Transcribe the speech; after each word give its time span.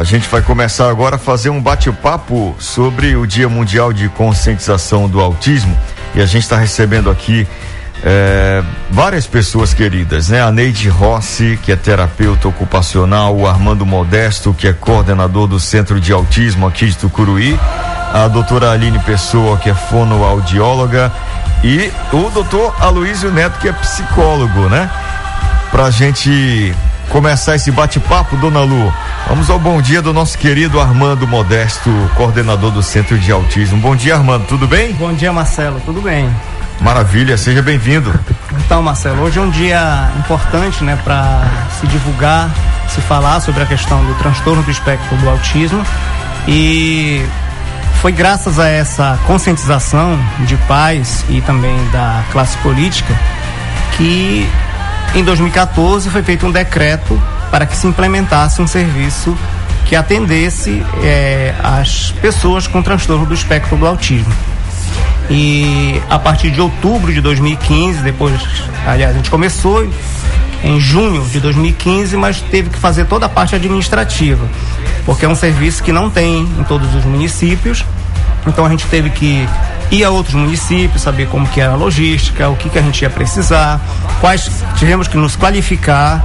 A 0.00 0.02
gente 0.02 0.26
vai 0.30 0.40
começar 0.40 0.88
agora 0.88 1.16
a 1.16 1.18
fazer 1.18 1.50
um 1.50 1.60
bate-papo 1.60 2.56
sobre 2.58 3.16
o 3.16 3.26
Dia 3.26 3.50
Mundial 3.50 3.92
de 3.92 4.08
Conscientização 4.08 5.06
do 5.06 5.20
Autismo 5.20 5.78
e 6.14 6.22
a 6.22 6.24
gente 6.24 6.44
está 6.44 6.56
recebendo 6.56 7.10
aqui 7.10 7.46
é, 8.02 8.62
várias 8.90 9.26
pessoas 9.26 9.74
queridas, 9.74 10.30
né? 10.30 10.40
A 10.40 10.50
Neide 10.50 10.88
Rossi, 10.88 11.58
que 11.62 11.70
é 11.70 11.76
terapeuta 11.76 12.48
ocupacional, 12.48 13.36
o 13.36 13.46
Armando 13.46 13.84
Modesto, 13.84 14.54
que 14.54 14.66
é 14.66 14.72
coordenador 14.72 15.46
do 15.46 15.60
Centro 15.60 16.00
de 16.00 16.14
Autismo 16.14 16.66
aqui 16.66 16.86
de 16.86 16.96
Tucuruí, 16.96 17.60
a 18.14 18.26
doutora 18.26 18.70
Aline 18.70 19.00
Pessoa, 19.00 19.58
que 19.58 19.68
é 19.68 19.74
fonoaudióloga, 19.74 21.12
e 21.62 21.92
o 22.10 22.30
doutor 22.30 22.74
Aloysio 22.80 23.30
Neto, 23.30 23.58
que 23.58 23.68
é 23.68 23.72
psicólogo, 23.72 24.66
né? 24.70 24.90
Pra 25.70 25.90
gente 25.90 26.74
começar 27.10 27.56
esse 27.56 27.72
bate-papo, 27.72 28.36
dona 28.36 28.60
Lu, 28.60 28.92
vamos 29.26 29.50
ao 29.50 29.58
bom 29.58 29.82
dia 29.82 30.00
do 30.00 30.12
nosso 30.12 30.38
querido 30.38 30.80
Armando 30.80 31.26
Modesto, 31.26 31.90
coordenador 32.14 32.70
do 32.70 32.82
Centro 32.82 33.18
de 33.18 33.32
Autismo. 33.32 33.78
Bom 33.78 33.96
dia, 33.96 34.14
Armando, 34.14 34.46
tudo 34.46 34.66
bem? 34.66 34.92
Bom 34.92 35.12
dia, 35.12 35.32
Marcelo, 35.32 35.80
tudo 35.84 36.00
bem? 36.00 36.30
Maravilha, 36.80 37.36
seja 37.36 37.60
bem-vindo. 37.60 38.14
Então, 38.64 38.80
Marcelo, 38.80 39.22
hoje 39.22 39.40
é 39.40 39.42
um 39.42 39.50
dia 39.50 40.08
importante, 40.20 40.84
né, 40.84 40.96
para 41.02 41.42
se 41.80 41.86
divulgar, 41.88 42.48
se 42.88 43.00
falar 43.00 43.40
sobre 43.40 43.64
a 43.64 43.66
questão 43.66 44.02
do 44.04 44.14
transtorno 44.14 44.62
do 44.62 44.70
espectro 44.70 45.16
do 45.16 45.28
autismo 45.28 45.84
e 46.46 47.26
foi 48.00 48.12
graças 48.12 48.60
a 48.60 48.68
essa 48.68 49.18
conscientização 49.26 50.16
de 50.46 50.56
pais 50.68 51.24
e 51.28 51.40
também 51.40 51.76
da 51.90 52.22
classe 52.30 52.56
política 52.58 53.14
que 53.96 54.48
em 55.14 55.24
2014 55.24 56.08
foi 56.08 56.22
feito 56.22 56.46
um 56.46 56.52
decreto 56.52 57.20
para 57.50 57.66
que 57.66 57.76
se 57.76 57.86
implementasse 57.86 58.62
um 58.62 58.66
serviço 58.66 59.36
que 59.86 59.96
atendesse 59.96 60.82
é, 61.02 61.52
as 61.62 62.12
pessoas 62.12 62.66
com 62.66 62.80
transtorno 62.80 63.26
do 63.26 63.34
espectro 63.34 63.76
do 63.76 63.86
autismo. 63.86 64.32
E 65.28 66.00
a 66.08 66.18
partir 66.18 66.50
de 66.50 66.60
outubro 66.60 67.12
de 67.12 67.20
2015, 67.20 68.02
depois, 68.02 68.40
aliás, 68.86 69.12
a 69.12 69.16
gente 69.16 69.30
começou 69.30 69.88
em 70.62 70.78
junho 70.78 71.24
de 71.24 71.40
2015, 71.40 72.16
mas 72.16 72.40
teve 72.40 72.70
que 72.70 72.78
fazer 72.78 73.06
toda 73.06 73.26
a 73.26 73.28
parte 73.28 73.54
administrativa, 73.54 74.46
porque 75.04 75.24
é 75.24 75.28
um 75.28 75.34
serviço 75.34 75.82
que 75.82 75.92
não 75.92 76.10
tem 76.10 76.42
em 76.42 76.64
todos 76.64 76.94
os 76.94 77.04
municípios. 77.04 77.84
Então 78.46 78.64
a 78.64 78.68
gente 78.68 78.86
teve 78.86 79.10
que 79.10 79.48
ir 79.90 80.04
a 80.04 80.10
outros 80.10 80.34
municípios, 80.34 81.02
saber 81.02 81.26
como 81.28 81.46
que 81.48 81.60
era 81.60 81.72
a 81.72 81.76
logística, 81.76 82.48
o 82.48 82.56
que, 82.56 82.68
que 82.68 82.78
a 82.78 82.82
gente 82.82 83.02
ia 83.02 83.10
precisar, 83.10 83.80
quais 84.20 84.50
tivemos 84.76 85.08
que 85.08 85.16
nos 85.16 85.36
qualificar 85.36 86.24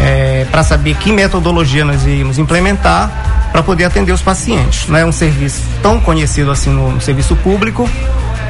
é, 0.00 0.46
para 0.50 0.62
saber 0.62 0.94
que 0.96 1.12
metodologia 1.12 1.84
nós 1.84 2.04
íamos 2.06 2.38
implementar 2.38 3.10
para 3.52 3.62
poder 3.62 3.84
atender 3.84 4.12
os 4.12 4.22
pacientes. 4.22 4.88
Não 4.88 4.98
é 4.98 5.04
um 5.04 5.12
serviço 5.12 5.62
tão 5.82 6.00
conhecido 6.00 6.50
assim 6.50 6.70
no, 6.70 6.92
no 6.92 7.00
serviço 7.00 7.36
público, 7.36 7.88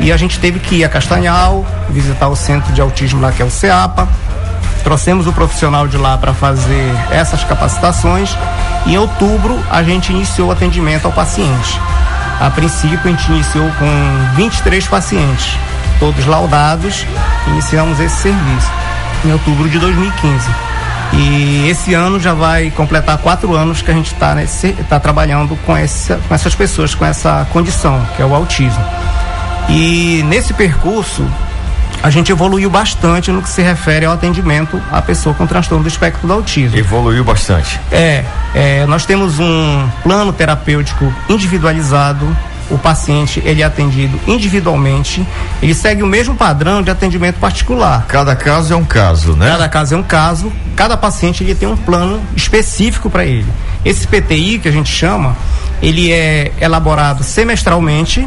e 0.01 0.13
a 0.13 0.17
gente 0.17 0.39
teve 0.39 0.59
que 0.59 0.77
ir 0.77 0.85
a 0.85 0.89
Castanhal, 0.89 1.65
visitar 1.91 2.29
o 2.29 2.37
centro 2.37 2.73
de 2.73 2.81
autismo 2.81 3.21
lá 3.21 3.33
que 3.33 3.43
é 3.43 3.45
o 3.45 3.51
CEAPA. 3.51 4.09
Trouxemos 4.83 5.29
o 5.29 5.33
profissional 5.33 5.87
de 5.87 5.97
lá 5.97 6.19
para 6.19 6.35
fazer 6.35 6.93
essas 7.11 7.45
capacitações. 7.45 8.37
Em 8.85 8.97
outubro 8.99 9.61
a 9.71 9.83
gente 9.83 10.13
iniciou 10.13 10.49
o 10.49 10.53
atendimento 10.53 11.05
ao 11.07 11.13
paciente. 11.13 11.81
A 12.43 12.51
princípio 12.51 12.99
a 13.05 13.09
gente 13.09 13.31
iniciou 13.31 13.71
com 13.79 14.35
23 14.35 14.89
pacientes, 14.89 15.57
todos 16.01 16.27
laudados, 16.27 17.07
iniciamos 17.47 18.01
esse 18.01 18.17
serviço 18.17 18.69
em 19.25 19.31
outubro 19.31 19.69
de 19.71 19.79
2015. 19.79 20.51
E 21.13 21.69
esse 21.69 21.95
ano 21.95 22.19
já 22.19 22.35
vai 22.35 22.73
completar 22.73 23.17
quatro 23.19 23.55
anos 23.55 23.81
que 23.81 23.93
a 23.93 23.95
gente 23.95 24.13
está 24.13 24.35
tá 24.89 24.99
trabalhando 24.99 25.57
com, 25.65 25.77
essa, 25.77 26.17
com 26.27 26.35
essas 26.35 26.53
pessoas 26.53 26.97
com 26.97 27.05
essa 27.05 27.47
condição, 27.53 28.05
que 28.17 28.23
é 28.23 28.27
o 28.27 28.35
autismo. 28.35 28.85
E 29.69 30.25
nesse 30.25 30.53
percurso, 30.53 31.25
a 32.03 32.11
gente 32.11 32.33
evoluiu 32.33 32.69
bastante 32.69 33.31
no 33.31 33.41
que 33.41 33.49
se 33.49 33.63
refere 33.63 34.05
ao 34.05 34.13
atendimento 34.13 34.83
à 34.91 35.01
pessoa 35.01 35.35
com 35.35 35.47
transtorno 35.47 35.85
do 35.85 35.89
espectro 35.89 36.27
do 36.27 36.33
autismo. 36.33 36.77
Evoluiu 36.77 37.23
bastante. 37.23 37.79
É, 37.93 38.25
é 38.55 38.85
nós 38.87 39.07
temos 39.07 39.39
um 39.39 39.89
plano 40.03 40.33
terapêutico 40.33 41.13
individualizado. 41.29 42.27
O 42.71 42.79
paciente 42.79 43.43
ele 43.45 43.61
é 43.61 43.65
atendido 43.65 44.19
individualmente, 44.27 45.27
ele 45.61 45.75
segue 45.75 46.03
o 46.03 46.07
mesmo 46.07 46.35
padrão 46.35 46.81
de 46.81 46.91
atendimento 46.91 47.39
particular. 47.39 48.07
Cada 48.09 48.35
caso 48.35 48.73
é 48.73 48.77
um 48.77 48.85
caso, 48.85 49.35
né? 49.35 49.51
Cada 49.51 49.69
caso 49.69 49.95
é 49.95 49.99
um 49.99 50.03
caso. 50.03 50.51
Cada 50.75 50.97
paciente 50.97 51.45
ele 51.45 51.55
tem 51.55 51.69
um 51.69 51.77
plano 51.77 52.23
específico 52.35 53.11
para 53.11 53.27
ele. 53.27 53.47
Esse 53.85 54.07
PTI 54.07 54.59
que 54.59 54.69
a 54.69 54.73
gente 54.73 54.91
chama, 54.91 55.37
ele 55.83 56.11
é 56.13 56.51
elaborado 56.61 57.23
semestralmente 57.23 58.27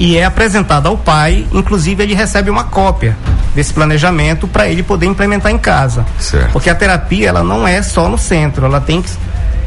e 0.00 0.16
é 0.16 0.24
apresentado 0.24 0.86
ao 0.86 0.96
pai, 0.96 1.46
inclusive 1.52 2.02
ele 2.02 2.14
recebe 2.14 2.48
uma 2.48 2.64
cópia 2.64 3.14
desse 3.54 3.74
planejamento 3.74 4.48
para 4.48 4.66
ele 4.66 4.82
poder 4.82 5.04
implementar 5.04 5.52
em 5.52 5.58
casa. 5.58 6.06
Certo. 6.18 6.52
Porque 6.52 6.70
a 6.70 6.74
terapia 6.74 7.28
ela 7.28 7.44
não 7.44 7.68
é 7.68 7.82
só 7.82 8.08
no 8.08 8.16
centro, 8.16 8.64
ela 8.64 8.80
tem 8.80 9.02
que, 9.02 9.10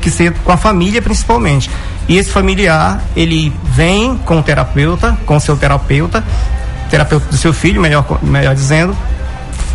que 0.01 0.09
ser 0.09 0.33
com 0.43 0.51
a 0.51 0.57
família 0.57 1.03
principalmente. 1.03 1.69
E 2.07 2.17
esse 2.17 2.31
familiar, 2.31 2.99
ele 3.15 3.53
vem 3.63 4.17
com 4.25 4.39
o 4.39 4.43
terapeuta, 4.43 5.15
com 5.27 5.35
o 5.35 5.39
seu 5.39 5.55
terapeuta, 5.55 6.23
terapeuta 6.89 7.27
do 7.27 7.37
seu 7.37 7.53
filho, 7.53 7.79
melhor, 7.79 8.03
melhor 8.23 8.55
dizendo, 8.55 8.97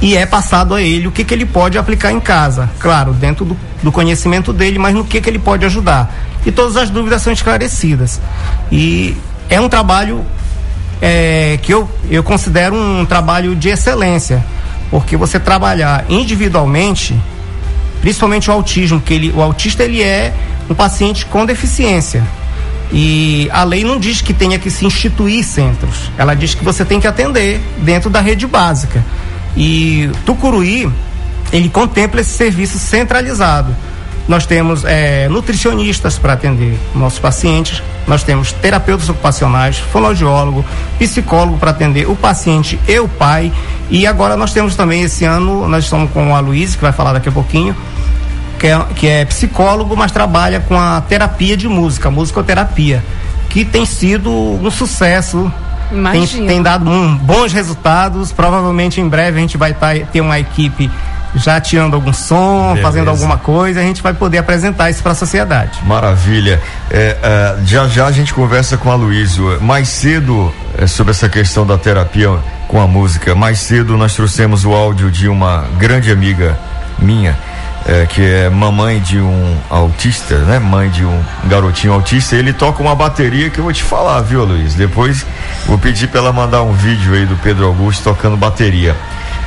e 0.02 0.16
é 0.16 0.26
passado 0.26 0.74
a 0.74 0.82
ele 0.82 1.06
o 1.06 1.12
que, 1.12 1.22
que 1.22 1.32
ele 1.32 1.46
pode 1.46 1.78
aplicar 1.78 2.10
em 2.10 2.18
casa. 2.18 2.68
Claro, 2.80 3.12
dentro 3.12 3.44
do, 3.44 3.56
do 3.80 3.92
conhecimento 3.92 4.52
dele, 4.52 4.80
mas 4.80 4.92
no 4.92 5.04
que, 5.04 5.20
que 5.20 5.30
ele 5.30 5.38
pode 5.38 5.64
ajudar. 5.64 6.12
E 6.44 6.50
todas 6.50 6.76
as 6.76 6.90
dúvidas 6.90 7.22
são 7.22 7.32
esclarecidas. 7.32 8.20
E 8.72 9.16
é 9.48 9.60
um 9.60 9.68
trabalho 9.68 10.24
é, 11.00 11.58
que 11.62 11.72
eu, 11.72 11.88
eu 12.10 12.22
considero 12.22 12.74
um 12.74 13.04
trabalho 13.04 13.54
de 13.54 13.68
excelência, 13.68 14.44
porque 14.90 15.16
você 15.16 15.38
trabalhar 15.38 16.04
individualmente, 16.08 17.18
principalmente 18.00 18.50
o 18.50 18.52
autismo, 18.52 19.00
que 19.00 19.14
ele, 19.14 19.32
o 19.32 19.42
autista 19.42 19.84
ele 19.84 20.02
é 20.02 20.32
um 20.68 20.74
paciente 20.74 21.26
com 21.26 21.44
deficiência. 21.46 22.22
E 22.90 23.48
a 23.52 23.64
lei 23.64 23.84
não 23.84 23.98
diz 23.98 24.22
que 24.22 24.32
tenha 24.32 24.58
que 24.58 24.70
se 24.70 24.86
instituir 24.86 25.44
centros, 25.44 26.10
ela 26.16 26.34
diz 26.34 26.54
que 26.54 26.64
você 26.64 26.84
tem 26.84 26.98
que 26.98 27.06
atender 27.06 27.60
dentro 27.78 28.08
da 28.08 28.20
rede 28.20 28.46
básica. 28.46 29.04
E 29.56 30.10
Tucuruí, 30.24 30.90
ele 31.52 31.68
contempla 31.68 32.20
esse 32.20 32.30
serviço 32.30 32.78
centralizado. 32.78 33.74
Nós 34.28 34.44
temos 34.44 34.84
é, 34.84 35.26
nutricionistas 35.30 36.18
para 36.18 36.34
atender 36.34 36.78
nossos 36.94 37.18
pacientes, 37.18 37.82
nós 38.06 38.22
temos 38.22 38.52
terapeutas 38.52 39.08
ocupacionais, 39.08 39.78
fonoaudiólogo, 39.78 40.62
psicólogo 40.98 41.56
para 41.56 41.70
atender 41.70 42.06
o 42.06 42.14
paciente 42.14 42.78
e 42.86 42.98
o 43.00 43.08
pai. 43.08 43.50
E 43.88 44.06
agora 44.06 44.36
nós 44.36 44.52
temos 44.52 44.76
também 44.76 45.02
esse 45.02 45.24
ano, 45.24 45.66
nós 45.66 45.84
estamos 45.84 46.10
com 46.10 46.36
a 46.36 46.40
Luísa, 46.40 46.76
que 46.76 46.82
vai 46.82 46.92
falar 46.92 47.14
daqui 47.14 47.30
a 47.30 47.32
pouquinho, 47.32 47.74
que 48.58 48.66
é, 48.66 48.78
que 48.94 49.08
é 49.08 49.24
psicólogo, 49.24 49.96
mas 49.96 50.12
trabalha 50.12 50.60
com 50.60 50.78
a 50.78 51.00
terapia 51.00 51.56
de 51.56 51.66
música, 51.66 52.10
musicoterapia, 52.10 53.02
que 53.48 53.64
tem 53.64 53.86
sido 53.86 54.30
um 54.30 54.70
sucesso 54.70 55.50
tem, 56.12 56.46
tem, 56.46 56.62
dado 56.62 56.90
um, 56.90 57.16
bons 57.16 57.52
resultados. 57.52 58.30
Provavelmente 58.32 59.00
em 59.00 59.08
breve 59.08 59.38
a 59.38 59.40
gente 59.40 59.56
vai 59.56 59.72
tá, 59.72 59.94
ter 60.12 60.20
uma 60.20 60.38
equipe 60.38 60.90
já 61.38 61.60
tirando 61.60 61.94
algum 61.94 62.12
som, 62.12 62.68
Beleza. 62.68 62.82
fazendo 62.82 63.10
alguma 63.10 63.36
coisa, 63.36 63.80
a 63.80 63.82
gente 63.82 64.02
vai 64.02 64.12
poder 64.12 64.38
apresentar 64.38 64.90
isso 64.90 65.02
para 65.02 65.12
a 65.12 65.14
sociedade. 65.14 65.78
Maravilha. 65.84 66.60
É, 66.90 67.16
é, 67.22 67.56
já 67.64 67.86
já 67.88 68.06
a 68.06 68.12
gente 68.12 68.34
conversa 68.34 68.76
com 68.76 68.90
a 68.90 68.94
Luísio. 68.94 69.60
Mais 69.60 69.88
cedo, 69.88 70.52
é, 70.76 70.86
sobre 70.86 71.12
essa 71.12 71.28
questão 71.28 71.66
da 71.66 71.78
terapia 71.78 72.30
com 72.66 72.80
a 72.80 72.86
música, 72.86 73.34
mais 73.34 73.58
cedo 73.60 73.96
nós 73.96 74.14
trouxemos 74.14 74.64
o 74.64 74.72
áudio 74.72 75.10
de 75.10 75.28
uma 75.28 75.64
grande 75.78 76.10
amiga 76.10 76.58
minha. 76.98 77.36
É, 77.86 78.04
que 78.04 78.20
é 78.20 78.50
mamãe 78.50 79.00
de 79.00 79.18
um 79.18 79.56
autista, 79.70 80.36
né? 80.40 80.58
Mãe 80.58 80.90
de 80.90 81.06
um 81.06 81.22
garotinho 81.44 81.94
autista, 81.94 82.36
ele 82.36 82.52
toca 82.52 82.82
uma 82.82 82.94
bateria 82.94 83.48
que 83.48 83.60
eu 83.60 83.64
vou 83.64 83.72
te 83.72 83.82
falar, 83.82 84.20
viu, 84.20 84.44
Luiz? 84.44 84.74
Depois 84.74 85.24
vou 85.64 85.78
pedir 85.78 86.08
para 86.08 86.20
ela 86.20 86.32
mandar 86.32 86.62
um 86.62 86.72
vídeo 86.72 87.14
aí 87.14 87.24
do 87.24 87.34
Pedro 87.36 87.64
Augusto 87.64 88.04
tocando 88.04 88.36
bateria. 88.36 88.94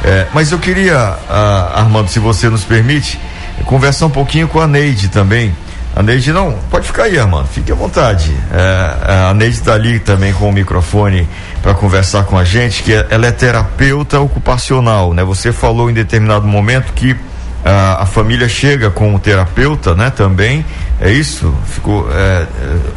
É, 0.03 0.27
mas 0.33 0.51
eu 0.51 0.59
queria, 0.59 0.98
ah, 1.30 1.71
Armando, 1.75 2.09
se 2.09 2.19
você 2.19 2.50
nos 2.50 2.63
permite, 2.63 3.19
conversar 3.65 4.07
um 4.07 4.09
pouquinho 4.09 4.48
com 4.48 4.59
a 4.59 4.68
Neide 4.68 5.09
também. 5.09 5.56
A 5.95 6.01
Neide, 6.01 6.31
não, 6.31 6.53
pode 6.69 6.88
ficar 6.88 7.03
aí, 7.03 7.19
Armando, 7.19 7.48
fique 7.48 7.71
à 7.71 7.75
vontade. 7.75 8.36
É, 8.51 9.30
a 9.30 9.33
Neide 9.33 9.57
está 9.57 9.74
ali 9.74 10.00
também 10.00 10.33
com 10.33 10.50
o 10.50 10.51
microfone 10.51 11.27
para 11.62 11.74
conversar 11.74 12.24
com 12.24 12.38
a 12.38 12.44
gente, 12.44 12.81
que 12.81 12.94
é, 12.94 13.06
ela 13.09 13.27
é 13.27 13.31
terapeuta 13.31 14.19
ocupacional, 14.19 15.13
né? 15.13 15.24
Você 15.24 15.51
falou 15.51 15.89
em 15.89 15.94
determinado 15.94 16.48
momento 16.48 16.94
que 16.94 17.15
ah, 17.63 17.98
a 18.01 18.06
família 18.06 18.48
chega 18.48 18.89
com 18.89 19.13
o 19.13 19.19
terapeuta, 19.19 19.94
né? 19.94 20.09
Também, 20.09 20.65
é 21.00 21.12
isso? 21.12 21.53
Ficou, 21.65 22.09
é, 22.12 22.15
é 22.15 22.48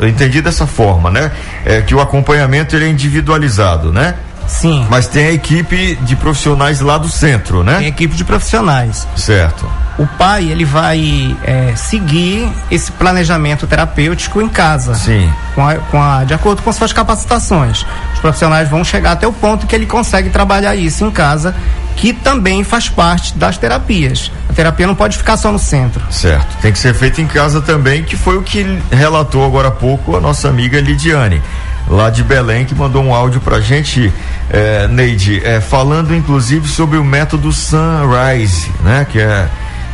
eu 0.04 0.08
entendi 0.08 0.40
dessa 0.40 0.66
forma, 0.66 1.10
né? 1.10 1.32
É 1.64 1.82
que 1.82 1.94
o 1.94 2.00
acompanhamento 2.00 2.76
ele 2.76 2.86
é 2.86 2.88
individualizado, 2.88 3.92
né? 3.92 4.14
Sim. 4.46 4.86
Mas 4.88 5.06
tem 5.06 5.26
a 5.26 5.32
equipe 5.32 5.96
de 6.02 6.16
profissionais 6.16 6.80
lá 6.80 6.98
do 6.98 7.08
centro, 7.08 7.62
né? 7.62 7.78
Tem 7.78 7.86
equipe 7.86 8.14
de 8.14 8.24
profissionais. 8.24 9.06
Certo. 9.16 9.66
O 9.96 10.06
pai, 10.06 10.48
ele 10.50 10.64
vai 10.64 11.36
é, 11.44 11.72
seguir 11.76 12.48
esse 12.70 12.90
planejamento 12.92 13.66
terapêutico 13.66 14.40
em 14.42 14.48
casa. 14.48 14.94
Sim. 14.94 15.32
Com 15.54 15.68
a, 15.68 15.74
com 15.76 16.02
a, 16.02 16.24
de 16.24 16.34
acordo 16.34 16.62
com 16.62 16.72
suas 16.72 16.92
capacitações. 16.92 17.86
Os 18.14 18.18
profissionais 18.18 18.68
vão 18.68 18.82
chegar 18.82 19.12
até 19.12 19.26
o 19.26 19.32
ponto 19.32 19.66
que 19.66 19.74
ele 19.74 19.86
consegue 19.86 20.30
trabalhar 20.30 20.74
isso 20.74 21.04
em 21.04 21.10
casa, 21.12 21.54
que 21.94 22.12
também 22.12 22.64
faz 22.64 22.88
parte 22.88 23.36
das 23.38 23.56
terapias. 23.56 24.32
A 24.50 24.52
terapia 24.52 24.86
não 24.86 24.96
pode 24.96 25.16
ficar 25.16 25.36
só 25.36 25.52
no 25.52 25.60
centro. 25.60 26.02
Certo. 26.10 26.56
Tem 26.60 26.72
que 26.72 26.78
ser 26.78 26.92
feito 26.94 27.20
em 27.20 27.26
casa 27.26 27.60
também, 27.60 28.02
que 28.02 28.16
foi 28.16 28.36
o 28.36 28.42
que 28.42 28.64
relatou 28.90 29.44
agora 29.44 29.68
há 29.68 29.72
pouco 29.72 30.16
a 30.16 30.20
nossa 30.20 30.48
amiga 30.48 30.80
Lidiane 30.80 31.40
lá 31.88 32.10
de 32.10 32.22
Belém, 32.22 32.64
que 32.64 32.74
mandou 32.74 33.02
um 33.02 33.14
áudio 33.14 33.40
pra 33.40 33.60
gente, 33.60 34.12
é, 34.50 34.88
Neide, 34.88 35.44
é, 35.44 35.60
falando 35.60 36.14
inclusive 36.14 36.68
sobre 36.68 36.98
o 36.98 37.04
método 37.04 37.52
Sunrise, 37.52 38.70
né? 38.82 39.06
Que 39.10 39.20
é 39.20 39.48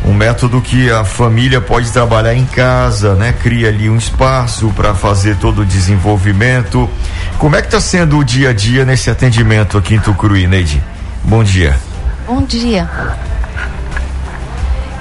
um 0.04 0.14
método 0.14 0.60
que 0.60 0.90
a 0.90 1.04
família 1.04 1.60
pode 1.60 1.90
trabalhar 1.90 2.34
em 2.34 2.46
casa, 2.46 3.14
né? 3.14 3.34
Cria 3.42 3.68
ali 3.68 3.90
um 3.90 3.96
espaço 3.96 4.72
para 4.74 4.94
fazer 4.94 5.36
todo 5.36 5.62
o 5.62 5.66
desenvolvimento. 5.66 6.88
Como 7.38 7.56
é 7.56 7.60
que 7.60 7.68
está 7.68 7.80
sendo 7.80 8.18
o 8.18 8.24
dia 8.24 8.50
a 8.50 8.52
dia 8.52 8.84
nesse 8.84 9.10
atendimento 9.10 9.76
aqui 9.76 9.94
em 9.94 9.98
Tucuruí, 9.98 10.46
Neide? 10.46 10.82
Bom 11.24 11.44
dia. 11.44 11.76
Bom 12.26 12.42
dia. 12.42 12.88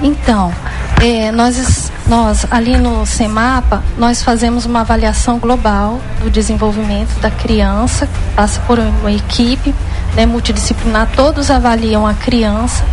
Então, 0.02 0.52
é, 1.00 1.32
nós, 1.32 1.90
nós 2.06 2.46
ali 2.50 2.76
no 2.76 3.06
CEMAPA, 3.06 3.82
nós 3.96 4.22
fazemos 4.22 4.66
uma 4.66 4.80
avaliação 4.80 5.38
global 5.38 5.98
do 6.22 6.30
desenvolvimento 6.30 7.18
da 7.20 7.30
criança, 7.30 8.06
passa 8.36 8.60
por 8.60 8.78
uma 8.78 9.10
equipe 9.10 9.74
né, 10.14 10.26
multidisciplinar, 10.26 11.08
todos 11.16 11.50
avaliam 11.50 12.06
a 12.06 12.12
criança 12.12 12.84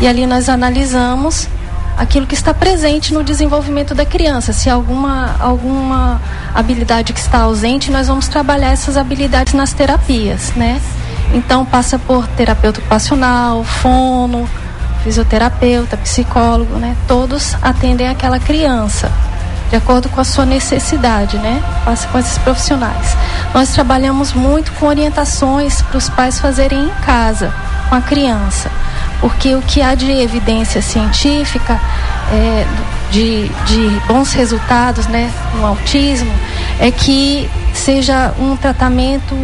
e 0.00 0.06
ali 0.06 0.24
nós 0.24 0.48
analisamos 0.48 1.48
aquilo 1.96 2.28
que 2.28 2.34
está 2.34 2.54
presente 2.54 3.12
no 3.12 3.24
desenvolvimento 3.24 3.92
da 3.92 4.06
criança. 4.06 4.52
Se 4.52 4.70
alguma, 4.70 5.34
alguma 5.40 6.20
habilidade 6.54 7.12
que 7.12 7.18
está 7.18 7.40
ausente, 7.40 7.90
nós 7.90 8.06
vamos 8.06 8.28
trabalhar 8.28 8.70
essas 8.70 8.96
habilidades 8.96 9.52
nas 9.52 9.72
terapias, 9.72 10.52
né? 10.54 10.80
Então 11.34 11.64
passa 11.64 11.98
por 11.98 12.26
terapeuta 12.28 12.78
ocupacional, 12.78 13.64
fono, 13.64 14.48
fisioterapeuta, 15.02 15.96
psicólogo, 15.96 16.76
né? 16.76 16.96
Todos 17.06 17.56
atendem 17.62 18.08
aquela 18.08 18.38
criança 18.38 19.10
de 19.70 19.76
acordo 19.76 20.08
com 20.08 20.20
a 20.20 20.24
sua 20.24 20.46
necessidade, 20.46 21.36
né? 21.38 21.62
Passa 21.84 22.08
com 22.08 22.18
esses 22.18 22.38
profissionais. 22.38 23.16
Nós 23.52 23.70
trabalhamos 23.70 24.32
muito 24.32 24.72
com 24.72 24.86
orientações 24.86 25.82
para 25.82 25.98
os 25.98 26.08
pais 26.08 26.40
fazerem 26.40 26.84
em 26.84 26.90
casa 27.04 27.52
com 27.88 27.94
a 27.94 28.00
criança, 28.00 28.70
porque 29.20 29.54
o 29.54 29.62
que 29.62 29.80
há 29.82 29.94
de 29.94 30.10
evidência 30.10 30.80
científica 30.82 31.80
é, 32.30 32.66
de, 33.10 33.48
de 33.48 34.00
bons 34.06 34.32
resultados, 34.32 35.06
né, 35.06 35.30
no 35.54 35.66
autismo, 35.66 36.32
é 36.78 36.90
que 36.90 37.48
seja 37.74 38.32
um 38.38 38.56
tratamento 38.56 39.34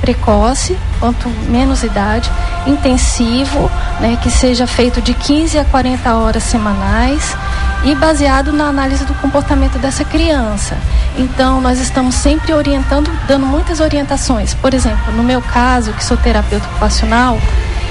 precoce, 0.00 0.76
quanto 1.00 1.28
menos 1.48 1.82
idade, 1.82 2.30
intensivo, 2.66 3.70
né, 4.00 4.18
que 4.22 4.30
seja 4.30 4.66
feito 4.66 5.00
de 5.00 5.14
15 5.14 5.58
a 5.58 5.64
40 5.64 6.14
horas 6.14 6.42
semanais 6.42 7.36
e 7.84 7.94
baseado 7.94 8.52
na 8.52 8.64
análise 8.66 9.04
do 9.04 9.14
comportamento 9.14 9.78
dessa 9.78 10.04
criança. 10.04 10.76
Então, 11.16 11.60
nós 11.60 11.80
estamos 11.80 12.14
sempre 12.14 12.52
orientando, 12.52 13.10
dando 13.26 13.46
muitas 13.46 13.80
orientações. 13.80 14.54
Por 14.54 14.74
exemplo, 14.74 15.12
no 15.12 15.22
meu 15.22 15.40
caso, 15.40 15.92
que 15.92 16.04
sou 16.04 16.16
terapeuta 16.16 16.66
ocupacional, 16.66 17.38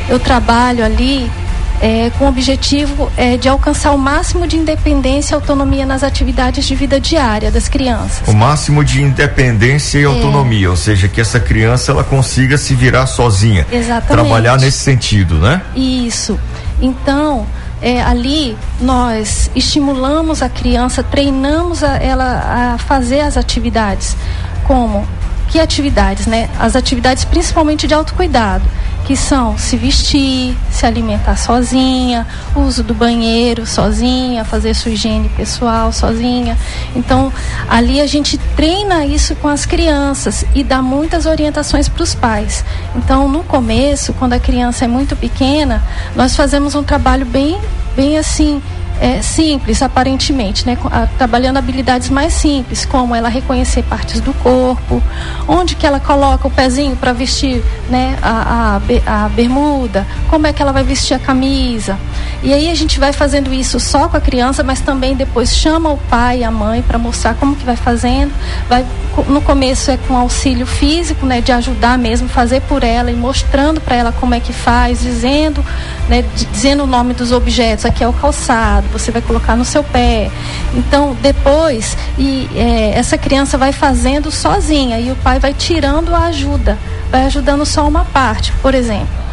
eu 0.09 0.19
trabalho 0.19 0.83
ali 0.83 1.29
é, 1.81 2.09
com 2.17 2.25
o 2.25 2.27
objetivo 2.27 3.11
é, 3.15 3.37
de 3.37 3.47
alcançar 3.47 3.91
o 3.91 3.97
máximo 3.97 4.47
de 4.47 4.57
independência 4.57 5.33
e 5.33 5.35
autonomia 5.35 5.85
nas 5.85 6.03
atividades 6.03 6.65
de 6.65 6.75
vida 6.75 6.99
diária 6.99 7.51
das 7.51 7.67
crianças. 7.67 8.27
O 8.27 8.33
máximo 8.33 8.83
de 8.83 9.01
independência 9.01 9.99
e 9.99 10.03
é. 10.03 10.05
autonomia, 10.05 10.69
ou 10.69 10.75
seja, 10.75 11.07
que 11.07 11.21
essa 11.21 11.39
criança 11.39 11.91
ela 11.91 12.03
consiga 12.03 12.57
se 12.57 12.73
virar 12.73 13.05
sozinha. 13.07 13.65
Exatamente. 13.71 14.07
Trabalhar 14.07 14.57
nesse 14.59 14.79
sentido, 14.79 15.35
né? 15.35 15.61
Isso. 15.75 16.39
Então, 16.81 17.45
é, 17.81 18.01
ali 18.01 18.57
nós 18.81 19.51
estimulamos 19.55 20.41
a 20.41 20.49
criança, 20.49 21.03
treinamos 21.03 21.83
a, 21.83 21.97
ela 21.97 22.73
a 22.73 22.77
fazer 22.77 23.21
as 23.21 23.37
atividades, 23.37 24.15
como 24.63 25.07
que 25.47 25.59
atividades, 25.59 26.27
né? 26.27 26.49
As 26.59 26.75
atividades 26.75 27.25
principalmente 27.25 27.87
de 27.87 27.93
autocuidado 27.93 28.63
que 29.07 29.15
são 29.15 29.57
se 29.57 29.77
vestir, 29.77 30.53
se 30.69 30.85
alimentar 30.85 31.37
sozinha, 31.37 32.27
uso 32.53 32.83
do 32.83 32.93
banheiro 32.93 33.65
sozinha, 33.65 34.43
fazer 34.43 34.73
sua 34.73 34.91
higiene 34.91 35.29
pessoal 35.29 35.93
sozinha. 35.93 36.57
Então, 36.93 37.31
ali 37.69 38.01
a 38.01 38.05
gente 38.05 38.37
treina 38.57 39.05
isso 39.05 39.33
com 39.37 39.47
as 39.47 39.65
crianças 39.65 40.43
e 40.53 40.61
dá 40.61 40.81
muitas 40.81 41.25
orientações 41.25 41.87
para 41.87 42.03
os 42.03 42.13
pais. 42.13 42.65
Então, 42.97 43.29
no 43.29 43.45
começo, 43.45 44.11
quando 44.11 44.33
a 44.33 44.39
criança 44.39 44.83
é 44.83 44.89
muito 44.89 45.15
pequena, 45.15 45.81
nós 46.13 46.35
fazemos 46.35 46.75
um 46.75 46.83
trabalho 46.83 47.25
bem, 47.25 47.57
bem 47.95 48.17
assim, 48.17 48.61
é, 48.99 49.21
simples, 49.21 49.81
aparentemente, 49.81 50.65
né? 50.65 50.77
trabalhando 51.17 51.57
habilidades 51.57 52.09
mais 52.09 52.33
simples, 52.33 52.85
como 52.85 53.15
ela 53.15 53.29
reconhecer 53.29 53.83
partes 53.83 54.19
do 54.21 54.33
corpo, 54.33 55.01
onde 55.47 55.75
que 55.75 55.85
ela 55.85 55.99
coloca 55.99 56.47
o 56.47 56.51
pezinho 56.51 56.95
para 56.95 57.13
vestir 57.13 57.63
né, 57.89 58.17
a, 58.21 58.79
a, 59.05 59.25
a, 59.25 59.29
bermuda, 59.29 60.05
como 60.29 60.47
é 60.47 60.53
que 60.53 60.61
ela 60.61 60.71
vai 60.71 60.83
vestir 60.83 61.13
a 61.13 61.19
camisa. 61.19 61.97
E 62.43 62.53
aí 62.53 62.69
a 62.69 62.75
gente 62.75 62.99
vai 62.99 63.13
fazendo 63.13 63.53
isso 63.53 63.79
só 63.79 64.07
com 64.07 64.17
a 64.17 64.21
criança, 64.21 64.63
mas 64.63 64.79
também 64.81 65.15
depois 65.15 65.55
chama 65.55 65.89
o 65.89 65.97
pai 65.97 66.39
e 66.39 66.43
a 66.43 66.51
mãe 66.51 66.81
para 66.81 66.97
mostrar 66.97 67.33
como 67.35 67.55
que 67.55 67.65
vai 67.65 67.75
fazendo. 67.75 68.31
Vai, 68.69 68.85
no 69.27 69.41
começo 69.41 69.89
é 69.91 69.97
com 69.97 70.15
auxílio 70.15 70.65
físico, 70.65 71.25
né, 71.25 71.41
de 71.41 71.51
ajudar 71.51 71.97
mesmo, 71.97 72.27
fazer 72.27 72.61
por 72.61 72.83
ela 72.83 73.11
e 73.11 73.15
mostrando 73.15 73.81
para 73.81 73.95
ela 73.95 74.11
como 74.11 74.33
é 74.33 74.39
que 74.39 74.53
faz, 74.53 75.01
dizendo, 75.01 75.63
né, 76.09 76.23
dizendo 76.51 76.83
o 76.83 76.87
nome 76.87 77.13
dos 77.13 77.31
objetos, 77.31 77.85
aqui 77.85 78.03
é 78.03 78.07
o 78.07 78.13
calçado 78.13 78.87
você 78.91 79.11
vai 79.11 79.21
colocar 79.21 79.55
no 79.55 79.65
seu 79.65 79.83
pé. 79.83 80.31
Então, 80.73 81.15
depois, 81.21 81.97
e 82.17 82.49
é, 82.55 82.97
essa 82.97 83.17
criança 83.17 83.57
vai 83.57 83.71
fazendo 83.71 84.31
sozinha 84.31 84.99
e 84.99 85.11
o 85.11 85.15
pai 85.17 85.39
vai 85.39 85.53
tirando 85.53 86.13
a 86.15 86.25
ajuda, 86.25 86.77
vai 87.11 87.25
ajudando 87.25 87.65
só 87.65 87.87
uma 87.87 88.05
parte, 88.05 88.51
por 88.61 88.73
exemplo 88.73 89.26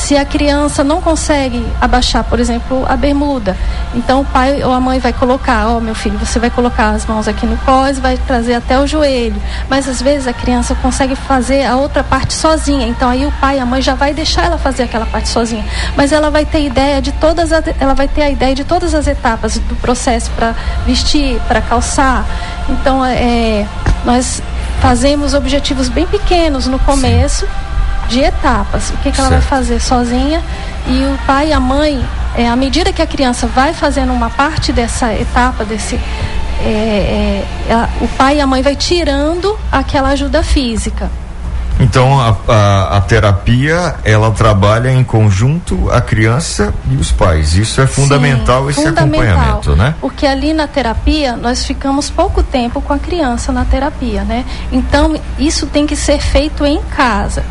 se 0.00 0.16
a 0.16 0.24
criança 0.24 0.82
não 0.82 1.00
consegue 1.00 1.64
abaixar, 1.78 2.24
por 2.24 2.40
exemplo, 2.40 2.84
a 2.88 2.96
bermuda, 2.96 3.54
então 3.94 4.22
o 4.22 4.24
pai 4.24 4.64
ou 4.64 4.72
a 4.72 4.80
mãe 4.80 4.98
vai 4.98 5.12
colocar, 5.12 5.68
ó, 5.68 5.76
oh, 5.76 5.80
meu 5.80 5.94
filho, 5.94 6.18
você 6.18 6.38
vai 6.38 6.48
colocar 6.48 6.90
as 6.90 7.04
mãos 7.04 7.28
aqui 7.28 7.44
no 7.44 7.56
cós, 7.58 7.98
vai 7.98 8.16
trazer 8.16 8.54
até 8.54 8.78
o 8.80 8.86
joelho. 8.86 9.40
Mas 9.68 9.86
às 9.86 10.00
vezes 10.00 10.26
a 10.26 10.32
criança 10.32 10.74
consegue 10.76 11.14
fazer 11.14 11.66
a 11.66 11.76
outra 11.76 12.02
parte 12.02 12.32
sozinha. 12.32 12.88
Então 12.88 13.10
aí 13.10 13.26
o 13.26 13.32
pai 13.32 13.58
a 13.58 13.66
mãe 13.66 13.82
já 13.82 13.94
vai 13.94 14.14
deixar 14.14 14.46
ela 14.46 14.56
fazer 14.56 14.84
aquela 14.84 15.04
parte 15.04 15.28
sozinha, 15.28 15.64
mas 15.94 16.12
ela 16.12 16.30
vai 16.30 16.46
ter 16.46 16.64
ideia 16.64 17.02
de 17.02 17.12
todas 17.12 17.52
as, 17.52 17.62
ela 17.78 17.94
vai 17.94 18.08
ter 18.08 18.22
a 18.22 18.30
ideia 18.30 18.54
de 18.54 18.64
todas 18.64 18.94
as 18.94 19.06
etapas 19.06 19.58
do 19.58 19.76
processo 19.76 20.30
para 20.30 20.54
vestir, 20.86 21.38
para 21.46 21.60
calçar. 21.60 22.24
Então 22.70 23.04
é, 23.04 23.66
nós 24.04 24.42
fazemos 24.80 25.34
objetivos 25.34 25.90
bem 25.90 26.06
pequenos 26.06 26.66
no 26.66 26.78
começo. 26.78 27.46
Sim 27.46 27.69
de 28.10 28.20
etapas. 28.20 28.90
O 28.90 28.96
que, 28.98 29.12
que 29.12 29.20
ela 29.20 29.30
vai 29.30 29.40
fazer 29.40 29.80
sozinha 29.80 30.42
e 30.86 31.04
o 31.04 31.18
pai 31.26 31.48
e 31.48 31.52
a 31.52 31.60
mãe, 31.60 32.04
é, 32.36 32.48
à 32.48 32.56
medida 32.56 32.92
que 32.92 33.00
a 33.00 33.06
criança 33.06 33.46
vai 33.46 33.72
fazendo 33.72 34.12
uma 34.12 34.28
parte 34.28 34.72
dessa 34.72 35.14
etapa, 35.14 35.64
desse. 35.64 35.98
É, 36.62 37.44
é, 37.70 37.88
o 38.02 38.08
pai 38.08 38.36
e 38.36 38.40
a 38.40 38.46
mãe 38.46 38.60
vai 38.60 38.76
tirando 38.76 39.56
aquela 39.72 40.10
ajuda 40.10 40.42
física. 40.42 41.08
Então 41.78 42.20
a, 42.20 42.36
a, 42.46 42.96
a, 42.98 43.00
terapia 43.00 43.94
ela 44.04 44.30
trabalha 44.32 44.92
em 44.92 45.02
conjunto 45.02 45.90
a 45.90 46.00
criança 46.02 46.74
e 46.90 46.96
os 46.96 47.10
pais. 47.10 47.54
Isso 47.54 47.80
é 47.80 47.86
fundamental 47.86 48.64
Sim, 48.64 48.70
esse 48.70 48.82
fundamental, 48.82 49.30
acompanhamento, 49.30 49.76
né? 49.76 49.94
Porque 49.98 50.26
ali 50.26 50.52
na 50.52 50.66
terapia 50.66 51.36
nós 51.36 51.64
ficamos 51.64 52.10
pouco 52.10 52.42
tempo 52.42 52.82
com 52.82 52.92
a 52.92 52.98
criança 52.98 53.50
na 53.50 53.64
terapia, 53.64 54.24
né? 54.24 54.44
Então 54.70 55.18
isso 55.38 55.66
tem 55.66 55.86
que 55.86 55.96
ser 55.96 56.20
feito 56.20 56.66
em 56.66 56.82
casa. 56.82 57.42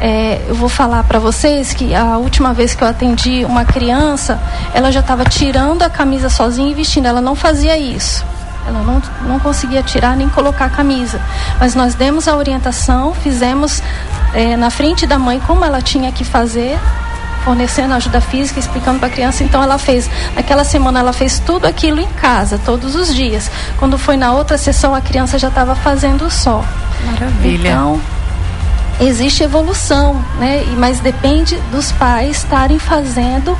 É, 0.00 0.42
eu 0.46 0.54
vou 0.54 0.68
falar 0.68 1.04
para 1.04 1.18
vocês 1.18 1.72
que 1.72 1.94
a 1.94 2.18
última 2.18 2.52
vez 2.52 2.74
que 2.74 2.82
eu 2.82 2.88
atendi 2.88 3.44
uma 3.44 3.64
criança, 3.64 4.40
ela 4.74 4.92
já 4.92 5.00
estava 5.00 5.24
tirando 5.24 5.82
a 5.82 5.90
camisa 5.90 6.28
sozinha 6.28 6.70
e 6.70 6.74
vestindo. 6.74 7.06
Ela 7.06 7.20
não 7.20 7.34
fazia 7.34 7.76
isso. 7.78 8.24
Ela 8.66 8.82
não, 8.82 9.00
não 9.28 9.38
conseguia 9.38 9.82
tirar 9.82 10.16
nem 10.16 10.28
colocar 10.28 10.66
a 10.66 10.70
camisa. 10.70 11.20
Mas 11.58 11.74
nós 11.74 11.94
demos 11.94 12.28
a 12.28 12.36
orientação, 12.36 13.14
fizemos 13.14 13.82
é, 14.34 14.56
na 14.56 14.70
frente 14.70 15.06
da 15.06 15.18
mãe 15.18 15.40
como 15.46 15.64
ela 15.64 15.80
tinha 15.80 16.10
que 16.10 16.24
fazer, 16.24 16.78
fornecendo 17.44 17.94
ajuda 17.94 18.20
física, 18.20 18.58
explicando 18.58 18.98
para 18.98 19.08
a 19.08 19.10
criança. 19.10 19.44
Então 19.44 19.62
ela 19.62 19.78
fez, 19.78 20.10
naquela 20.34 20.64
semana 20.64 20.98
ela 20.98 21.12
fez 21.12 21.38
tudo 21.38 21.64
aquilo 21.64 22.00
em 22.00 22.08
casa, 22.08 22.58
todos 22.58 22.96
os 22.96 23.14
dias. 23.14 23.50
Quando 23.78 23.96
foi 23.96 24.16
na 24.16 24.32
outra 24.32 24.58
sessão, 24.58 24.94
a 24.94 25.00
criança 25.00 25.38
já 25.38 25.48
estava 25.48 25.74
fazendo 25.74 26.28
só. 26.28 26.64
Maravilha. 27.04 27.68
Então, 27.68 28.00
existe 29.00 29.42
evolução, 29.42 30.22
né? 30.38 30.64
Mas 30.76 31.00
depende 31.00 31.56
dos 31.70 31.92
pais 31.92 32.38
estarem 32.38 32.78
fazendo 32.78 33.56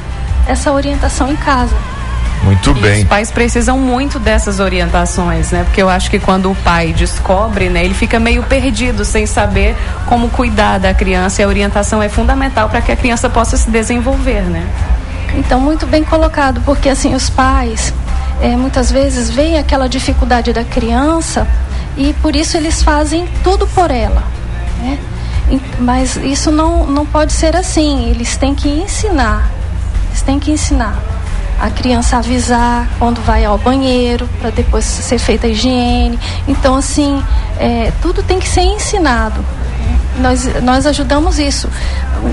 essa 0.46 0.72
orientação 0.72 1.30
em 1.30 1.36
casa. 1.36 1.74
Muito 2.42 2.70
e 2.70 2.74
bem. 2.74 3.02
Os 3.02 3.08
pais 3.08 3.30
precisam 3.30 3.78
muito 3.78 4.18
dessas 4.18 4.60
orientações, 4.60 5.50
né? 5.50 5.64
Porque 5.64 5.82
eu 5.82 5.88
acho 5.88 6.10
que 6.10 6.18
quando 6.18 6.50
o 6.50 6.54
pai 6.54 6.92
descobre, 6.92 7.68
né, 7.68 7.84
ele 7.84 7.94
fica 7.94 8.20
meio 8.20 8.42
perdido, 8.42 9.04
sem 9.04 9.26
saber 9.26 9.76
como 10.06 10.28
cuidar 10.28 10.78
da 10.78 10.94
criança. 10.94 11.42
E 11.42 11.44
a 11.44 11.48
orientação 11.48 12.02
é 12.02 12.08
fundamental 12.08 12.68
para 12.68 12.80
que 12.80 12.92
a 12.92 12.96
criança 12.96 13.28
possa 13.28 13.56
se 13.56 13.70
desenvolver, 13.70 14.42
né? 14.42 14.66
Então, 15.34 15.60
muito 15.60 15.86
bem 15.86 16.04
colocado, 16.04 16.60
porque 16.64 16.88
assim, 16.88 17.14
os 17.14 17.28
pais 17.28 17.92
é, 18.40 18.56
muitas 18.56 18.90
vezes 18.90 19.28
veem 19.30 19.58
aquela 19.58 19.88
dificuldade 19.88 20.52
da 20.52 20.64
criança 20.64 21.46
e 21.96 22.14
por 22.22 22.36
isso 22.36 22.56
eles 22.56 22.82
fazem 22.82 23.26
tudo 23.42 23.66
por 23.66 23.90
ela. 23.90 24.22
Né? 24.80 24.98
Mas 25.78 26.16
isso 26.16 26.50
não, 26.50 26.86
não 26.86 27.06
pode 27.06 27.32
ser 27.32 27.54
assim, 27.56 28.10
eles 28.10 28.36
têm 28.36 28.54
que 28.54 28.68
ensinar. 28.68 29.50
Eles 30.10 30.22
têm 30.22 30.38
que 30.38 30.50
ensinar 30.50 31.00
a 31.58 31.70
criança 31.70 32.18
avisar 32.18 32.88
quando 32.98 33.20
vai 33.22 33.44
ao 33.44 33.56
banheiro, 33.58 34.28
para 34.40 34.50
depois 34.50 34.84
ser 34.84 35.18
feita 35.18 35.46
a 35.46 35.50
higiene. 35.50 36.18
Então, 36.46 36.74
assim, 36.74 37.22
é, 37.58 37.92
tudo 38.02 38.22
tem 38.22 38.38
que 38.38 38.48
ser 38.48 38.62
ensinado. 38.62 39.44
Nós, 40.18 40.62
nós 40.62 40.86
ajudamos 40.86 41.38
isso. 41.38 41.68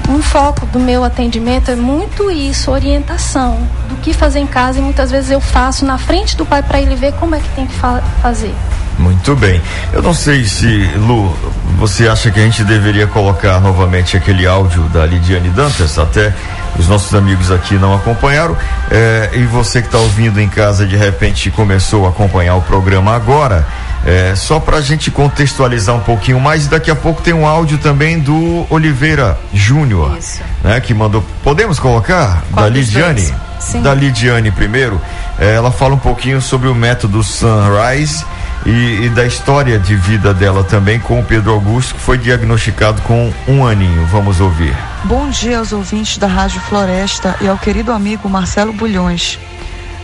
Um 0.09 0.21
foco 0.21 0.65
do 0.67 0.79
meu 0.79 1.03
atendimento 1.03 1.69
é 1.69 1.75
muito 1.75 2.31
isso, 2.31 2.71
orientação 2.71 3.57
do 3.89 3.95
que 3.97 4.13
fazer 4.13 4.39
em 4.39 4.47
casa 4.47 4.79
e 4.79 4.81
muitas 4.81 5.11
vezes 5.11 5.31
eu 5.31 5.41
faço 5.41 5.85
na 5.85 5.97
frente 5.97 6.37
do 6.37 6.45
pai 6.45 6.63
para 6.63 6.81
ele 6.81 6.95
ver 6.95 7.13
como 7.13 7.35
é 7.35 7.39
que 7.39 7.49
tem 7.49 7.67
que 7.67 7.73
fa 7.73 8.01
fazer. 8.21 8.53
Muito 8.97 9.35
bem. 9.35 9.61
Eu 9.91 10.01
não 10.01 10.13
sei 10.13 10.45
se, 10.45 10.89
Lu, 10.95 11.35
você 11.77 12.07
acha 12.07 12.31
que 12.31 12.39
a 12.39 12.43
gente 12.43 12.63
deveria 12.63 13.07
colocar 13.07 13.59
novamente 13.59 14.15
aquele 14.15 14.45
áudio 14.45 14.83
da 14.83 15.05
Lidiane 15.05 15.49
Dantas? 15.49 15.97
Até 15.97 16.33
os 16.77 16.87
nossos 16.87 17.13
amigos 17.13 17.51
aqui 17.51 17.75
não 17.75 17.93
acompanharam. 17.93 18.55
É, 18.91 19.29
e 19.33 19.43
você 19.43 19.81
que 19.81 19.87
está 19.87 19.97
ouvindo 19.97 20.39
em 20.39 20.49
casa, 20.49 20.85
de 20.85 20.95
repente 20.95 21.51
começou 21.51 22.05
a 22.05 22.09
acompanhar 22.09 22.55
o 22.55 22.61
programa 22.61 23.15
agora. 23.15 23.65
É, 24.05 24.33
só 24.35 24.59
para 24.59 24.77
a 24.77 24.81
gente 24.81 25.09
contextualizar 25.09 25.95
um 25.95 26.01
pouquinho 26.01 26.39
mais, 26.39 26.67
daqui 26.67 26.91
a 26.91 26.95
pouco 26.95 27.21
tem 27.21 27.33
um 27.33 27.47
áudio 27.47 27.77
também 27.77 28.19
do 28.19 28.65
Oliveira 28.69 29.37
Júnior, 29.53 30.17
né? 30.61 30.79
Que 30.81 30.93
mandou. 30.93 31.23
Podemos 31.43 31.79
colocar 31.79 32.43
Qual 32.51 32.65
da 32.65 32.69
Lidiane? 32.69 33.33
Da 33.81 33.93
Lidiane 33.93 34.51
primeiro. 34.51 34.99
É, 35.39 35.55
ela 35.55 35.71
fala 35.71 35.95
um 35.95 35.99
pouquinho 35.99 36.41
sobre 36.41 36.67
o 36.67 36.75
método 36.75 37.23
Sunrise 37.23 38.25
e, 38.65 39.05
e, 39.05 39.09
da 39.09 39.25
história 39.25 39.77
de 39.77 39.95
vida 39.95 40.33
dela 40.33 40.63
também 40.63 40.99
com 40.99 41.19
o 41.19 41.23
Pedro 41.23 41.51
Augusto, 41.51 41.95
que 41.95 41.99
foi 41.99 42.17
diagnosticado 42.17 43.01
com 43.01 43.33
um 43.47 43.65
aninho. 43.65 44.05
Vamos 44.07 44.39
ouvir. 44.39 44.75
Bom 45.03 45.29
dia 45.29 45.59
aos 45.59 45.73
ouvintes 45.73 46.17
da 46.17 46.27
Rádio 46.27 46.61
Floresta 46.61 47.35
e 47.41 47.47
ao 47.47 47.57
querido 47.57 47.91
amigo 47.91 48.29
Marcelo 48.29 48.71
Bulhões. 48.71 49.37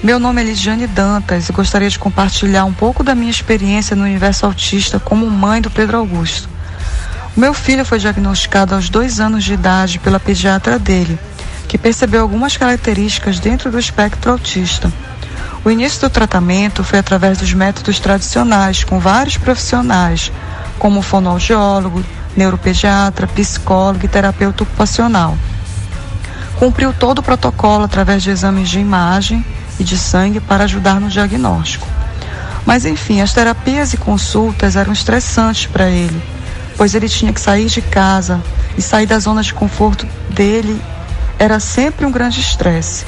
Meu 0.02 0.18
nome 0.18 0.42
é 0.42 0.46
Lidiane 0.46 0.88
Dantas 0.88 1.50
e 1.50 1.52
gostaria 1.52 1.90
de 1.90 2.00
compartilhar 2.00 2.64
um 2.66 2.74
pouco 2.74 3.04
da 3.04 3.14
minha 3.14 3.32
experiência 3.32 3.96
no 3.96 4.04
universo 4.04 4.46
autista 4.46 5.00
como 5.00 5.30
mãe 5.30 5.62
do 5.62 5.70
Pedro 5.70 5.98
Augusto. 5.98 6.50
O 7.36 7.40
meu 7.40 7.54
filho 7.54 7.86
foi 7.86 8.00
diagnosticado 8.00 8.76
aos 8.76 8.90
dois 8.90 9.20
anos 9.20 9.44
de 9.44 9.54
idade 9.54 10.00
pela 10.00 10.20
pediatra 10.20 10.80
dele, 10.80 11.20
que 11.68 11.78
percebeu 11.78 12.22
algumas 12.22 12.58
características 12.58 13.40
dentro 13.40 13.72
do 13.72 13.80
espectro 13.80 14.32
autista. 14.32 14.92
O 15.64 15.70
início 15.70 16.02
do 16.02 16.10
tratamento 16.10 16.84
foi 16.84 17.00
através 17.00 17.38
dos 17.38 17.54
métodos 17.54 18.00
tradicionais, 18.00 18.84
com 18.84 19.00
vários 19.00 19.38
profissionais, 19.38 20.32
como 20.78 21.02
fonoaudiólogo, 21.02 22.04
neuropediatra, 22.36 23.28
psicólogo 23.28 24.06
e 24.06 24.08
terapeuta 24.08 24.64
ocupacional. 24.64 25.38
Cumpriu 26.58 26.94
todo 26.94 27.20
o 27.20 27.24
protocolo 27.24 27.84
através 27.84 28.24
de 28.24 28.30
exames 28.30 28.70
de 28.70 28.80
imagem 28.80 29.46
e 29.78 29.84
de 29.84 29.98
sangue 29.98 30.40
para 30.40 30.64
ajudar 30.64 31.00
no 31.00 31.10
diagnóstico. 31.10 31.88
Mas 32.66 32.86
enfim, 32.86 33.22
as 33.22 33.34
terapias 33.34 33.94
e 33.94 33.98
consultas 33.98 34.76
eram 34.76 34.94
estressantes 34.94 35.66
para 35.66 35.90
ele, 35.90 36.22
pois 36.78 36.96
ele 36.96 37.10
tinha 37.10 37.34
que 37.34 37.42
sair 37.42 37.66
de 37.66 37.82
casa 37.82 38.42
e 38.78 38.82
sair 38.82 39.06
da 39.06 39.20
zona 39.20 39.42
de 39.42 39.54
conforto 39.54 40.08
dele 40.30 40.82
era 41.38 41.60
sempre 41.60 42.06
um 42.06 42.12
grande 42.12 42.40
estresse. 42.40 43.06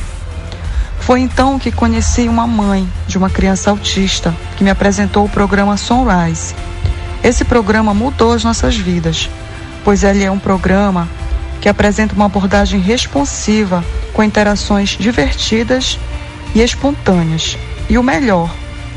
Foi 1.01 1.19
então 1.19 1.57
que 1.57 1.71
conheci 1.71 2.29
uma 2.29 2.47
mãe 2.47 2.87
de 3.07 3.17
uma 3.17 3.29
criança 3.29 3.69
autista 3.69 4.33
que 4.55 4.63
me 4.63 4.69
apresentou 4.69 5.25
o 5.25 5.29
programa 5.29 5.75
Sunrise. 5.75 6.55
Esse 7.23 7.43
programa 7.43 7.93
mudou 7.93 8.33
as 8.33 8.43
nossas 8.43 8.77
vidas, 8.77 9.29
pois 9.83 10.03
ele 10.03 10.23
é 10.23 10.31
um 10.31 10.39
programa 10.39 11.09
que 11.59 11.67
apresenta 11.67 12.15
uma 12.15 12.25
abordagem 12.25 12.79
responsiva 12.79 13.83
com 14.13 14.23
interações 14.23 14.89
divertidas 14.89 15.99
e 16.53 16.61
espontâneas. 16.61 17.57
E 17.89 17.97
o 17.97 18.03
melhor, 18.03 18.49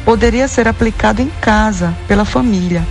poderia 0.05 0.47
ser 0.47 0.69
aplicado 0.69 1.23
em 1.23 1.31
casa 1.41 1.95
pela 2.07 2.25
família. 2.25 2.87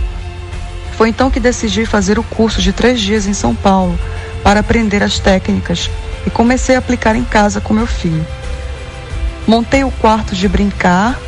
Foi 0.96 1.08
então 1.08 1.30
que 1.30 1.40
decidi 1.40 1.86
fazer 1.86 2.18
o 2.18 2.22
curso 2.24 2.60
de 2.60 2.72
três 2.72 3.00
dias 3.00 3.26
em 3.26 3.32
São 3.32 3.54
Paulo 3.54 3.98
para 4.42 4.60
aprender 4.60 5.02
as 5.02 5.18
técnicas 5.18 5.88
e 6.26 6.30
comecei 6.30 6.74
a 6.74 6.78
aplicar 6.78 7.16
em 7.16 7.24
casa 7.24 7.60
com 7.60 7.72
meu 7.72 7.86
filho. 7.86 8.24
Montei 9.46 9.84
o 9.84 9.90
quarto 9.90 10.34
de 10.34 10.48
brincar, 10.48 11.18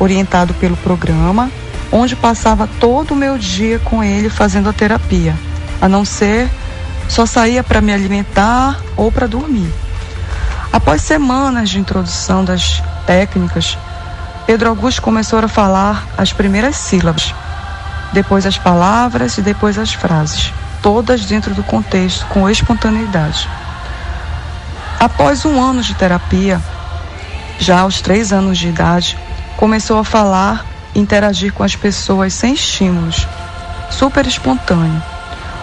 orientado 0.00 0.52
pelo 0.54 0.76
programa, 0.78 1.50
onde 1.92 2.16
passava 2.16 2.68
todo 2.80 3.12
o 3.12 3.16
meu 3.16 3.38
dia 3.38 3.78
com 3.78 4.02
ele 4.02 4.28
fazendo 4.28 4.68
a 4.68 4.72
terapia, 4.72 5.34
a 5.80 5.88
não 5.88 6.04
ser 6.04 6.50
só 7.08 7.24
saía 7.24 7.62
para 7.62 7.80
me 7.80 7.92
alimentar 7.92 8.80
ou 8.96 9.12
para 9.12 9.28
dormir. 9.28 9.72
Após 10.72 11.02
semanas 11.02 11.70
de 11.70 11.78
introdução 11.78 12.44
das 12.44 12.82
técnicas, 13.06 13.78
Pedro 14.44 14.68
Augusto 14.68 15.00
começou 15.00 15.38
a 15.38 15.48
falar 15.48 16.04
as 16.18 16.32
primeiras 16.32 16.74
sílabas, 16.76 17.32
depois 18.12 18.44
as 18.44 18.58
palavras 18.58 19.38
e 19.38 19.42
depois 19.42 19.78
as 19.78 19.92
frases, 19.92 20.52
todas 20.82 21.24
dentro 21.24 21.54
do 21.54 21.62
contexto, 21.62 22.26
com 22.26 22.50
espontaneidade. 22.50 23.48
Após 24.98 25.44
um 25.44 25.62
ano 25.62 25.82
de 25.82 25.94
terapia, 25.94 26.60
já 27.58 27.80
aos 27.80 28.00
três 28.00 28.32
anos 28.32 28.58
de 28.58 28.68
idade, 28.68 29.18
começou 29.56 29.98
a 29.98 30.04
falar 30.04 30.64
e 30.94 31.00
interagir 31.00 31.52
com 31.52 31.62
as 31.62 31.74
pessoas 31.74 32.32
sem 32.34 32.54
estímulos, 32.54 33.26
super 33.90 34.26
espontâneo. 34.26 35.02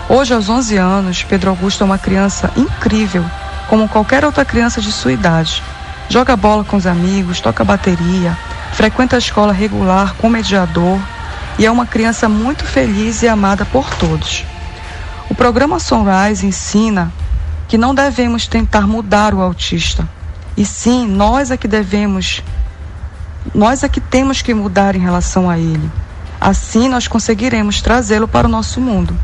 Hoje, 0.10 0.34
aos 0.34 0.50
11 0.50 0.78
anos, 0.78 1.24
Pedro 1.24 1.52
Augusto 1.52 1.82
é 1.82 1.86
uma 1.86 1.98
criança 1.98 2.52
incrível, 2.56 3.26
como 3.70 3.88
qualquer 3.88 4.26
outra 4.26 4.44
criança 4.44 4.82
de 4.82 4.92
sua 4.92 5.14
idade. 5.14 5.64
Joga 6.10 6.36
bola 6.36 6.64
com 6.64 6.76
os 6.76 6.86
amigos, 6.86 7.40
toca 7.40 7.64
bateria, 7.64 8.38
frequenta 8.74 9.16
a 9.16 9.20
escola 9.20 9.54
regular 9.54 10.14
com 10.16 10.30
mediador 10.30 11.00
e 11.58 11.66
é 11.66 11.72
uma 11.72 11.86
criança 11.86 12.28
muito 12.28 12.66
feliz 12.66 13.22
e 13.22 13.28
amada 13.28 13.66
por 13.66 13.90
todos. 13.96 14.44
O 15.30 15.36
programa 15.36 15.80
Sunrise 15.80 16.46
ensina 16.46 17.12
que 17.68 17.78
não 17.78 17.96
devemos 17.96 18.48
tentar 18.48 18.86
mudar 18.86 19.34
o 19.34 19.42
autista, 19.42 20.08
e 20.56 20.66
sim, 20.66 21.08
nós 21.08 21.50
é 21.52 21.58
que 21.58 21.68
devemos, 21.68 22.44
nós 23.54 23.84
é 23.84 23.90
que 23.90 24.00
temos 24.00 24.42
que 24.42 24.54
mudar 24.54 24.96
em 24.96 25.00
relação 25.00 25.50
a 25.50 25.58
ele. 25.58 25.90
Assim 26.40 26.88
nós 26.88 27.08
conseguiremos 27.08 27.82
trazê-lo 27.82 28.28
para 28.28 28.48
o 28.48 28.52
nosso 28.52 28.80
mundo. 28.80 29.18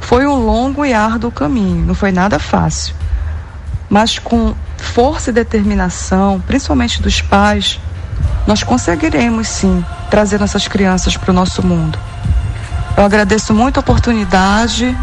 Foi 0.00 0.26
um 0.26 0.44
longo 0.44 0.84
e 0.84 0.92
árduo 0.92 1.30
caminho, 1.30 1.86
não 1.86 1.94
foi 1.94 2.12
nada 2.12 2.38
fácil. 2.38 2.94
Mas 3.88 4.18
com 4.18 4.54
força 4.76 5.30
e 5.30 5.32
determinação, 5.32 6.40
principalmente 6.46 7.00
dos 7.00 7.20
pais, 7.22 7.80
nós 8.46 8.62
conseguiremos 8.62 9.48
sim 9.48 9.84
trazer 10.10 10.38
nossas 10.40 10.66
crianças 10.68 11.16
para 11.16 11.30
o 11.30 11.34
nosso 11.34 11.64
mundo. 11.64 11.98
Eu 12.96 13.04
agradeço 13.04 13.54
muito 13.54 13.78
a 13.78 13.80
oportunidade, 13.80 14.96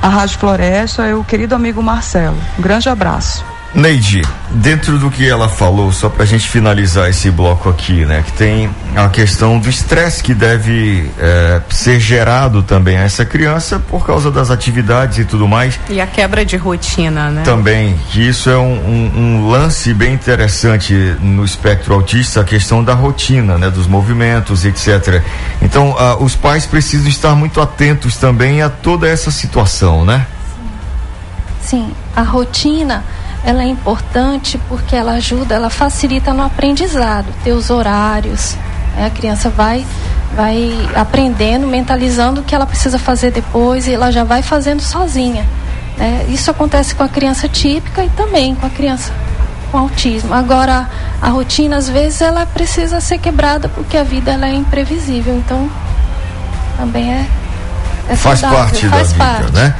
a 0.00 0.08
Rádio 0.08 0.38
Floresta 0.38 1.06
e 1.06 1.14
o 1.14 1.22
querido 1.22 1.54
amigo 1.54 1.82
Marcelo. 1.82 2.36
Um 2.58 2.62
grande 2.62 2.88
abraço. 2.88 3.51
Neide, 3.74 4.22
dentro 4.50 4.98
do 4.98 5.10
que 5.10 5.26
ela 5.26 5.48
falou, 5.48 5.90
só 5.92 6.10
para 6.10 6.24
a 6.24 6.26
gente 6.26 6.46
finalizar 6.46 7.08
esse 7.08 7.30
bloco 7.30 7.70
aqui, 7.70 8.04
né, 8.04 8.22
que 8.24 8.32
tem 8.32 8.70
a 8.94 9.08
questão 9.08 9.58
do 9.58 9.68
estresse 9.68 10.22
que 10.22 10.34
deve 10.34 11.10
é, 11.18 11.62
ser 11.70 11.98
gerado 11.98 12.62
também 12.62 12.98
a 12.98 13.00
essa 13.00 13.24
criança 13.24 13.78
por 13.78 14.04
causa 14.04 14.30
das 14.30 14.50
atividades 14.50 15.18
e 15.18 15.24
tudo 15.24 15.48
mais. 15.48 15.80
E 15.88 16.00
a 16.02 16.06
quebra 16.06 16.44
de 16.44 16.56
rotina, 16.56 17.30
né? 17.30 17.42
Também, 17.44 17.98
que 18.10 18.20
isso 18.20 18.50
é 18.50 18.58
um, 18.58 18.74
um, 18.74 19.12
um 19.16 19.48
lance 19.48 19.94
bem 19.94 20.12
interessante 20.12 20.92
no 21.20 21.42
espectro 21.42 21.94
autista, 21.94 22.42
a 22.42 22.44
questão 22.44 22.84
da 22.84 22.92
rotina, 22.92 23.56
né, 23.56 23.70
dos 23.70 23.86
movimentos, 23.86 24.66
etc. 24.66 25.22
Então, 25.62 25.92
uh, 25.92 26.22
os 26.22 26.36
pais 26.36 26.66
precisam 26.66 27.08
estar 27.08 27.34
muito 27.34 27.58
atentos 27.58 28.16
também 28.16 28.60
a 28.60 28.68
toda 28.68 29.08
essa 29.08 29.30
situação, 29.30 30.04
né? 30.04 30.26
Sim, 31.62 31.90
a 32.14 32.22
rotina 32.22 33.02
ela 33.44 33.62
é 33.62 33.66
importante 33.66 34.58
porque 34.68 34.94
ela 34.94 35.12
ajuda, 35.12 35.54
ela 35.54 35.70
facilita 35.70 36.32
no 36.32 36.42
aprendizado, 36.42 37.26
ter 37.42 37.52
os 37.52 37.70
horários. 37.70 38.56
Né? 38.96 39.06
A 39.06 39.10
criança 39.10 39.50
vai 39.50 39.84
vai 40.34 40.88
aprendendo, 40.94 41.66
mentalizando 41.66 42.40
o 42.40 42.44
que 42.44 42.54
ela 42.54 42.64
precisa 42.64 42.98
fazer 42.98 43.30
depois 43.30 43.86
e 43.86 43.92
ela 43.92 44.10
já 44.10 44.24
vai 44.24 44.42
fazendo 44.42 44.80
sozinha. 44.80 45.46
Né? 45.98 46.26
Isso 46.28 46.50
acontece 46.50 46.94
com 46.94 47.02
a 47.02 47.08
criança 47.08 47.48
típica 47.48 48.02
e 48.04 48.08
também 48.10 48.54
com 48.54 48.66
a 48.66 48.70
criança 48.70 49.12
com 49.70 49.78
autismo. 49.78 50.34
Agora, 50.34 50.88
a 51.20 51.28
rotina, 51.28 51.76
às 51.76 51.88
vezes, 51.88 52.20
ela 52.20 52.44
precisa 52.44 53.00
ser 53.00 53.18
quebrada 53.18 53.68
porque 53.68 53.96
a 53.96 54.04
vida 54.04 54.30
ela 54.30 54.46
é 54.46 54.54
imprevisível. 54.54 55.34
Então, 55.34 55.68
também 56.76 57.12
é. 57.12 57.26
é 58.08 58.16
faz 58.16 58.40
saudável, 58.40 58.64
parte 58.66 58.88
faz 58.88 59.12
da 59.12 59.18
parte. 59.18 59.44
vida, 59.44 59.60
né? 59.60 59.74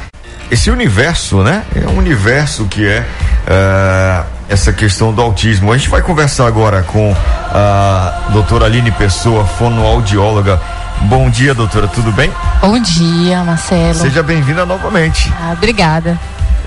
Esse 0.53 0.69
universo, 0.69 1.41
né? 1.41 1.63
É 1.75 1.87
um 1.87 1.97
universo 1.97 2.65
que 2.65 2.85
é 2.85 2.99
uh, 2.99 4.23
essa 4.47 4.71
questão 4.71 5.11
do 5.11 5.19
autismo. 5.19 5.73
A 5.73 5.77
gente 5.77 5.89
vai 5.89 5.99
conversar 6.03 6.45
agora 6.45 6.83
com 6.83 7.11
a 7.49 8.29
doutora 8.31 8.67
Aline 8.67 8.91
Pessoa, 8.91 9.45
fonoaudióloga. 9.45 10.61
Bom 11.05 11.27
dia, 11.27 11.55
doutora, 11.55 11.87
tudo 11.87 12.11
bem? 12.11 12.31
Bom 12.61 12.79
dia, 12.79 13.43
Marcelo. 13.43 13.95
Seja 13.95 14.21
bem-vinda 14.21 14.63
novamente. 14.63 15.33
Ah, 15.41 15.53
obrigada. 15.53 16.19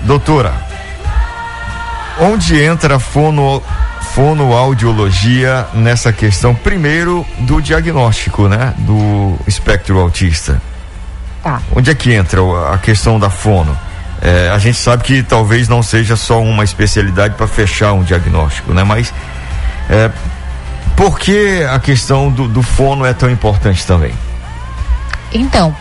Doutora, 0.03 0.51
onde 2.19 2.61
entra 2.61 2.97
a 2.97 2.99
fono, 2.99 3.63
fonoaudiologia 4.13 5.65
nessa 5.73 6.11
questão, 6.11 6.53
primeiro, 6.53 7.25
do 7.39 7.61
diagnóstico, 7.61 8.49
né? 8.49 8.73
Do 8.79 9.39
espectro 9.47 9.97
autista? 9.97 10.61
Tá. 11.47 11.61
Onde 11.73 11.89
é 11.89 11.95
que 11.95 12.11
entra 12.11 12.41
a 12.73 12.77
questão 12.77 13.17
da 13.17 13.29
fono? 13.29 13.73
É, 14.21 14.51
a 14.53 14.57
gente 14.57 14.77
sabe 14.77 15.01
que 15.01 15.23
talvez 15.23 15.69
não 15.69 15.81
seja 15.81 16.17
só 16.17 16.41
uma 16.41 16.61
especialidade 16.61 17.35
para 17.35 17.47
fechar 17.47 17.93
um 17.93 18.03
diagnóstico, 18.03 18.73
né? 18.73 18.83
Mas 18.83 19.13
é, 19.89 20.11
por 20.93 21.17
que 21.17 21.63
a 21.63 21.79
questão 21.79 22.29
do, 22.29 22.49
do 22.49 22.61
fono 22.61 23.05
é 23.05 23.13
tão 23.13 23.29
importante 23.29 23.87
também? 23.87 24.11
Então, 25.31 25.73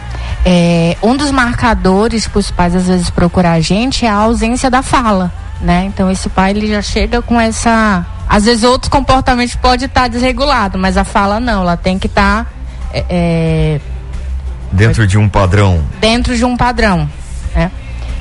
é, 0.45 0.97
um 1.03 1.17
dos 1.17 1.33
marcadores 1.33 2.29
para 2.29 2.39
os 2.39 2.49
pais 2.49 2.77
às 2.77 2.87
vezes 2.87 3.11
procurar 3.11 3.55
a 3.55 3.61
gente 3.61 4.07
é 4.07 4.09
a 4.09 4.15
ausência 4.15 4.71
da 4.71 4.85
fala, 4.85 5.33
né? 5.61 5.83
Então 5.87 6.09
esse 6.09 6.29
pai 6.29 6.53
ele 6.53 6.69
já 6.69 6.81
chega 6.81 7.21
com 7.21 7.41
essa, 7.41 8.07
às 8.29 8.45
vezes 8.45 8.63
outros 8.63 8.89
comportamentos 8.89 9.57
pode 9.57 9.87
estar 9.87 10.03
tá 10.03 10.09
desregulado, 10.09 10.79
mas 10.79 10.97
a 10.97 11.03
fala 11.03 11.41
não, 11.41 11.63
ela 11.63 11.77
tem 11.77 11.99
que 11.99 12.07
estar 12.07 12.45
tá, 12.45 12.51
é, 12.93 13.05
é, 13.11 13.81
dentro 14.77 15.07
de 15.07 15.19
um 15.19 15.29
padrão. 15.29 15.83
Dentro 16.01 16.37
de 16.37 16.45
um 16.45 16.57
padrão, 16.57 17.09
né? 17.55 17.71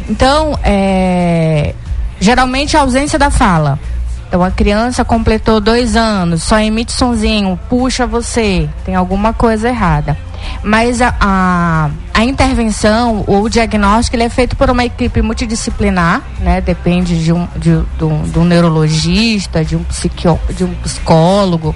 Então, 0.10 0.58
é, 0.64 1.74
geralmente 2.20 2.78
a 2.78 2.82
ausência 2.82 3.20
da 3.20 3.30
fala. 3.30 3.80
Então 4.28 4.44
a 4.44 4.52
criança 4.52 5.06
completou 5.06 5.62
dois 5.62 5.96
anos, 5.96 6.44
só 6.44 6.60
emite 6.60 6.92
sonzinho, 6.92 7.58
puxa 7.70 8.06
você, 8.08 8.68
tem 8.84 8.96
alguma 8.96 9.32
coisa 9.32 9.70
errada. 9.70 10.18
Mas 10.64 11.02
a, 11.02 11.16
a, 11.20 11.90
a 12.14 12.24
intervenção 12.24 13.24
ou 13.28 13.44
o 13.44 13.50
diagnóstico 13.50 14.16
ele 14.16 14.24
é 14.24 14.30
feito 14.30 14.56
por 14.56 14.70
uma 14.70 14.84
equipe 14.84 15.22
multidisciplinar, 15.22 16.22
né? 16.40 16.60
Depende 16.60 17.24
de 17.24 17.32
um, 17.32 17.48
de, 17.56 17.82
de 17.98 18.04
um, 18.04 18.24
de 18.24 18.40
um 18.40 18.44
neurologista, 18.44 19.64
de 19.64 19.76
um, 19.76 19.84
psiquio, 19.84 20.40
de 20.50 20.64
um 20.64 20.74
psicólogo, 20.76 21.74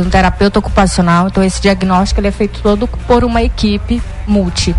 de 0.00 0.06
um 0.06 0.10
terapeuta 0.10 0.58
ocupacional. 0.58 1.26
Então 1.28 1.42
esse 1.42 1.60
diagnóstico 1.60 2.20
ele 2.20 2.28
é 2.28 2.32
feito 2.32 2.60
todo 2.62 2.86
por 2.86 3.24
uma 3.24 3.42
equipe 3.42 4.00
multi. 4.26 4.74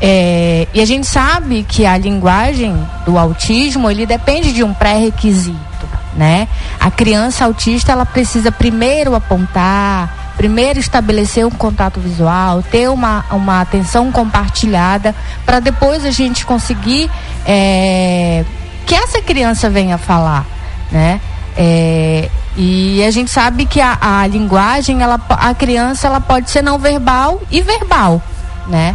É, 0.00 0.66
e 0.74 0.80
a 0.80 0.84
gente 0.84 1.06
sabe 1.06 1.62
que 1.62 1.86
a 1.86 1.96
linguagem 1.96 2.76
do 3.04 3.16
autismo 3.16 3.88
ele 3.88 4.04
depende 4.04 4.52
de 4.52 4.64
um 4.64 4.74
pré-requisito, 4.74 5.88
né? 6.16 6.48
A 6.80 6.90
criança 6.90 7.44
autista 7.44 7.92
ela 7.92 8.04
precisa 8.04 8.50
primeiro 8.50 9.14
apontar, 9.14 10.34
primeiro 10.36 10.80
estabelecer 10.80 11.46
um 11.46 11.50
contato 11.50 12.00
visual, 12.00 12.64
ter 12.64 12.88
uma, 12.90 13.24
uma 13.30 13.60
atenção 13.60 14.10
compartilhada, 14.10 15.14
para 15.46 15.60
depois 15.60 16.04
a 16.04 16.10
gente 16.10 16.44
conseguir 16.44 17.08
é, 17.46 18.44
que 18.84 18.96
essa 18.96 19.22
criança 19.22 19.70
venha 19.70 19.98
falar, 19.98 20.44
né? 20.90 21.20
É, 21.56 22.28
e 22.56 23.02
a 23.04 23.10
gente 23.10 23.30
sabe 23.30 23.64
que 23.64 23.80
a, 23.80 23.98
a 24.00 24.26
linguagem, 24.26 25.02
ela, 25.02 25.20
a 25.28 25.54
criança, 25.54 26.06
ela 26.06 26.20
pode 26.20 26.50
ser 26.50 26.62
não 26.62 26.78
verbal 26.78 27.40
e 27.50 27.62
verbal, 27.62 28.22
né? 28.66 28.94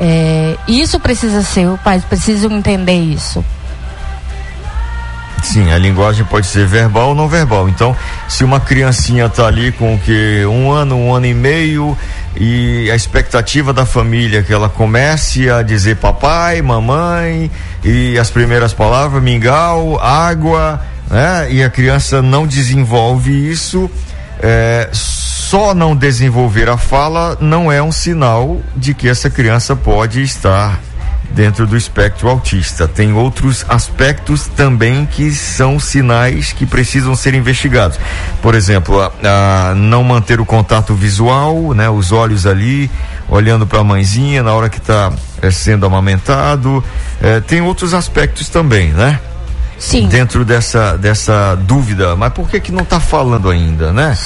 É, 0.00 0.56
isso 0.68 1.00
precisa 1.00 1.42
ser, 1.42 1.66
os 1.66 1.80
pais 1.80 2.04
precisam 2.04 2.50
entender 2.52 2.98
isso. 2.98 3.44
Sim, 5.42 5.70
a 5.72 5.78
linguagem 5.78 6.24
pode 6.24 6.46
ser 6.46 6.66
verbal 6.66 7.10
ou 7.10 7.14
não 7.14 7.28
verbal. 7.28 7.68
Então, 7.68 7.96
se 8.28 8.44
uma 8.44 8.60
criancinha 8.60 9.26
está 9.26 9.46
ali 9.46 9.72
com 9.72 9.98
que 9.98 10.44
um 10.46 10.70
ano, 10.70 10.96
um 10.96 11.14
ano 11.14 11.26
e 11.26 11.34
meio 11.34 11.96
e 12.36 12.90
a 12.90 12.96
expectativa 12.96 13.72
da 13.72 13.86
família 13.86 14.40
é 14.40 14.42
que 14.42 14.52
ela 14.52 14.68
comece 14.68 15.48
a 15.48 15.62
dizer 15.62 15.96
papai, 15.96 16.60
mamãe 16.60 17.50
e 17.84 18.18
as 18.18 18.30
primeiras 18.30 18.72
palavras 18.72 19.22
mingau, 19.22 19.98
água, 20.00 20.80
né? 21.10 21.50
E 21.50 21.62
a 21.62 21.70
criança 21.70 22.22
não 22.22 22.46
desenvolve 22.46 23.32
isso, 23.32 23.90
é, 24.40 24.88
só 24.92 25.74
não 25.74 25.96
desenvolver 25.96 26.68
a 26.68 26.76
fala 26.76 27.36
não 27.40 27.72
é 27.72 27.82
um 27.82 27.90
sinal 27.90 28.60
de 28.76 28.94
que 28.94 29.08
essa 29.08 29.28
criança 29.28 29.74
pode 29.74 30.22
estar 30.22 30.80
dentro 31.30 31.66
do 31.66 31.76
espectro 31.76 32.28
autista. 32.28 32.88
Tem 32.88 33.12
outros 33.12 33.64
aspectos 33.68 34.46
também 34.46 35.06
que 35.06 35.30
são 35.30 35.78
sinais 35.78 36.52
que 36.52 36.66
precisam 36.66 37.14
ser 37.14 37.34
investigados. 37.34 37.98
Por 38.40 38.54
exemplo, 38.54 39.00
a, 39.00 39.70
a 39.70 39.74
não 39.74 40.02
manter 40.02 40.40
o 40.40 40.46
contato 40.46 40.94
visual, 40.94 41.74
né, 41.74 41.88
os 41.88 42.12
olhos 42.12 42.46
ali 42.46 42.90
olhando 43.28 43.66
para 43.66 43.80
a 43.80 43.84
mãezinha 43.84 44.42
na 44.42 44.52
hora 44.52 44.68
que 44.68 44.78
está 44.78 45.12
é, 45.42 45.50
sendo 45.50 45.86
amamentado. 45.86 46.82
É, 47.20 47.40
tem 47.40 47.60
outros 47.60 47.94
aspectos 47.94 48.48
também, 48.48 48.88
né? 48.88 49.18
Sim. 49.78 50.08
dentro 50.08 50.44
dessa, 50.44 50.96
dessa 50.98 51.54
dúvida, 51.54 52.16
mas 52.16 52.32
por 52.32 52.48
que 52.48 52.60
que 52.60 52.72
não 52.72 52.82
está 52.82 52.98
falando 52.98 53.48
ainda, 53.48 53.92
né? 53.92 54.16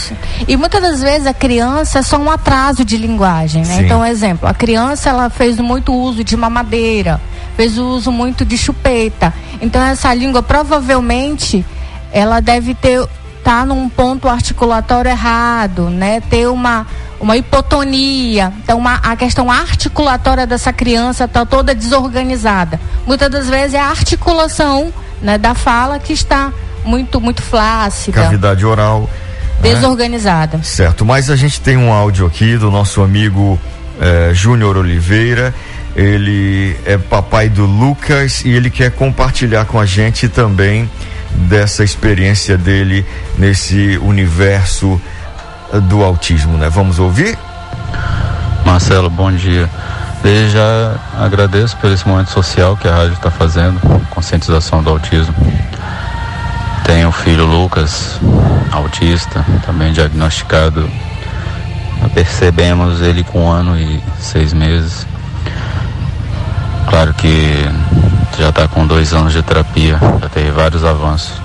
E 0.49 0.57
muitas 0.57 0.81
das 0.81 1.03
vezes 1.03 1.27
a 1.27 1.35
criança 1.35 1.99
é 1.99 2.03
só 2.03 2.17
um 2.17 2.31
atraso 2.31 2.85
de 2.85 2.97
linguagem, 2.97 3.63
né? 3.65 3.77
Sim. 3.77 3.85
Então, 3.85 4.05
exemplo, 4.05 4.49
a 4.49 4.55
criança 4.55 5.11
ela 5.11 5.29
fez 5.29 5.59
muito 5.59 5.93
uso 5.93 6.25
de 6.25 6.37
mamadeira, 6.37 7.21
fez 7.57 7.77
uso 7.77 8.11
muito 8.11 8.45
de 8.45 8.57
chupeta. 8.57 9.33
Então 9.61 9.83
essa 9.83 10.13
língua 10.15 10.43
provavelmente 10.43 11.65
ela 12.13 12.41
deve 12.41 12.75
ter 12.75 13.07
tá 13.43 13.65
num 13.65 13.89
ponto 13.89 14.29
articulatório 14.29 15.11
errado, 15.11 15.91
né? 15.91 16.21
Ter 16.21 16.47
uma 16.47 16.87
uma 17.23 17.37
hipotonia. 17.37 18.53
Então, 18.65 18.77
uma, 18.77 18.97
a 18.97 19.15
questão 19.15 19.51
articulatória 19.51 20.45
dessa 20.45 20.73
criança 20.73 21.25
está 21.25 21.47
toda 21.47 21.73
desorganizada. 21.73 22.81
Muitas 23.07 23.31
das 23.31 23.49
vezes 23.49 23.75
é 23.75 23.81
a 23.81 23.87
articulação 23.87 24.93
né, 25.23 25.39
da 25.39 25.55
fala 25.55 26.01
que 26.01 26.13
está 26.13 26.53
muito, 26.85 27.21
muito 27.21 27.41
flácida. 27.41 28.23
Cavidade 28.23 28.67
oral. 28.67 29.09
né? 29.63 29.73
Desorganizada. 29.73 30.61
Certo, 30.65 31.05
mas 31.05 31.31
a 31.31 31.37
gente 31.37 31.61
tem 31.61 31.77
um 31.77 31.93
áudio 31.93 32.27
aqui 32.27 32.57
do 32.57 32.73
nosso 32.73 33.01
amigo 33.01 33.59
eh, 34.01 34.33
Júnior 34.35 34.77
Oliveira. 34.77 35.55
Ele 35.95 36.77
é 36.85 36.99
papai 36.99 37.49
do 37.49 37.65
Lucas 37.65 38.45
e 38.45 38.49
ele 38.49 38.69
quer 38.69 38.91
compartilhar 38.91 39.67
com 39.67 39.79
a 39.79 39.87
gente 39.87 40.29
também 40.29 40.91
dessa 41.35 41.85
experiência 41.85 42.57
dele 42.57 43.05
nesse 43.39 43.99
universo 43.99 45.01
eh, 45.73 45.81
do 45.81 46.03
autismo, 46.03 46.57
né? 46.57 46.69
Vamos 46.69 46.99
ouvir? 46.99 47.39
Marcelo, 48.65 49.11
bom 49.11 49.33
dia. 49.33 49.69
Desde 50.23 50.51
já 50.51 50.95
agradeço 51.19 51.77
por 51.79 51.91
esse 51.91 52.07
momento 52.07 52.31
social 52.31 52.77
que 52.77 52.87
a 52.87 52.95
rádio 52.95 53.15
está 53.15 53.31
fazendo, 53.31 53.81
conscientização 54.11 54.83
do 54.83 54.91
autismo. 54.91 55.35
Tenho 56.85 57.09
o 57.09 57.13
filho 57.13 57.45
Lucas, 57.45 58.21
autista, 58.71 59.45
também 59.67 59.93
diagnosticado. 59.93 60.89
Percebemos 62.15 63.01
ele 63.01 63.25
com 63.25 63.47
um 63.47 63.51
ano 63.51 63.79
e 63.79 64.03
seis 64.21 64.53
meses. 64.53 65.07
Claro 66.89 67.15
que 67.15 67.65
já 68.39 68.49
está 68.49 68.67
com 68.69 68.87
dois 68.87 69.13
anos 69.13 69.33
de 69.33 69.43
terapia, 69.43 69.99
já 70.21 70.29
teve 70.29 70.51
vários 70.51 70.85
avanços. 70.85 71.41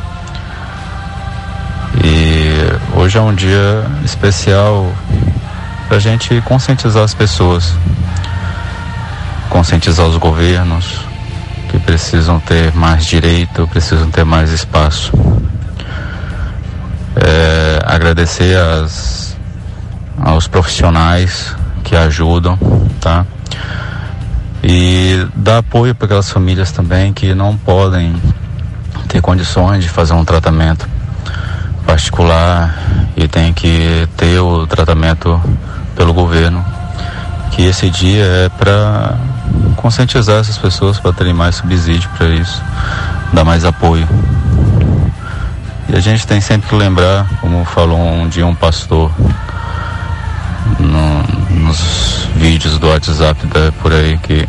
E 2.04 2.98
hoje 2.98 3.18
é 3.18 3.22
um 3.22 3.34
dia 3.34 3.86
especial 4.04 4.92
para 5.88 5.98
a 5.98 6.00
gente 6.00 6.42
conscientizar 6.42 7.04
as 7.04 7.14
pessoas, 7.14 7.74
conscientizar 9.50 10.06
os 10.06 10.18
governos 10.18 11.02
que 11.70 11.80
precisam 11.80 12.40
ter 12.40 12.74
mais 12.74 13.06
direito, 13.06 13.68
precisam 13.68 14.10
ter 14.10 14.24
mais 14.24 14.52
espaço. 14.52 15.12
É, 17.16 17.80
agradecer 17.86 18.58
as, 18.58 19.36
aos 20.24 20.48
profissionais 20.48 21.56
que 21.84 21.96
ajudam, 21.96 22.58
tá? 23.00 23.26
E 24.70 25.26
dar 25.34 25.60
apoio 25.60 25.96
para 25.96 26.08
aquelas 26.08 26.30
famílias 26.30 26.74
também 26.74 27.14
que 27.14 27.34
não 27.34 27.56
podem 27.56 28.22
ter 29.08 29.22
condições 29.22 29.82
de 29.82 29.90
fazer 29.90 30.12
um 30.12 30.26
tratamento 30.26 30.86
particular 31.86 32.78
e 33.16 33.30
tem 33.30 33.54
que 33.54 34.06
ter 34.18 34.40
o 34.40 34.68
tratamento 34.68 35.42
pelo 35.96 36.14
governo 36.14 36.66
que 37.52 37.62
esse 37.62 37.90
dia 37.90 38.26
é 38.26 38.50
para 38.50 39.16
conscientizar 39.78 40.42
essas 40.42 40.58
pessoas 40.58 41.00
para 41.00 41.14
terem 41.14 41.34
mais 41.34 41.56
subsídio 41.56 42.10
para 42.18 42.28
isso, 42.28 42.62
dar 43.32 43.46
mais 43.46 43.64
apoio. 43.64 44.06
E 45.88 45.96
a 45.96 46.02
gente 46.02 46.28
tem 46.28 46.42
sempre 46.42 46.68
que 46.68 46.76
lembrar, 46.76 47.26
como 47.40 47.64
falou 47.64 47.98
um 47.98 48.28
dia 48.28 48.46
um 48.46 48.54
pastor 48.54 49.10
nos 51.68 52.30
vídeos 52.36 52.80
do 52.80 52.88
WhatsApp 52.88 53.46
por 53.82 53.92
aí, 53.92 54.18
que 54.20 54.48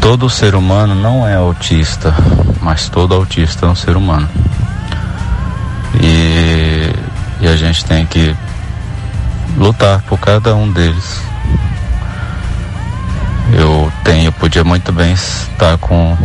todo 0.00 0.30
ser 0.30 0.54
humano 0.54 0.94
não 0.94 1.28
é 1.28 1.34
autista, 1.34 2.14
mas 2.62 2.88
todo 2.88 3.14
autista 3.14 3.66
é 3.66 3.68
um 3.68 3.74
ser 3.74 3.96
humano. 3.96 4.28
E, 6.02 6.90
e 7.42 7.48
a 7.48 7.56
gente 7.56 7.84
tem 7.84 8.06
que 8.06 8.34
lutar 9.58 10.00
por 10.02 10.18
cada 10.18 10.54
um 10.54 10.72
deles. 10.72 11.20
Eu 13.52 13.92
tenho, 14.04 14.32
podia 14.32 14.64
muito 14.64 14.90
bem 14.90 15.12
estar 15.12 15.76
com 15.78 16.16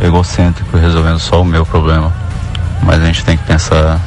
egocêntrico 0.00 0.78
resolvendo 0.78 1.18
só 1.18 1.42
o 1.42 1.44
meu 1.44 1.66
problema, 1.66 2.12
mas 2.82 3.02
a 3.02 3.06
gente 3.06 3.24
tem 3.24 3.36
que 3.36 3.44
pensar 3.44 4.00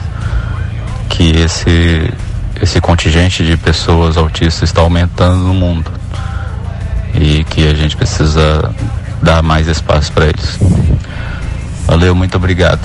que 1.09 1.29
esse 1.31 2.11
esse 2.61 2.79
contingente 2.79 3.43
de 3.43 3.57
pessoas 3.57 4.17
autistas 4.17 4.69
está 4.69 4.81
aumentando 4.81 5.37
no 5.37 5.53
mundo 5.53 5.91
e 7.13 7.43
que 7.45 7.67
a 7.67 7.73
gente 7.73 7.95
precisa 7.95 8.73
dar 9.21 9.41
mais 9.41 9.67
espaço 9.67 10.11
para 10.11 10.25
eles. 10.25 10.59
Valeu, 11.85 12.15
muito 12.15 12.37
obrigado. 12.37 12.81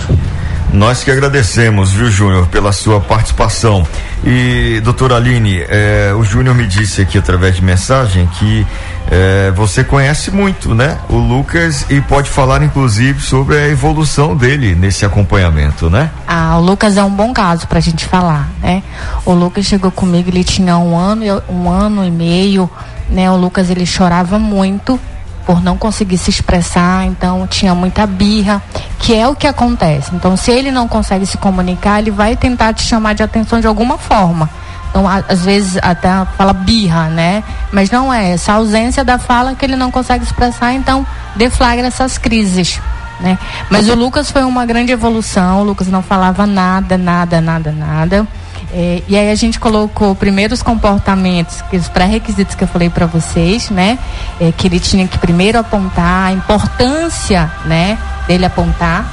Nós 0.73 1.05
que 1.05 1.11
agradecemos, 1.11 1.93
viu, 1.93 2.11
Júnior, 2.11 2.49
pela 2.49 2.73
sua 2.73 3.01
participação. 3.01 3.87
E, 4.25 4.81
doutora 4.83 5.17
Aline, 5.17 5.61
eh, 5.69 6.13
o 6.19 6.25
Júnior 6.25 6.55
me 6.55 6.67
disse 6.67 7.03
aqui 7.03 7.17
através 7.17 7.57
de 7.57 7.63
mensagem 7.63 8.27
que 8.39 8.67
eh, 9.11 9.53
você 9.55 9.85
conhece 9.85 10.31
muito, 10.31 10.75
né? 10.75 10.99
O 11.09 11.17
Lucas 11.17 11.87
e 11.89 12.01
pode 12.01 12.29
falar, 12.29 12.63
inclusive, 12.63 13.21
sobre 13.21 13.57
a 13.57 13.69
evolução 13.69 14.37
dele 14.37 14.75
nesse 14.75 15.05
acompanhamento, 15.05 15.89
né? 15.89 16.11
Ah, 16.27 16.57
o 16.59 16.61
Lucas 16.61 16.97
é 16.97 17.05
um 17.05 17.11
bom 17.11 17.33
caso 17.33 17.67
para 17.69 17.79
a 17.79 17.83
gente 17.83 18.05
falar, 18.05 18.49
né? 18.61 18.83
O 19.25 19.33
Lucas 19.33 19.65
chegou 19.65 19.91
comigo, 19.91 20.29
ele 20.29 20.45
tinha 20.45 20.77
um 20.79 20.97
ano, 20.97 21.43
um 21.49 21.71
ano 21.71 22.05
e 22.05 22.11
meio, 22.11 22.69
né? 23.09 23.31
O 23.31 23.37
Lucas 23.37 23.71
ele 23.71 23.87
chorava 23.87 24.39
muito 24.39 24.99
por 25.47 25.63
não 25.63 25.79
conseguir 25.79 26.19
se 26.19 26.29
expressar, 26.29 27.07
então 27.07 27.47
tinha 27.47 27.73
muita 27.73 28.05
birra, 28.05 28.61
que 28.99 29.15
é 29.15 29.29
o 29.29 29.37
que 29.37 29.47
acontece. 29.47 30.11
Então, 30.13 30.37
se 30.37 30.51
ele 30.51 30.73
não 30.73 30.89
consegue 30.89 31.25
se 31.25 31.39
comunicar, 31.39 32.01
ele 32.01 32.11
vai 32.11 32.35
tentar 32.35 32.75
te 32.75 32.83
chamar 32.83 33.15
de 33.15 33.23
atenção 33.23 33.61
de 33.61 33.67
alguma 33.69 33.97
forma. 33.97 34.51
Então, 34.91 35.07
às 35.07 35.45
vezes 35.45 35.79
até 35.83 36.09
fala 36.37 36.53
birra, 36.53 37.09
né? 37.09 37.45
Mas 37.71 37.91
não 37.91 38.13
é 38.13 38.31
essa 38.31 38.55
ausência 38.55 39.05
da 39.05 39.19
fala 39.19 39.55
que 39.55 39.65
ele 39.65 39.77
não 39.77 39.91
consegue 39.91 40.25
expressar, 40.25 40.73
então 40.73 41.07
deflagra 41.35 41.87
essas 41.87 42.17
crises. 42.19 42.81
Né? 43.21 43.39
Mas 43.71 43.89
o 43.89 43.95
Lucas 43.95 44.31
foi 44.31 44.45
uma 44.45 44.67
grande 44.67 44.93
evolução, 44.93 45.61
o 45.61 45.65
Lucas 45.65 45.89
não 45.89 46.03
falava 46.03 46.47
nada, 46.47 46.99
nada, 46.99 47.41
nada, 47.41 47.73
nada. 47.73 48.27
É, 48.73 49.03
e 49.09 49.17
aí 49.17 49.31
a 49.31 49.35
gente 49.35 49.61
colocou 49.61 50.15
primeiro 50.15 50.53
os 50.53 50.63
comportamentos, 50.63 51.63
os 51.73 51.89
pré-requisitos 51.89 52.55
que 52.55 52.65
eu 52.65 52.69
falei 52.69 52.91
para 52.91 53.07
vocês, 53.07 53.71
né? 53.71 53.99
É, 54.41 54.53
que 54.53 54.67
ele 54.67 54.81
tinha 54.81 55.07
que 55.07 55.19
primeiro 55.19 55.59
apontar 55.59 56.27
a 56.27 56.33
importância, 56.33 57.51
né? 57.65 57.97
Dele 58.27 58.45
apontar. 58.45 59.07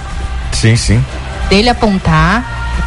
Sim, 0.51 0.75
sim. 0.75 1.05
Dele 1.49 1.69
apontar. 1.69 2.43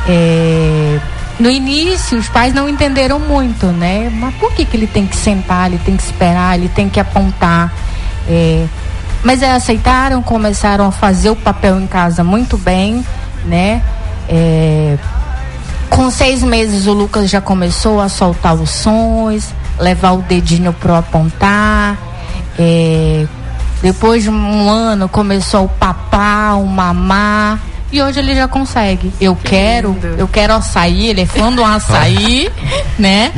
É, 0.09 0.99
no 1.39 1.51
início, 1.51 2.19
os 2.19 2.29
pais 2.29 2.55
não 2.55 2.69
entenderam 2.69 3.19
muito, 3.19 3.67
né? 3.67 4.11
Mas 4.13 4.35
por 4.37 4.53
que, 4.53 4.65
que 4.65 4.77
ele 4.77 4.87
tem 4.87 5.07
que 5.07 5.17
sentar, 5.17 5.67
ele 5.67 5.81
tem 5.85 5.97
que 5.97 6.03
esperar, 6.03 6.59
ele 6.59 6.69
tem 6.69 6.89
que 6.89 6.99
apontar? 6.99 7.73
É, 8.29 8.67
mas 9.23 9.43
é, 9.43 9.51
aceitaram, 9.51 10.23
começaram 10.23 10.87
a 10.87 10.93
fazer 10.93 11.31
o 11.31 11.37
papel 11.37 11.81
em 11.81 11.87
casa 11.87 12.25
muito 12.25 12.57
bem, 12.57 13.05
né? 13.45 13.83
É, 14.29 14.97
com 15.91 16.11
seis 16.11 16.43
meses 16.43 16.87
o 16.87 16.93
Lucas 16.93 17.29
já 17.31 17.41
começou 17.41 18.01
a 18.01 18.09
soltar 18.09 18.55
os 18.55 18.71
sons, 18.71 19.55
levar 19.79 20.13
o 20.13 20.23
dedinho 20.23 20.73
pro 20.73 20.95
apontar. 20.95 21.97
É, 22.59 23.27
depois 23.83 24.23
de 24.23 24.31
um 24.31 24.71
ano 24.71 25.09
começou 25.09 25.65
o 25.65 25.69
papá, 25.69 26.55
o 26.55 26.67
mamar. 26.67 27.61
E 27.93 28.03
hoje 28.03 28.19
ele 28.19 28.35
já 28.35 28.49
consegue. 28.49 29.13
Eu 29.21 29.37
que 29.37 29.49
quero, 29.51 29.93
lindo. 29.93 30.07
eu 30.19 30.29
quero 30.29 30.55
açaí, 30.55 31.09
ele 31.09 31.23
é 31.23 31.27
fã 31.27 31.53
do 31.53 31.65
açaí, 31.65 32.51
né? 32.99 33.33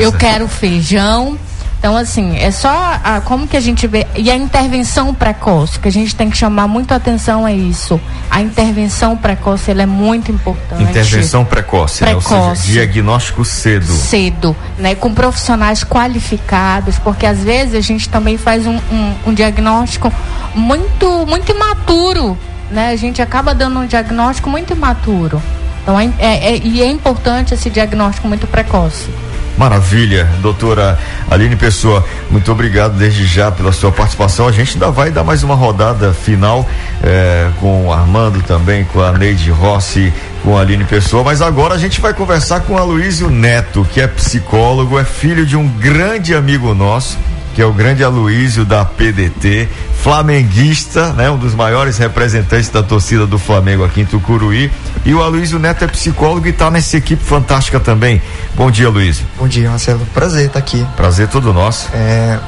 Eu 0.00 0.12
quero 0.12 0.46
feijão. 0.46 1.38
Então, 1.84 1.98
assim, 1.98 2.38
é 2.38 2.50
só 2.50 2.70
a, 3.04 3.20
como 3.20 3.46
que 3.46 3.58
a 3.58 3.60
gente 3.60 3.86
vê. 3.86 4.06
E 4.16 4.30
a 4.30 4.36
intervenção 4.36 5.12
precoce, 5.12 5.78
que 5.78 5.86
a 5.86 5.92
gente 5.92 6.16
tem 6.16 6.30
que 6.30 6.36
chamar 6.36 6.66
muito 6.66 6.94
atenção 6.94 7.46
é 7.46 7.52
isso. 7.52 8.00
A 8.30 8.40
intervenção 8.40 9.14
precoce 9.18 9.70
ela 9.70 9.82
é 9.82 9.86
muito 9.86 10.32
importante. 10.32 10.82
Intervenção 10.82 11.44
precoce, 11.44 12.02
precoce. 12.02 12.32
Né? 12.32 12.40
Ou 12.40 12.56
seja, 12.56 12.72
diagnóstico 12.72 13.44
cedo. 13.44 13.92
Cedo, 13.92 14.56
né? 14.78 14.94
Com 14.94 15.12
profissionais 15.12 15.84
qualificados, 15.84 16.98
porque 16.98 17.26
às 17.26 17.40
vezes 17.40 17.74
a 17.74 17.82
gente 17.82 18.08
também 18.08 18.38
faz 18.38 18.66
um, 18.66 18.76
um, 18.90 19.14
um 19.26 19.34
diagnóstico 19.34 20.10
muito, 20.54 21.26
muito 21.26 21.52
imaturo. 21.52 22.38
Né? 22.74 22.90
A 22.90 22.96
gente 22.96 23.22
acaba 23.22 23.54
dando 23.54 23.78
um 23.78 23.86
diagnóstico 23.86 24.50
muito 24.50 24.72
imaturo. 24.72 25.40
Então, 25.80 26.00
é, 26.00 26.10
é, 26.18 26.54
é, 26.54 26.58
e 26.58 26.82
é 26.82 26.86
importante 26.86 27.54
esse 27.54 27.70
diagnóstico 27.70 28.26
muito 28.26 28.48
precoce. 28.48 29.08
Maravilha, 29.56 30.28
doutora 30.42 30.98
Aline 31.30 31.54
Pessoa, 31.54 32.04
muito 32.28 32.50
obrigado 32.50 32.96
desde 32.98 33.24
já 33.24 33.52
pela 33.52 33.70
sua 33.70 33.92
participação. 33.92 34.48
A 34.48 34.52
gente 34.52 34.72
ainda 34.72 34.90
vai 34.90 35.12
dar 35.12 35.22
mais 35.22 35.44
uma 35.44 35.54
rodada 35.54 36.12
final 36.12 36.68
eh, 37.00 37.48
com 37.60 37.86
o 37.86 37.92
Armando 37.92 38.42
também, 38.42 38.84
com 38.84 39.00
a 39.00 39.12
Neide 39.12 39.52
Rossi, 39.52 40.12
com 40.42 40.58
a 40.58 40.62
Aline 40.62 40.84
Pessoa, 40.84 41.22
mas 41.22 41.40
agora 41.40 41.74
a 41.74 41.78
gente 41.78 42.00
vai 42.00 42.12
conversar 42.12 42.62
com 42.62 42.76
a 42.76 42.82
Luísio 42.82 43.30
Neto, 43.30 43.86
que 43.92 44.00
é 44.00 44.08
psicólogo, 44.08 44.98
é 44.98 45.04
filho 45.04 45.46
de 45.46 45.56
um 45.56 45.68
grande 45.68 46.34
amigo 46.34 46.74
nosso 46.74 47.16
que 47.54 47.62
é 47.62 47.64
o 47.64 47.72
grande 47.72 48.02
Aloísio 48.02 48.64
da 48.64 48.84
PDT, 48.84 49.68
flamenguista, 50.02 51.12
né, 51.12 51.30
um 51.30 51.38
dos 51.38 51.54
maiores 51.54 51.96
representantes 51.96 52.68
da 52.68 52.82
torcida 52.82 53.26
do 53.26 53.38
Flamengo 53.38 53.84
aqui 53.84 54.00
em 54.00 54.04
Tucuruí. 54.04 54.70
E 55.04 55.14
o 55.14 55.22
Aloísio 55.22 55.58
Neto 55.58 55.84
é 55.84 55.86
psicólogo 55.86 56.46
e 56.46 56.50
está 56.50 56.70
nessa 56.70 56.96
equipe 56.96 57.22
fantástica 57.22 57.78
também. 57.78 58.20
Bom 58.54 58.70
dia, 58.70 58.88
Aloísio. 58.88 59.24
Bom 59.38 59.46
dia, 59.46 59.70
Marcelo. 59.70 60.04
Prazer 60.12 60.46
estar 60.46 60.54
tá 60.54 60.58
aqui. 60.58 60.84
Prazer 60.96 61.28
todo 61.28 61.52
nosso. 61.52 61.88
É, 61.94 62.38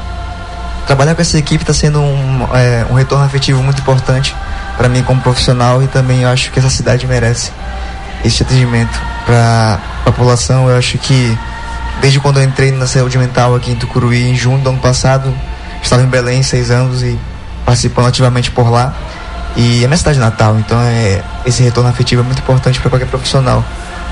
trabalhar 0.86 1.14
com 1.14 1.22
essa 1.22 1.38
equipe 1.38 1.62
está 1.62 1.72
sendo 1.72 2.00
um, 2.00 2.48
é, 2.52 2.84
um 2.90 2.94
retorno 2.94 3.24
afetivo 3.24 3.62
muito 3.62 3.80
importante 3.80 4.34
para 4.76 4.88
mim 4.88 5.02
como 5.02 5.20
profissional 5.20 5.82
e 5.82 5.86
também 5.86 6.22
eu 6.22 6.28
acho 6.28 6.50
que 6.50 6.58
essa 6.58 6.68
cidade 6.68 7.06
merece 7.06 7.50
esse 8.24 8.42
atendimento 8.42 9.00
para 9.24 9.78
a 10.04 10.10
população. 10.10 10.68
Eu 10.68 10.76
acho 10.76 10.98
que 10.98 11.38
desde 12.00 12.20
quando 12.20 12.38
eu 12.38 12.44
entrei 12.44 12.70
na 12.70 12.86
saúde 12.86 13.18
mental 13.18 13.54
aqui 13.54 13.70
em 13.72 13.76
Tucuruí, 13.76 14.30
em 14.30 14.34
junho 14.34 14.58
do 14.58 14.70
ano 14.70 14.78
passado. 14.78 15.32
Estava 15.82 16.02
em 16.02 16.06
Belém, 16.06 16.42
seis 16.42 16.70
anos 16.70 17.02
e 17.02 17.18
participando 17.64 18.06
ativamente 18.06 18.50
por 18.50 18.70
lá. 18.70 18.94
E 19.56 19.82
é 19.84 19.86
minha 19.86 19.96
cidade 19.96 20.18
natal, 20.18 20.58
então 20.58 20.78
é, 20.80 21.22
esse 21.46 21.62
retorno 21.62 21.88
afetivo 21.88 22.20
é 22.20 22.24
muito 22.24 22.40
importante 22.40 22.78
para 22.78 22.90
qualquer 22.90 23.08
profissional. 23.08 23.64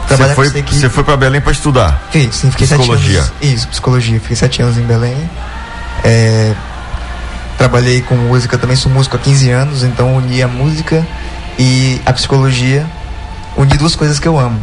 Você 0.08 0.34
foi, 0.34 0.48
você 0.50 0.88
foi 0.88 1.04
para 1.04 1.16
Belém 1.16 1.40
para 1.40 1.52
estudar? 1.52 2.02
Sim, 2.12 2.30
sim, 2.30 2.50
fiquei 2.50 2.66
psicologia. 2.66 3.22
sete 3.22 3.32
anos. 3.42 3.54
Isso, 3.54 3.68
psicologia. 3.68 4.20
Fiquei 4.20 4.36
sete 4.36 4.62
anos 4.62 4.76
em 4.76 4.82
Belém. 4.82 5.16
É, 6.02 6.52
trabalhei 7.56 8.02
com 8.02 8.14
música, 8.14 8.58
também 8.58 8.76
sou 8.76 8.92
músico 8.92 9.16
há 9.16 9.18
15 9.18 9.50
anos, 9.50 9.82
então 9.82 10.16
uni 10.16 10.42
a 10.42 10.48
música 10.48 11.06
e 11.58 12.00
a 12.04 12.12
psicologia. 12.12 12.86
Uni 13.56 13.76
duas 13.76 13.94
coisas 13.94 14.18
que 14.18 14.28
eu 14.28 14.38
amo. 14.38 14.60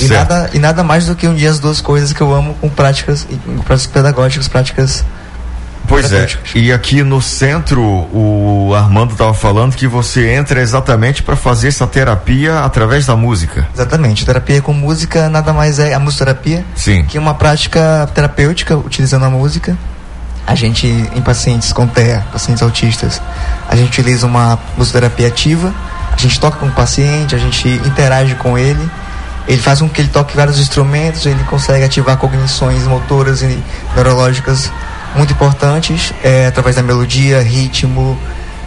E 0.00 0.08
nada, 0.08 0.50
e 0.52 0.58
nada 0.58 0.82
mais 0.82 1.06
do 1.06 1.14
que 1.14 1.26
unir 1.26 1.46
as 1.46 1.58
duas 1.58 1.80
coisas 1.80 2.12
que 2.12 2.20
eu 2.20 2.34
amo 2.34 2.54
com 2.60 2.68
práticas, 2.68 3.26
com 3.44 3.58
práticas 3.58 3.86
pedagógicas, 3.92 4.48
práticas 4.48 5.04
Pois 5.86 6.12
é, 6.12 6.26
e 6.54 6.72
aqui 6.72 7.02
no 7.02 7.20
centro 7.20 7.82
o 7.82 8.74
Armando 8.74 9.12
estava 9.12 9.34
falando 9.34 9.74
que 9.74 9.86
você 9.86 10.32
entra 10.32 10.60
exatamente 10.60 11.22
para 11.22 11.36
fazer 11.36 11.68
essa 11.68 11.86
terapia 11.86 12.60
através 12.60 13.06
da 13.06 13.14
música. 13.14 13.68
Exatamente, 13.74 14.24
terapia 14.24 14.62
com 14.62 14.72
música 14.72 15.28
nada 15.28 15.52
mais 15.52 15.78
é 15.78 15.92
a 15.92 16.00
musicoterapia, 16.00 16.64
Sim. 16.74 17.04
que 17.04 17.18
é 17.18 17.20
uma 17.20 17.34
prática 17.34 18.08
terapêutica 18.14 18.76
utilizando 18.76 19.24
a 19.24 19.30
música. 19.30 19.76
A 20.46 20.54
gente, 20.54 20.86
em 20.86 21.22
pacientes 21.22 21.72
com 21.72 21.86
TEA, 21.86 22.24
pacientes 22.32 22.62
autistas, 22.62 23.20
a 23.68 23.76
gente 23.76 23.88
utiliza 23.88 24.26
uma 24.26 24.58
musicoterapia 24.76 25.28
ativa, 25.28 25.72
a 26.12 26.16
gente 26.16 26.38
toca 26.38 26.58
com 26.58 26.66
o 26.66 26.72
paciente, 26.72 27.34
a 27.34 27.38
gente 27.38 27.68
interage 27.68 28.34
com 28.36 28.58
ele 28.58 28.90
ele 29.46 29.60
faz 29.60 29.80
com 29.80 29.88
que 29.88 30.00
ele 30.00 30.08
toque 30.08 30.36
vários 30.36 30.58
instrumentos, 30.58 31.26
ele 31.26 31.42
consegue 31.44 31.84
ativar 31.84 32.16
cognições 32.16 32.84
motoras 32.84 33.42
e 33.42 33.62
neurológicas 33.94 34.70
muito 35.14 35.32
importantes 35.32 36.12
é, 36.22 36.46
através 36.46 36.76
da 36.76 36.82
melodia, 36.82 37.40
ritmo, 37.42 38.18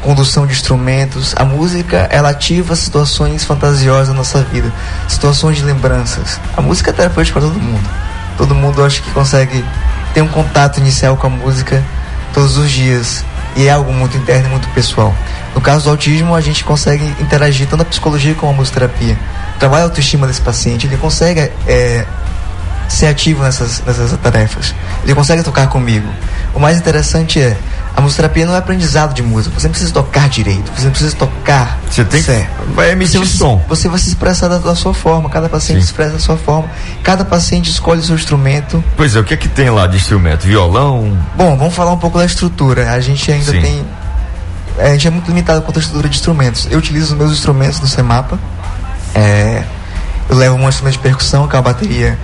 condução 0.01 0.45
de 0.45 0.53
instrumentos. 0.53 1.33
A 1.35 1.43
música 1.43 2.07
ela 2.11 2.29
ativa 2.29 2.75
situações 2.75 3.43
fantasiosas 3.43 4.09
na 4.09 4.15
nossa 4.15 4.41
vida, 4.43 4.71
situações 5.07 5.57
de 5.57 5.63
lembranças. 5.63 6.39
A 6.55 6.61
música 6.61 6.91
é 6.91 6.93
terapêutica 6.93 7.39
para 7.39 7.49
todo 7.49 7.59
mundo. 7.59 7.89
Todo 8.37 8.53
mundo 8.55 8.83
acho 8.83 9.01
que 9.01 9.11
consegue 9.11 9.65
ter 10.13 10.21
um 10.21 10.27
contato 10.27 10.77
inicial 10.77 11.17
com 11.17 11.27
a 11.27 11.29
música 11.29 11.83
todos 12.33 12.57
os 12.57 12.71
dias. 12.71 13.25
E 13.55 13.65
é 13.65 13.71
algo 13.71 13.91
muito 13.91 14.15
interno 14.15 14.47
e 14.47 14.51
muito 14.51 14.67
pessoal. 14.69 15.13
No 15.55 15.61
caso 15.61 15.85
do 15.85 15.89
autismo, 15.89 16.35
a 16.35 16.41
gente 16.41 16.63
consegue 16.63 17.03
interagir 17.19 17.67
tanto 17.67 17.81
a 17.81 17.85
psicologia 17.85 18.35
como 18.35 18.51
a 18.51 18.55
musicoterapia. 18.55 19.17
Trabalha 19.59 19.83
a 19.83 19.85
autoestima 19.85 20.27
desse 20.27 20.41
paciente, 20.41 20.85
ele 20.85 20.97
consegue 20.97 21.51
é, 21.67 22.05
ser 22.87 23.07
ativo 23.07 23.43
nessas, 23.43 23.81
nessas 23.85 24.11
tarefas. 24.19 24.73
Ele 25.03 25.13
consegue 25.15 25.43
tocar 25.43 25.67
comigo. 25.67 26.07
O 26.53 26.59
mais 26.59 26.77
interessante 26.77 27.39
é, 27.39 27.57
a 27.95 28.01
musicoterapia 28.01 28.45
não 28.45 28.53
é 28.53 28.57
aprendizado 28.57 29.13
de 29.13 29.23
música. 29.23 29.59
Você 29.59 29.67
não 29.67 29.71
precisa 29.71 29.91
tocar 29.91 30.29
direito, 30.29 30.71
você 30.75 30.85
não 30.85 30.91
precisa 30.91 31.15
tocar. 31.15 31.79
Você 31.89 32.05
tem 32.05 32.21
certo. 32.21 32.47
que. 32.65 32.73
Vai 32.73 32.91
emitir 32.91 33.19
você, 33.19 33.37
som. 33.37 33.59
Você 33.67 33.89
vai 33.89 33.99
se 33.99 34.09
expressar 34.09 34.47
da, 34.47 34.59
da 34.59 34.75
sua 34.75 34.93
forma, 34.93 35.29
cada 35.29 35.49
paciente 35.49 35.79
Sim. 35.79 35.85
expressa 35.85 36.13
da 36.13 36.19
sua 36.19 36.37
forma. 36.37 36.69
Cada 37.03 37.25
paciente 37.25 37.69
escolhe 37.71 37.99
o 37.99 38.03
seu 38.03 38.15
instrumento. 38.15 38.83
Pois 38.95 39.15
é, 39.15 39.19
o 39.19 39.23
que 39.23 39.33
é 39.33 39.37
que 39.37 39.49
tem 39.49 39.69
lá 39.69 39.87
de 39.87 39.97
instrumento? 39.97 40.45
Violão? 40.45 41.17
Bom, 41.35 41.57
vamos 41.57 41.73
falar 41.73 41.91
um 41.91 41.97
pouco 41.97 42.19
da 42.19 42.25
estrutura. 42.25 42.91
A 42.91 42.99
gente 42.99 43.31
ainda 43.31 43.51
Sim. 43.51 43.61
tem. 43.61 43.85
A 44.77 44.89
gente 44.89 45.07
é 45.07 45.11
muito 45.11 45.27
limitado 45.27 45.61
quanto 45.61 45.77
à 45.77 45.79
estrutura 45.79 46.07
de 46.07 46.15
instrumentos. 46.15 46.67
Eu 46.69 46.77
utilizo 46.79 47.13
os 47.13 47.17
meus 47.17 47.31
instrumentos 47.31 47.79
do 47.79 47.87
CEMAPA. 47.87 48.37
É, 49.15 49.63
eu 50.29 50.35
levo 50.35 50.55
um 50.55 50.69
instrumento 50.69 50.93
de 50.93 50.99
percussão, 50.99 51.47
que 51.47 51.55
é 51.55 51.57
uma 51.57 51.63
bateria 51.63 52.17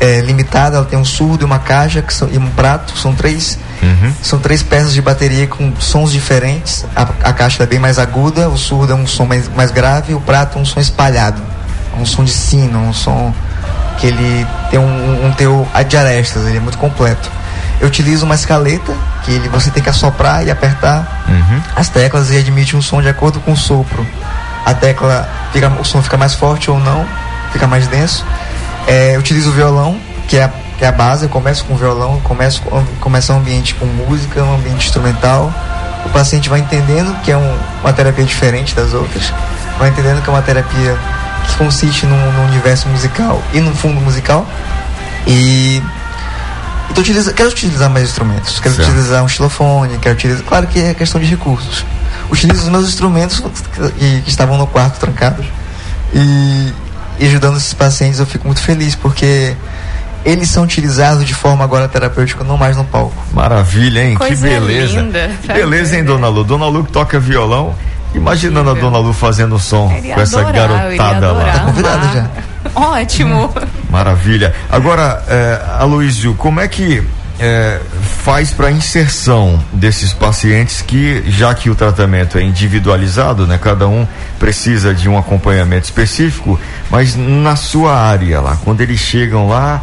é, 0.00 0.20
limitada. 0.20 0.76
Ela 0.76 0.86
tem 0.86 0.98
um 0.98 1.04
surdo 1.04 1.44
e 1.44 1.46
uma 1.46 1.58
caixa 1.58 2.00
que 2.00 2.12
são, 2.14 2.28
e 2.30 2.38
um 2.38 2.48
prato. 2.50 2.96
São 2.98 3.14
três, 3.14 3.58
Uhum. 3.82 4.12
são 4.22 4.38
três 4.38 4.62
peças 4.62 4.92
de 4.92 5.00
bateria 5.00 5.46
com 5.46 5.72
sons 5.78 6.12
diferentes. 6.12 6.84
A, 6.94 7.02
a 7.02 7.32
caixa 7.32 7.62
é 7.62 7.66
bem 7.66 7.78
mais 7.78 7.98
aguda, 7.98 8.48
o 8.48 8.56
surdo 8.56 8.92
é 8.92 8.94
um 8.94 9.06
som 9.06 9.24
mais, 9.24 9.48
mais 9.48 9.70
grave, 9.70 10.14
o 10.14 10.20
prato 10.20 10.58
é 10.58 10.60
um 10.60 10.64
som 10.66 10.80
espalhado. 10.80 11.40
Um 11.98 12.04
som 12.06 12.22
de 12.24 12.30
sino, 12.30 12.78
um 12.78 12.92
som 12.92 13.34
que 13.98 14.06
ele 14.06 14.46
tem 14.70 14.78
um, 14.78 15.26
um 15.26 15.32
teor 15.32 15.66
de 15.86 15.96
arestas, 15.96 16.46
ele 16.46 16.56
é 16.56 16.60
muito 16.60 16.78
completo. 16.78 17.30
Eu 17.80 17.88
utilizo 17.88 18.26
uma 18.26 18.34
escaleta, 18.34 18.92
que 19.24 19.30
ele, 19.32 19.48
você 19.48 19.70
tem 19.70 19.82
que 19.82 19.88
assoprar 19.88 20.44
e 20.44 20.50
apertar 20.50 21.22
Uhum. 21.28 21.60
as 21.76 21.88
teclas 21.88 22.30
e 22.30 22.36
admite 22.36 22.76
um 22.76 22.82
som 22.82 23.00
de 23.00 23.08
acordo 23.08 23.40
com 23.40 23.52
o 23.52 23.56
sopro. 23.56 24.06
A 24.66 24.74
tecla, 24.74 25.28
fica, 25.52 25.68
o 25.68 25.84
som 25.84 26.02
fica 26.02 26.16
mais 26.16 26.34
forte 26.34 26.70
ou 26.70 26.78
não, 26.78 27.06
fica 27.52 27.66
mais 27.66 27.86
denso. 27.88 28.24
É, 28.86 29.14
eu 29.16 29.20
utilizo 29.20 29.48
o 29.50 29.52
violão, 29.52 29.98
que 30.28 30.36
é, 30.36 30.44
a, 30.44 30.50
que 30.78 30.84
é 30.84 30.88
a 30.88 30.92
base, 30.92 31.24
eu 31.24 31.28
começo 31.30 31.64
com 31.64 31.74
o 31.74 31.76
violão, 31.76 32.20
começo 32.20 32.60
com, 32.62 32.84
começa 33.00 33.32
um 33.32 33.38
ambiente 33.38 33.74
com 33.74 33.86
música, 33.86 34.42
um 34.42 34.54
ambiente 34.56 34.86
instrumental. 34.86 35.52
O 36.04 36.08
paciente 36.10 36.48
vai 36.48 36.60
entendendo 36.60 37.14
que 37.22 37.30
é 37.32 37.36
um- 37.36 37.58
uma 37.82 37.92
terapia 37.92 38.24
diferente 38.24 38.74
das 38.74 38.92
outras, 38.92 39.32
vai 39.78 39.88
entendendo 39.88 40.22
que 40.22 40.28
é 40.28 40.32
uma 40.32 40.42
terapia 40.42 40.96
que 41.46 41.56
consiste 41.56 42.04
num, 42.06 42.32
num 42.32 42.44
universo 42.46 42.88
musical 42.88 43.40
e 43.54 43.60
num 43.60 43.74
fundo 43.74 44.00
musical. 44.00 44.46
E 45.26 45.82
então, 46.90 47.02
utiliza, 47.02 47.32
quero 47.32 47.48
utilizar 47.50 47.88
mais 47.88 48.08
instrumentos. 48.08 48.58
Quero 48.60 48.74
Certo. 48.74 48.88
utilizar 48.88 49.22
um 49.22 49.28
xilofone, 49.28 49.98
quero 49.98 50.14
utilizar. 50.14 50.44
Claro 50.44 50.66
que 50.66 50.80
é 50.80 50.94
questão 50.94 51.20
de 51.20 51.26
recursos. 51.26 51.84
Utilizo 52.30 52.62
os 52.62 52.68
meus 52.68 52.88
instrumentos 52.88 53.40
que, 53.40 54.20
que 54.22 54.28
estavam 54.28 54.56
no 54.58 54.66
quarto 54.66 54.98
trancados. 54.98 55.46
E, 56.12 56.72
e 57.18 57.26
ajudando 57.26 57.56
esses 57.56 57.72
pacientes 57.74 58.18
eu 58.18 58.26
fico 58.26 58.46
muito 58.46 58.60
feliz, 58.60 58.94
porque 58.94 59.54
eles 60.24 60.50
são 60.50 60.64
utilizados 60.64 61.24
de 61.24 61.34
forma 61.34 61.64
agora 61.64 61.88
terapêutica, 61.88 62.44
não 62.44 62.56
mais 62.56 62.76
no 62.76 62.84
palco. 62.84 63.16
Maravilha, 63.32 64.04
hein? 64.04 64.14
Coisa 64.16 64.48
que 64.48 64.54
beleza. 64.54 65.00
linda. 65.00 65.30
Que 65.42 65.48
beleza, 65.52 65.96
hein, 65.96 66.04
Dona 66.04 66.28
Lu? 66.28 66.44
Dona 66.44 66.66
Lu 66.66 66.84
que 66.84 66.92
toca 66.92 67.18
violão. 67.18 67.74
Imaginando 68.14 68.70
a. 68.70 68.74
Dona 68.74 68.98
Lu 68.98 69.12
fazendo 69.12 69.58
som 69.58 69.88
com 69.88 70.20
essa 70.20 70.42
garotada 70.42 71.32
lá. 71.32 71.52
Tá 71.52 71.58
convidada 71.60 72.08
amar. 72.08 72.30
Ótimo. 72.76 73.52
Maravilha. 73.90 74.54
Agora, 74.70 75.22
é, 75.28 75.60
Aloysio, 75.78 76.34
como 76.34 76.60
é 76.60 76.68
que 76.68 77.02
é, 77.40 77.80
faz 78.22 78.50
para 78.50 78.70
inserção 78.70 79.58
desses 79.72 80.12
pacientes 80.12 80.82
que, 80.82 81.24
já 81.26 81.54
que 81.54 81.70
o 81.70 81.74
tratamento 81.74 82.36
é 82.36 82.42
individualizado, 82.42 83.46
né, 83.46 83.58
cada 83.60 83.88
um 83.88 84.06
precisa 84.38 84.92
de 84.94 85.08
um 85.08 85.16
acompanhamento 85.16 85.84
específico, 85.84 86.60
mas 86.90 87.16
na 87.16 87.56
sua 87.56 87.96
área 87.96 88.40
lá, 88.40 88.58
quando 88.62 88.82
eles 88.82 89.00
chegam 89.00 89.48
lá, 89.48 89.82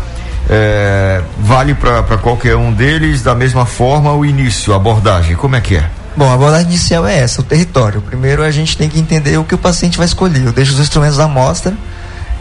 é, 0.50 1.22
vale 1.40 1.74
para 1.74 2.18
qualquer 2.18 2.56
um 2.56 2.72
deles 2.72 3.24
da 3.24 3.34
mesma 3.34 3.66
forma 3.66 4.14
o 4.14 4.24
início, 4.24 4.72
a 4.72 4.76
abordagem, 4.76 5.36
como 5.36 5.56
é 5.56 5.62
que 5.62 5.78
é? 5.78 5.90
Bom, 6.16 6.30
a 6.30 6.34
abordagem 6.34 6.68
inicial 6.68 7.06
é 7.08 7.20
essa, 7.20 7.42
o 7.42 7.44
território. 7.44 8.02
Primeiro 8.02 8.42
a 8.42 8.50
gente 8.50 8.76
tem 8.76 8.90
que 8.90 9.00
entender 9.00 9.38
o 9.38 9.44
que 9.44 9.54
o 9.54 9.58
paciente 9.58 10.00
vai 10.00 10.08
escolher. 10.08 10.48
Eu 10.48 10.52
deixo 10.52 10.74
os 10.74 10.80
instrumentos 10.80 11.20
à 11.20 11.28
mostra, 11.28 11.76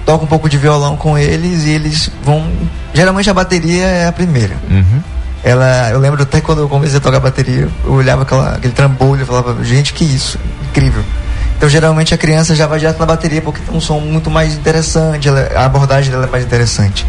toco 0.07 0.25
um 0.25 0.29
pouco 0.29 0.49
de 0.49 0.57
violão 0.57 0.97
com 0.97 1.19
eles 1.19 1.65
e 1.65 1.71
eles 1.71 2.11
vão. 2.25 2.47
Geralmente 2.95 3.29
a 3.29 3.35
bateria 3.35 3.85
é 3.85 4.07
a 4.09 4.13
primeira. 4.13 4.55
Uhum. 4.71 5.01
Ela, 5.45 5.91
eu 5.91 5.99
lembro 5.99 6.23
até 6.23 6.41
quando 6.41 6.63
eu 6.63 6.69
comecei 6.69 6.97
a 6.99 7.01
tocar 7.01 7.21
bateria, 7.21 7.69
eu 7.85 7.93
olhava 7.93 8.23
aquela, 8.23 8.55
aquele 8.55 8.73
trambolho 8.73 9.23
e 9.23 9.25
falava, 9.27 9.63
gente, 9.65 9.93
que 9.93 10.03
isso, 10.05 10.39
incrível. 10.71 11.03
Então 11.57 11.69
geralmente 11.69 12.13
a 12.13 12.19
criança 12.19 12.55
já 12.55 12.67
vai 12.67 12.79
direto 12.79 12.99
na 12.99 13.07
bateria 13.07 13.41
porque 13.41 13.61
tem 13.61 13.75
um 13.77 13.81
som 13.81 13.99
muito 14.01 14.31
mais 14.31 14.55
interessante, 14.55 15.29
ela- 15.29 15.49
a 15.55 15.65
abordagem 15.65 16.11
dela 16.11 16.27
é 16.27 16.31
mais 16.31 16.45
interessante. 16.45 17.07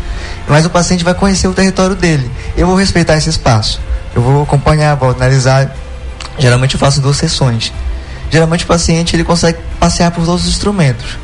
Mas 0.47 0.65
o 0.65 0.69
paciente 0.69 1.03
vai 1.03 1.13
conhecer 1.13 1.47
o 1.47 1.53
território 1.53 1.95
dele. 1.95 2.29
Eu 2.55 2.67
vou 2.67 2.75
respeitar 2.75 3.15
esse 3.17 3.29
espaço. 3.29 3.79
Eu 4.15 4.21
vou 4.21 4.43
acompanhar, 4.43 4.95
vou 4.95 5.10
analisar. 5.12 5.75
Geralmente 6.39 6.75
eu 6.75 6.79
faço 6.79 7.01
duas 7.01 7.17
sessões. 7.17 7.73
Geralmente 8.31 8.63
o 8.63 8.67
paciente 8.67 9.15
ele 9.15 9.23
consegue 9.23 9.57
passear 9.79 10.12
por 10.12 10.23
todos 10.25 10.43
os 10.43 10.49
instrumentos. 10.49 11.17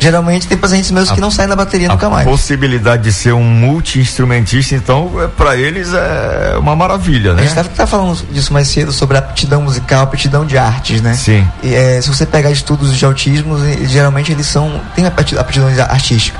Geralmente 0.00 0.46
tem 0.46 0.56
pacientes 0.56 0.90
meus 0.90 1.10
que 1.10 1.20
não 1.20 1.30
saem 1.30 1.48
da 1.48 1.56
bateria 1.56 1.88
nunca 1.88 2.06
a 2.06 2.10
mais. 2.10 2.28
possibilidade 2.28 3.02
de 3.02 3.12
ser 3.12 3.32
um 3.32 3.42
multi-instrumentista, 3.42 4.74
então, 4.74 5.10
é, 5.22 5.26
para 5.26 5.56
eles 5.56 5.92
é 5.92 6.56
uma 6.58 6.76
maravilha, 6.76 7.32
A 7.32 7.34
né? 7.34 7.42
gente 7.46 7.56
estava 7.68 7.86
falando 7.86 8.16
disso 8.30 8.52
mais 8.52 8.68
cedo 8.68 8.92
sobre 8.92 9.16
a 9.16 9.20
aptidão 9.20 9.62
musical, 9.62 10.00
a 10.00 10.02
aptidão 10.04 10.44
de 10.46 10.56
artes, 10.56 11.00
né? 11.00 11.14
Sim. 11.14 11.46
E, 11.62 11.74
é, 11.74 12.00
se 12.00 12.08
você 12.08 12.24
pegar 12.24 12.50
estudos 12.50 12.96
de 12.96 13.04
autismo, 13.04 13.56
geralmente 13.86 14.30
eles 14.32 14.46
são 14.46 14.80
têm 14.94 15.06
apti- 15.06 15.36
aptidão 15.36 15.68
artística, 15.88 16.38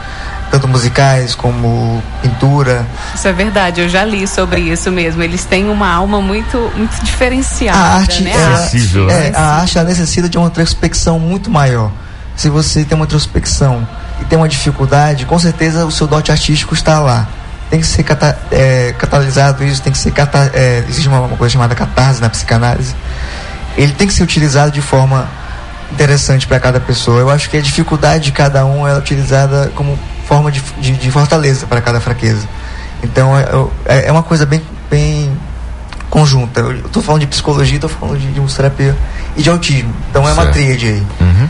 tanto 0.50 0.68
musicais 0.68 1.34
como 1.34 2.02
pintura. 2.22 2.86
Isso 3.14 3.26
é 3.28 3.32
verdade, 3.32 3.80
eu 3.80 3.88
já 3.88 4.04
li 4.04 4.26
sobre 4.26 4.60
isso 4.60 4.90
mesmo. 4.90 5.22
Eles 5.22 5.44
têm 5.44 5.68
uma 5.68 5.88
alma 5.92 6.20
muito, 6.20 6.56
muito 6.76 7.02
diferenciada. 7.04 7.78
A 7.78 7.94
arte, 7.96 8.22
né? 8.22 8.32
ela- 8.32 8.56
Sensível, 8.58 9.10
é, 9.10 9.30
né? 9.30 9.32
a 9.34 9.60
arte 9.60 9.78
necessita 9.82 10.28
de 10.28 10.38
uma 10.38 10.46
introspecção 10.46 11.18
muito 11.18 11.50
maior. 11.50 11.90
Se 12.38 12.48
você 12.48 12.84
tem 12.84 12.94
uma 12.94 13.04
introspecção 13.04 13.84
e 14.20 14.24
tem 14.24 14.38
uma 14.38 14.48
dificuldade, 14.48 15.26
com 15.26 15.36
certeza 15.40 15.84
o 15.84 15.90
seu 15.90 16.06
dote 16.06 16.30
artístico 16.30 16.72
está 16.72 17.00
lá. 17.00 17.26
Tem 17.68 17.80
que 17.80 17.86
ser 17.86 18.04
cata, 18.04 18.38
é, 18.52 18.94
catalisado 18.96 19.64
isso, 19.64 19.82
tem 19.82 19.92
que 19.92 19.98
ser 19.98 20.12
cata, 20.12 20.48
é, 20.54 20.84
existe 20.88 21.08
uma, 21.08 21.18
uma 21.18 21.36
coisa 21.36 21.52
chamada 21.52 21.74
catarse 21.74 22.20
na 22.20 22.30
psicanálise. 22.30 22.94
Ele 23.76 23.92
tem 23.92 24.06
que 24.06 24.12
ser 24.12 24.22
utilizado 24.22 24.70
de 24.70 24.80
forma 24.80 25.28
interessante 25.90 26.46
para 26.46 26.60
cada 26.60 26.78
pessoa. 26.78 27.18
Eu 27.18 27.28
acho 27.28 27.50
que 27.50 27.56
a 27.56 27.60
dificuldade 27.60 28.26
de 28.26 28.32
cada 28.32 28.64
um 28.64 28.86
é 28.86 28.96
utilizada 28.96 29.72
como 29.74 29.98
forma 30.24 30.52
de, 30.52 30.60
de, 30.80 30.92
de 30.92 31.10
fortaleza 31.10 31.66
para 31.66 31.80
cada 31.80 32.00
fraqueza. 32.00 32.46
Então 33.02 33.36
é, 33.36 33.46
é, 33.84 34.06
é 34.06 34.12
uma 34.12 34.22
coisa 34.22 34.46
bem, 34.46 34.62
bem 34.88 35.36
conjunta. 36.08 36.60
Eu 36.60 36.86
estou 36.86 37.02
falando 37.02 37.22
de 37.22 37.26
psicologia, 37.26 37.74
estou 37.78 37.90
falando 37.90 38.16
de, 38.20 38.30
de 38.30 38.40
musicoterapia 38.40 38.96
e 39.36 39.42
de 39.42 39.50
autismo. 39.50 39.92
Então 40.08 40.22
é 40.22 40.32
uma 40.32 40.44
Certo. 40.44 40.54
tríade 40.54 40.86
aí. 40.86 41.06
Uhum. 41.20 41.48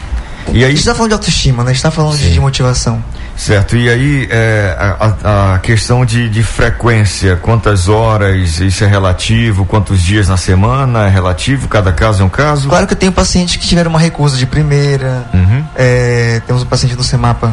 E 0.53 0.63
A 0.65 0.67
aí, 0.67 0.71
gente 0.73 0.79
está 0.81 0.95
falando 0.95 1.11
de 1.11 1.15
autoestima, 1.15 1.63
né? 1.63 1.71
A 1.71 1.73
gente 1.73 1.77
está 1.79 1.91
falando 1.91 2.17
de, 2.17 2.33
de 2.33 2.41
motivação. 2.41 3.03
certo, 3.37 3.77
e 3.77 3.89
aí 3.89 4.27
é, 4.31 4.75
a, 4.79 5.15
a- 5.25 5.55
a 5.55 5.59
questão 5.59 6.05
de, 6.05 6.29
de 6.29 6.43
frequência, 6.43 7.37
quantas 7.37 7.89
horas, 7.89 8.59
isso 8.61 8.83
é 8.83 8.87
relativo, 8.87 9.65
quantos 9.67 10.03
dias 10.03 10.27
na 10.29 10.37
semana 10.37 11.07
é 11.07 11.11
relativo, 11.11 11.69
cada 11.69 11.93
caso 11.93 12.23
é 12.23 12.27
um 12.27 12.29
caso? 12.31 12.69
Claro 12.69 12.87
que 12.87 12.95
eu 12.95 12.99
tenho 12.99 13.13
pacientes 13.13 13.57
que 13.57 13.67
tiveram 13.67 13.91
uma 13.91 13.99
recusa 14.01 14.37
de 14.37 14.47
primeira. 14.47 15.25
Uhum. 15.35 15.65
É, 15.77 16.41
temos 16.47 16.63
um 16.63 16.67
paciente 16.67 16.97
no 16.97 17.05
Semapa 17.05 17.53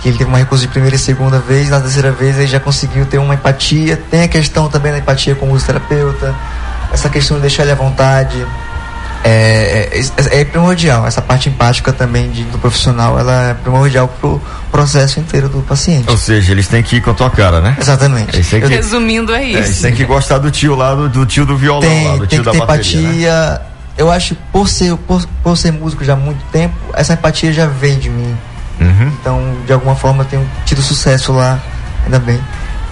que 0.00 0.08
ele 0.08 0.18
teve 0.18 0.28
uma 0.28 0.38
recusa 0.38 0.62
de 0.62 0.68
primeira 0.68 0.96
e 0.96 0.98
segunda 0.98 1.38
vez, 1.38 1.70
na 1.70 1.80
terceira 1.80 2.10
vez 2.12 2.36
ele 2.36 2.46
já 2.46 2.60
conseguiu 2.60 3.06
ter 3.06 3.18
uma 3.18 3.34
empatia. 3.34 3.96
Tem 4.10 4.22
a 4.22 4.28
questão 4.28 4.68
também 4.68 4.92
da 4.92 4.98
empatia 4.98 5.34
com 5.34 5.50
o 5.52 5.58
terapeuta, 5.58 6.34
essa 6.92 7.08
questão 7.08 7.36
de 7.36 7.42
deixar 7.42 7.62
ele 7.62 7.72
à 7.72 7.74
vontade. 7.74 8.44
É, 9.26 10.00
é, 10.18 10.40
é 10.40 10.44
primordial, 10.44 11.06
essa 11.06 11.22
parte 11.22 11.48
empática 11.48 11.92
também 11.94 12.30
de- 12.30 12.44
do 12.44 12.58
profissional, 12.58 13.18
ela 13.18 13.50
é 13.50 13.54
primordial 13.54 14.06
pro 14.20 14.38
processo 14.70 15.18
inteiro 15.18 15.48
do 15.48 15.62
paciente. 15.62 16.10
Ou 16.10 16.16
seja, 16.18 16.52
eles 16.52 16.68
têm 16.68 16.82
que 16.82 16.96
ir 16.96 17.00
com 17.00 17.10
a 17.10 17.14
tua 17.14 17.30
cara, 17.30 17.58
né? 17.62 17.74
Exatamente. 17.80 18.36
É 18.38 18.60
que- 18.60 18.66
Resumindo, 18.66 19.32
é 19.34 19.42
É, 19.42 19.50
eles 19.52 19.70
isso. 19.70 19.82
têm 19.82 19.94
que 19.94 20.04
gostar 20.04 20.36
do 20.38 20.50
tio 20.50 20.74
lá, 20.76 20.94
do, 20.94 21.08
do 21.08 21.24
tio 21.24 21.46
do 21.46 21.56
violão 21.56 21.80
tem, 21.88 22.06
lá, 22.06 22.12
do 22.16 22.26
tem 22.26 22.28
tio 22.28 22.38
que 22.40 22.44
da 22.44 22.52
ter 22.52 22.58
bateria. 22.58 23.00
né? 23.00 23.08
empatia. 23.08 23.62
Eu 23.96 24.10
acho 24.10 24.34
que 24.34 24.40
por 24.52 24.68
ser, 24.68 24.94
por, 24.96 25.24
por 25.42 25.56
ser 25.56 25.72
músico 25.72 26.04
já 26.04 26.12
há 26.12 26.16
muito 26.16 26.44
tempo, 26.52 26.74
essa 26.92 27.14
empatia 27.14 27.50
já 27.52 27.66
vem 27.66 27.98
de 27.98 28.10
mim. 28.10 28.36
Uhum. 28.80 29.12
Então, 29.20 29.54
de 29.64 29.72
alguma 29.72 29.94
forma, 29.96 30.22
eu 30.24 30.26
tenho 30.26 30.46
tido 30.66 30.82
sucesso 30.82 31.32
lá, 31.32 31.58
ainda 32.04 32.18
bem, 32.18 32.38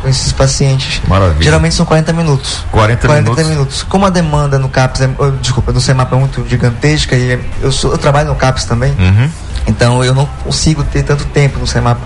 com 0.03 0.09
esses 0.09 0.33
pacientes. 0.33 1.01
Maravilha. 1.09 1.43
Geralmente 1.43 1.75
são 1.75 1.87
40 1.87 2.13
minutos. 2.13 2.65
40 2.71 3.09
minutos. 3.45 3.83
Como 3.85 4.05
a 4.05 4.11
demanda 4.11 4.59
no 4.59 4.69
CAPS, 4.69 5.01
é, 5.03 5.11
oh, 5.17 5.31
desculpa, 5.31 5.73
no 5.73 5.81
CEMAP 5.81 6.13
é 6.13 6.17
muito 6.17 6.47
gigantesca 6.49 7.15
e 7.17 7.39
eu, 7.63 7.71
sou, 7.73 7.93
eu 7.93 7.99
trabalho 7.99 8.29
no 8.29 8.35
CAPS 8.35 8.65
também, 8.65 8.93
Uhum. 8.99 9.31
então 9.67 10.05
eu 10.05 10.15
não 10.15 10.27
consigo 10.45 10.83
ter 10.83 11.05
tanto 11.05 11.25
tempo 11.27 11.59
no 11.59 11.67
CEMAP. 11.67 11.99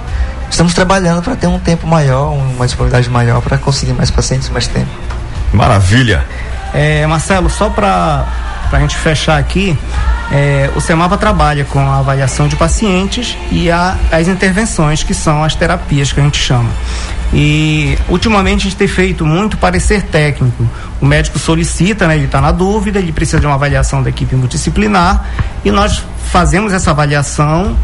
estamos 0.51 0.75
trabalhando 0.75 1.23
para 1.23 1.35
ter 1.35 1.47
um 1.47 1.59
tempo 1.59 1.87
maior, 1.87 2.33
uma 2.33 2.67
disponibilidade 2.67 3.09
maior 3.11 3.41
para 3.41 3.57
conseguir 3.59 3.95
mais 3.95 4.11
pacientes 4.11 4.49
mais 4.51 4.67
tempo. 4.69 4.91
Maravilha. 5.53 6.25
É, 6.75 7.07
Marcelo, 7.07 7.49
só 7.49 7.71
para 7.71 8.27
a 8.73 8.81
gente 8.81 8.97
fechar 8.97 9.39
aqui, 9.39 9.77
é, 10.31 10.71
o 10.75 10.81
Semapa 10.81 11.17
trabalha 11.17 11.65
com 11.65 11.79
a 11.79 11.99
avaliação 11.99 12.49
de 12.49 12.57
pacientes 12.57 13.37
e 13.51 13.71
a, 13.71 13.97
as 14.11 14.29
intervenções, 14.29 15.03
que 15.03 15.15
são 15.15 15.45
as 15.45 15.55
terapias 15.55 16.13
que 16.13 16.21
a 16.21 16.23
gente 16.23 16.39
chama. 16.39 16.69
E 17.33 17.99
ultimamente 18.09 18.61
a 18.61 18.65
gente 18.65 18.77
tem 18.77 18.89
feito 18.89 19.25
muito 19.25 19.57
parecer 19.57 20.03
técnico. 20.03 20.69
O 21.01 21.07
médico 21.07 21.39
solicita, 21.39 22.07
né, 22.07 22.17
ele 22.17 22.27
está 22.27 22.41
na 22.41 22.53
dúvida, 22.53 22.99
ele 22.99 23.13
precisa 23.13 23.39
de 23.41 23.47
uma 23.47 23.55
avaliação 23.55 24.03
da 24.03 24.09
equipe 24.09 24.35
multidisciplinar 24.35 25.25
e 25.65 25.71
nós 25.71 26.05
fazemos 26.31 26.73
essa 26.73 26.91
avaliação 26.91 27.77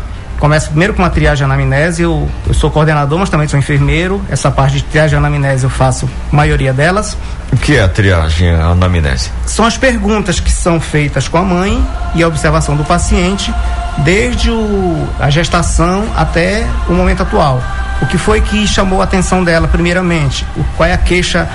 Começo 0.43 0.71
primeiro 0.71 0.93
com 0.93 1.01
uma 1.01 1.09
triagem 1.09 1.45
anamnese, 1.45 2.03
eu, 2.03 2.29
eu 2.49 2.53
sou 2.53 2.69
coordenador, 2.69 3.17
mas 3.17 3.31
também 3.31 3.47
sou 3.47 3.57
enfermeiro. 3.57 4.21
Essa 4.29 4.51
parte 4.51 4.79
de 4.79 4.83
triagem 4.83 5.17
anamnese 5.17 5.63
eu 5.63 5.71
faço 5.71 6.11
a 6.33 6.35
maioria 6.35 6.73
delas. 6.73 7.17
O 7.53 7.57
que 7.57 7.77
é 7.77 7.83
a 7.85 7.89
triagem 7.89 8.51
anamnese? 8.51 9.31
São 9.47 9.65
as 9.65 9.77
perguntas 9.77 10.41
que 10.41 10.51
são 10.51 10.81
feitas 10.81 11.29
com 11.29 11.39
a 11.39 11.43
mãe 11.43 11.81
e 12.17 12.25
a 12.25 12.27
observação 12.27 12.75
do 12.75 12.83
paciente 12.83 13.55
desde 13.99 14.51
o, 14.51 15.09
a 15.21 15.31
gestação 15.31 16.09
até 16.17 16.67
o 16.89 16.93
momento 16.93 17.23
atual. 17.23 17.63
O 18.03 18.07
que 18.07 18.19
foi 18.19 18.41
que 18.41 18.67
chamou 18.67 19.01
a 19.01 19.05
atenção 19.05 19.45
dela 19.45 19.69
primeiramente? 19.69 20.45
O, 20.57 20.65
qual 20.77 20.89
é 20.89 20.93
a 20.93 20.99
queixa 20.99 21.49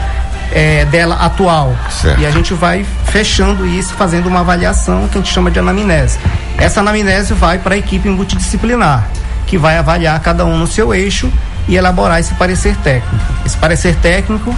é, 0.51 0.85
dela 0.85 1.15
atual. 1.15 1.75
Certo. 1.89 2.19
E 2.19 2.25
a 2.25 2.31
gente 2.31 2.53
vai 2.53 2.85
fechando 3.05 3.65
isso, 3.65 3.93
fazendo 3.93 4.27
uma 4.27 4.41
avaliação 4.41 5.07
que 5.07 5.17
a 5.17 5.21
gente 5.21 5.33
chama 5.33 5.51
de 5.51 5.59
anamnese. 5.59 6.19
Essa 6.57 6.79
anamnese 6.79 7.33
vai 7.33 7.59
para 7.59 7.75
a 7.75 7.77
equipe 7.77 8.09
multidisciplinar, 8.09 9.07
que 9.45 9.57
vai 9.57 9.77
avaliar 9.77 10.19
cada 10.19 10.45
um 10.45 10.57
no 10.57 10.67
seu 10.67 10.93
eixo 10.93 11.31
e 11.67 11.75
elaborar 11.75 12.19
esse 12.19 12.33
parecer 12.35 12.75
técnico. 12.77 13.25
Esse 13.45 13.57
parecer 13.57 13.95
técnico 13.95 14.55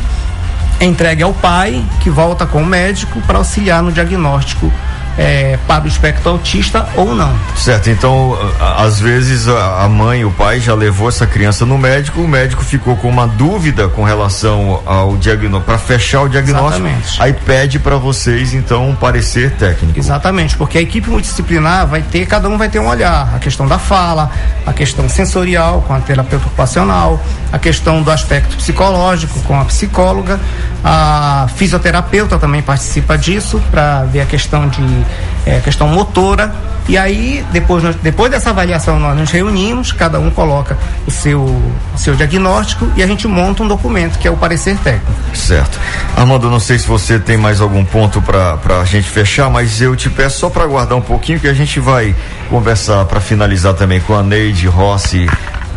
é 0.80 0.86
entregue 0.86 1.24
ao 1.24 1.34
pai, 1.34 1.84
que 2.00 2.10
volta 2.10 2.46
com 2.46 2.62
o 2.62 2.66
médico 2.66 3.20
para 3.22 3.38
auxiliar 3.38 3.82
no 3.82 3.92
diagnóstico 3.92 4.72
é, 5.20 5.60
para 5.68 5.84
o 5.84 5.88
espectro 5.88 6.30
autista 6.30 6.88
ou 6.96 7.14
não. 7.14 7.36
Certo, 7.56 7.90
então 7.90 8.38
às 8.78 9.02
vezes 9.02 9.50
a 9.50 9.88
mãe, 9.90 10.24
o 10.24 10.32
pai 10.32 10.62
já 10.62 10.74
levou 10.74 11.10
essa 11.10 11.28
criança 11.28 11.66
no 11.66 11.78
médico, 11.78 12.22
o 12.22 12.28
médico 12.28 12.64
ficou 12.64 12.96
com 12.96 13.10
uma 13.10 13.28
dúvida 13.28 13.90
com 13.90 14.04
relação 14.04 14.82
ao 14.86 15.18
diagnóstico, 15.18 15.66
para 15.66 15.78
fechar 15.78 16.22
o 16.22 16.30
diagnóstico, 16.30 16.88
Exatamente. 16.88 17.22
aí 17.22 17.34
pede 17.34 17.80
para 17.80 17.98
vocês 17.98 18.54
então 18.54 18.90
um 18.90 18.96
parecer 18.96 19.52
técnico. 19.52 20.00
Exatamente, 20.00 20.56
porque 20.56 20.78
a 20.78 20.82
equipe 20.82 21.10
multidisciplinar 21.10 21.86
vai 21.86 22.02
ter, 22.02 22.26
cada 22.26 22.48
um 22.48 22.58
vai 22.58 22.70
ter 22.70 22.80
um 22.80 22.88
olhar, 22.88 23.36
a 23.36 23.40
questão 23.40 23.68
da 23.68 23.78
fala, 23.78 24.32
a 24.66 24.72
questão 24.72 25.10
sensorial 25.10 25.84
com 25.86 25.94
a 25.94 26.00
terapeuta 26.00 26.46
ocupacional, 26.48 27.22
a 27.52 27.60
questão 27.60 28.02
do 28.02 28.10
aspecto 28.10 28.56
psicológico 28.56 29.38
com 29.42 29.60
a 29.60 29.66
psicóloga, 29.66 30.40
a 30.84 31.48
fisioterapeuta 31.56 32.40
também 32.40 32.62
participa 32.62 33.18
disso 33.18 33.62
para 33.70 34.04
ver 34.04 34.22
a 34.22 34.26
questão 34.26 34.68
de 34.70 35.09
é, 35.46 35.60
questão 35.60 35.88
motora. 35.88 36.54
E 36.88 36.98
aí, 36.98 37.46
depois, 37.52 37.84
depois 38.02 38.32
dessa 38.32 38.50
avaliação, 38.50 39.00
nós 39.00 39.16
nos 39.16 39.30
reunimos, 39.30 39.92
cada 39.92 40.20
um 40.20 40.32
coloca 40.32 40.76
o 41.06 41.12
seu, 41.12 41.62
seu 41.96 42.16
diagnóstico 42.16 42.92
e 42.96 43.04
a 43.04 43.08
gente 43.08 43.28
monta 43.28 43.62
um 43.62 43.68
documento, 43.68 44.18
que 44.18 44.28
é 44.28 44.32
o 44.32 44.36
parecer 44.36 44.76
técnico. 44.78 45.12
Certo. 45.36 45.80
Armando, 46.18 46.50
não 46.50 46.60
sei 46.60 46.80
se 46.80 46.88
você 46.88 47.20
tem 47.20 47.38
mais 47.38 47.62
algum 47.62 47.86
ponto 47.86 48.20
para 48.24 48.58
a 48.82 48.86
gente 48.86 49.08
fechar, 49.08 49.52
mas 49.52 49.80
eu 49.80 49.96
te 49.96 50.10
peço 50.10 50.40
só 50.40 50.50
para 50.50 50.64
aguardar 50.64 50.98
um 50.98 51.02
pouquinho, 51.02 51.40
que 51.40 51.48
a 51.48 51.54
gente 51.54 51.80
vai 51.80 52.16
conversar 52.50 53.06
para 53.06 53.20
finalizar 53.20 53.76
também 53.76 54.00
com 54.02 54.16
a 54.16 54.24
Neide 54.24 54.66
Rossi, 54.66 55.28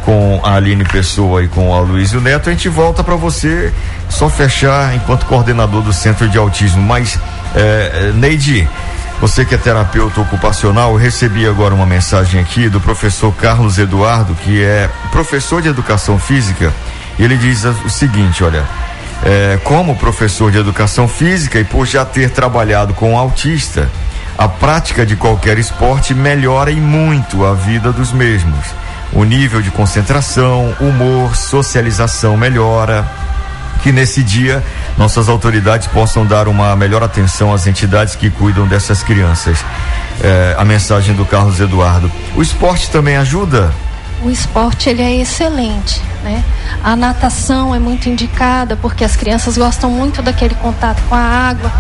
com 0.05 0.41
a 0.43 0.55
Aline 0.55 0.85
Pessoa 0.85 1.43
e 1.45 1.49
com 1.49 1.69
o 1.71 1.75
Aloysio 1.75 2.21
Neto. 2.23 2.49
A 2.49 2.53
gente 2.53 2.71
volta 2.71 3.05
para 3.05 3.17
você 3.17 3.73
só 4.09 4.29
fechar 4.31 4.95
enquanto 4.95 5.27
coordenador 5.27 5.83
do 5.83 5.93
Centro 5.93 6.29
de 6.29 6.39
Autismo. 6.39 6.83
Mas, 6.83 7.19
é, 7.55 8.13
Neide, 8.15 8.69
você 9.23 9.45
que 9.45 9.55
é 9.55 9.59
terapeuta 9.59 10.21
ocupacional, 10.21 10.97
recebi 10.97 11.47
agora 11.47 11.73
uma 11.73 11.87
mensagem 11.87 12.41
aqui 12.41 12.69
do 12.69 12.81
professor 12.81 13.33
Carlos 13.33 13.79
Eduardo, 13.79 14.35
que 14.35 14.61
é 14.61 14.91
professor 15.13 15.63
de 15.63 15.69
educação 15.69 16.19
física, 16.19 16.75
ele 17.21 17.37
diz 17.37 17.63
o 17.65 17.89
seguinte: 17.89 18.43
olha, 18.43 18.65
é, 19.23 19.61
como 19.63 19.95
professor 19.95 20.51
de 20.51 20.59
educação 20.59 21.07
física 21.07 21.61
e 21.61 21.63
por 21.63 21.87
já 21.87 22.05
ter 22.05 22.31
trabalhado 22.31 22.95
com 22.95 23.17
autista, 23.17 23.89
a 24.37 24.49
prática 24.49 25.07
de 25.07 25.15
qualquer 25.15 25.57
esporte 25.57 26.13
melhora 26.13 26.73
e 26.73 26.81
muito 26.81 27.47
a 27.47 27.55
vida 27.55 27.93
dos 27.93 28.13
mesmos. 28.13 28.67
O 29.13 29.23
nível 29.23 29.63
de 29.63 29.71
concentração, 29.71 30.75
humor, 30.81 31.37
socialização 31.37 32.37
melhora 32.37 33.09
que 33.83 33.93
nesse 33.93 34.23
dia 34.23 34.63
nossas 34.97 35.29
autoridades 35.29 35.87
possam 35.89 36.27
dar 36.27 36.49
uma 36.49 36.75
melhor 36.77 37.03
atenção 37.03 37.53
às 37.53 37.67
entidades 37.67 38.15
que 38.15 38.31
cuidam 38.31 38.67
dessas 38.67 39.03
crianças. 39.03 39.59
É, 40.23 40.55
a 40.59 40.65
mensagem 40.65 41.15
do 41.15 41.25
Carlos 41.25 41.61
Eduardo. 41.61 42.11
O 42.37 42.43
esporte 42.43 42.91
também 42.91 43.17
ajuda? 43.17 43.73
O 44.23 44.31
esporte 44.31 44.89
ele 44.89 45.03
é 45.03 45.17
excelente, 45.17 46.01
né? 46.23 46.45
A 46.85 46.95
natação 46.95 47.75
é 47.75 47.79
muito 47.81 48.09
indicada 48.09 48.77
porque 48.77 49.05
as 49.05 49.17
crianças 49.17 49.59
gostam 49.59 49.91
muito 49.91 50.23
daquele 50.23 50.55
contato 50.55 51.03
com 51.09 51.15
a 51.15 51.19
água. 51.19 51.73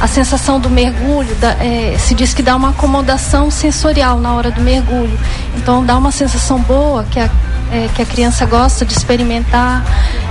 A 0.00 0.06
sensação 0.06 0.60
do 0.60 0.70
mergulho 0.70 1.34
da, 1.36 1.50
é, 1.54 1.96
se 1.98 2.14
diz 2.14 2.32
que 2.32 2.42
dá 2.42 2.54
uma 2.54 2.70
acomodação 2.70 3.50
sensorial 3.50 4.20
na 4.20 4.32
hora 4.34 4.52
do 4.52 4.60
mergulho. 4.60 5.18
Então 5.56 5.84
dá 5.84 5.98
uma 5.98 6.12
sensação 6.12 6.60
boa 6.60 7.04
que 7.10 7.18
a, 7.18 7.28
é, 7.72 7.88
que 7.92 8.02
a 8.02 8.06
criança 8.06 8.46
gosta 8.46 8.84
de 8.84 8.92
experimentar. 8.92 9.84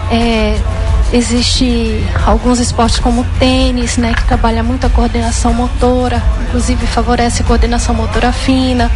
É, 0.09 0.57
Existe 1.11 2.05
alguns 2.25 2.59
esportes 2.59 2.99
como 2.99 3.23
tênis, 3.39 3.97
né, 3.97 4.13
que 4.13 4.23
trabalha 4.25 4.61
muito 4.61 4.85
a 4.85 4.89
coordenação 4.89 5.53
motora, 5.53 6.21
inclusive 6.43 6.85
favorece 6.85 7.41
a 7.41 7.45
coordenação 7.45 7.95
motora 7.95 8.31
fina. 8.31 8.91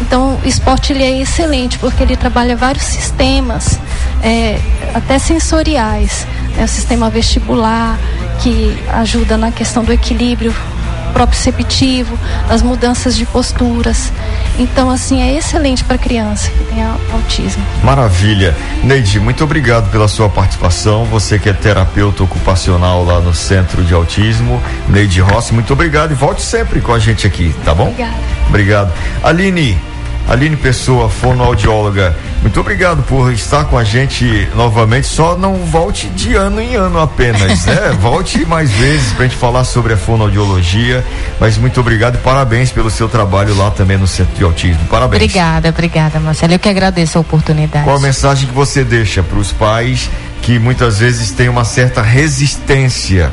Então, 0.00 0.38
o 0.42 0.48
esporte 0.48 0.92
ele 0.92 1.04
é 1.04 1.20
excelente 1.20 1.78
porque 1.78 2.02
ele 2.02 2.16
trabalha 2.16 2.56
vários 2.56 2.84
sistemas, 2.84 3.78
é, 4.22 4.58
até 4.94 5.18
sensoriais, 5.18 6.26
né, 6.56 6.64
o 6.64 6.68
sistema 6.68 7.10
vestibular 7.10 7.98
que 8.42 8.74
ajuda 8.88 9.36
na 9.36 9.52
questão 9.52 9.84
do 9.84 9.92
equilíbrio 9.92 10.54
proprioceptivo, 11.10 12.18
as 12.48 12.62
mudanças 12.62 13.16
de 13.16 13.26
posturas. 13.26 14.12
Então, 14.58 14.90
assim, 14.90 15.22
é 15.22 15.36
excelente 15.36 15.84
para 15.84 15.98
criança 15.98 16.50
que 16.50 16.64
tem 16.64 16.82
autismo. 17.12 17.62
Maravilha. 17.82 18.56
Neide, 18.82 19.18
muito 19.20 19.44
obrigado 19.44 19.90
pela 19.90 20.08
sua 20.08 20.28
participação. 20.28 21.04
Você 21.06 21.38
que 21.38 21.48
é 21.48 21.52
terapeuta 21.52 22.22
ocupacional 22.22 23.04
lá 23.04 23.20
no 23.20 23.34
Centro 23.34 23.82
de 23.84 23.94
Autismo, 23.94 24.62
Neide 24.88 25.20
Rossi, 25.20 25.52
muito 25.54 25.72
obrigado 25.72 26.12
e 26.12 26.14
volte 26.14 26.42
sempre 26.42 26.80
com 26.80 26.92
a 26.92 26.98
gente 26.98 27.26
aqui, 27.26 27.54
tá 27.64 27.74
bom? 27.74 27.88
Obrigada. 27.88 28.14
Obrigado. 28.48 28.92
Aline, 29.22 29.78
Aline 30.30 30.56
Pessoa, 30.56 31.10
fonoaudióloga, 31.10 32.16
muito 32.40 32.60
obrigado 32.60 33.02
por 33.02 33.32
estar 33.32 33.64
com 33.64 33.76
a 33.76 33.82
gente 33.82 34.48
novamente. 34.54 35.08
Só 35.08 35.36
não 35.36 35.56
volte 35.56 36.08
de 36.10 36.36
ano 36.36 36.60
em 36.60 36.76
ano 36.76 37.00
apenas, 37.00 37.66
né? 37.66 37.90
volte 38.00 38.46
mais 38.46 38.70
vezes 38.70 39.12
para 39.12 39.24
a 39.24 39.28
gente 39.28 39.36
falar 39.36 39.64
sobre 39.64 39.92
a 39.92 39.96
fonoaudiologia. 39.96 41.04
Mas 41.40 41.58
muito 41.58 41.80
obrigado 41.80 42.14
e 42.14 42.18
parabéns 42.18 42.70
pelo 42.70 42.88
seu 42.90 43.08
trabalho 43.08 43.56
lá 43.56 43.72
também 43.72 43.98
no 43.98 44.06
Centro 44.06 44.32
de 44.36 44.44
Autismo. 44.44 44.84
Parabéns. 44.88 45.20
Obrigada, 45.20 45.68
obrigada, 45.68 46.20
Marcelo. 46.20 46.52
Eu 46.52 46.60
que 46.60 46.68
agradeço 46.68 47.18
a 47.18 47.20
oportunidade. 47.20 47.84
Qual 47.84 47.96
a 47.96 48.00
mensagem 48.00 48.48
que 48.48 48.54
você 48.54 48.84
deixa 48.84 49.24
para 49.24 49.38
os 49.38 49.50
pais 49.50 50.08
que 50.42 50.60
muitas 50.60 51.00
vezes 51.00 51.32
têm 51.32 51.48
uma 51.48 51.64
certa 51.64 52.02
resistência 52.02 53.32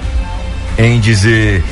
em 0.80 1.00
dizer: 1.00 1.64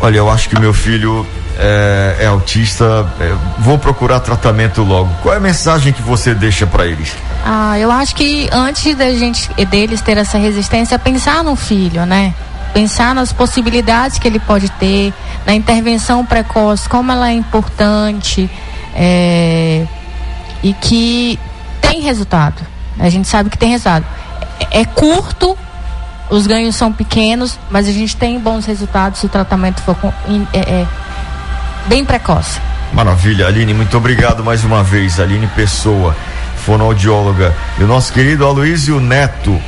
olha, 0.00 0.16
eu 0.16 0.30
acho 0.30 0.48
que 0.48 0.58
meu 0.58 0.72
filho 0.72 1.26
é, 1.58 2.18
é 2.20 2.26
autista, 2.26 3.06
é, 3.20 3.34
vou 3.58 3.78
procurar 3.78 4.20
tratamento 4.20 4.82
logo. 4.82 5.10
Qual 5.22 5.34
é 5.34 5.38
a 5.38 5.40
mensagem 5.40 5.92
que 5.92 6.00
você 6.00 6.32
deixa 6.32 6.66
para 6.66 6.86
eles? 6.86 7.14
Ah, 7.44 7.78
eu 7.78 7.90
acho 7.90 8.14
que 8.14 8.48
antes 8.52 8.94
da 8.94 9.10
gente 9.10 9.52
deles 9.64 10.00
ter 10.00 10.16
essa 10.16 10.38
resistência, 10.38 10.98
pensar 10.98 11.42
no 11.42 11.56
filho, 11.56 12.06
né? 12.06 12.32
Pensar 12.72 13.14
nas 13.14 13.32
possibilidades 13.32 14.18
que 14.18 14.28
ele 14.28 14.38
pode 14.38 14.70
ter, 14.72 15.12
na 15.44 15.54
intervenção 15.54 16.24
precoce, 16.24 16.88
como 16.88 17.10
ela 17.10 17.30
é 17.30 17.32
importante 17.32 18.48
é, 18.94 19.84
e 20.62 20.72
que 20.74 21.38
tem 21.80 22.00
resultado. 22.00 22.62
A 22.98 23.08
gente 23.08 23.26
sabe 23.26 23.50
que 23.50 23.58
tem 23.58 23.70
resultado. 23.70 24.04
É, 24.60 24.80
é 24.80 24.84
curto, 24.84 25.56
os 26.30 26.46
ganhos 26.46 26.76
são 26.76 26.92
pequenos, 26.92 27.58
mas 27.70 27.88
a 27.88 27.92
gente 27.92 28.16
tem 28.16 28.38
bons 28.38 28.66
resultados 28.66 29.18
se 29.18 29.26
o 29.26 29.28
tratamento 29.28 29.80
for 29.82 29.94
com, 29.96 30.12
é, 30.52 30.58
é, 30.58 30.86
bem 31.88 32.04
precoce. 32.04 32.60
Maravilha, 32.92 33.46
Aline, 33.46 33.72
muito 33.72 33.96
obrigado 33.96 34.44
mais 34.44 34.62
uma 34.62 34.82
vez, 34.82 35.18
Aline 35.18 35.46
Pessoa, 35.48 36.14
fonoaudióloga, 36.64 37.54
e 37.78 37.84
o 37.84 37.86
nosso 37.86 38.12
querido 38.12 38.46
Aloysio 38.46 39.00
Neto, 39.00 39.58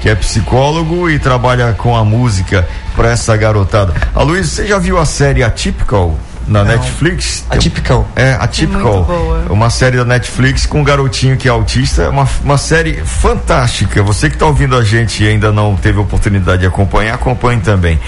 que 0.00 0.08
é 0.08 0.14
psicólogo 0.14 1.08
e 1.08 1.18
trabalha 1.18 1.72
com 1.72 1.96
a 1.96 2.04
música 2.04 2.68
para 2.96 3.10
essa 3.10 3.36
garotada. 3.36 3.94
Aloysio, 4.14 4.44
você 4.44 4.66
já 4.66 4.78
viu 4.78 4.98
a 4.98 5.04
série 5.04 5.42
Atypical 5.42 6.18
na 6.48 6.64
Netflix. 6.64 7.44
Atypical. 7.48 8.08
É, 8.16 8.32
Atypical. 8.32 9.06
É 9.48 9.52
uma 9.52 9.70
série 9.70 9.98
da 9.98 10.04
Netflix 10.04 10.66
com 10.66 10.80
um 10.80 10.84
garotinho 10.84 11.36
que 11.36 11.46
é 11.46 11.50
autista. 11.50 12.02
É 12.02 12.08
uma, 12.08 12.26
uma 12.42 12.56
série 12.56 13.04
fantástica. 13.04 14.02
Você 14.02 14.28
que 14.30 14.36
está 14.36 14.46
ouvindo 14.46 14.74
a 14.74 14.82
gente 14.82 15.22
e 15.22 15.28
ainda 15.28 15.52
não 15.52 15.76
teve 15.76 15.98
oportunidade 15.98 16.62
de 16.62 16.66
acompanhar, 16.66 17.14
acompanhe 17.14 17.60
também. 17.60 18.00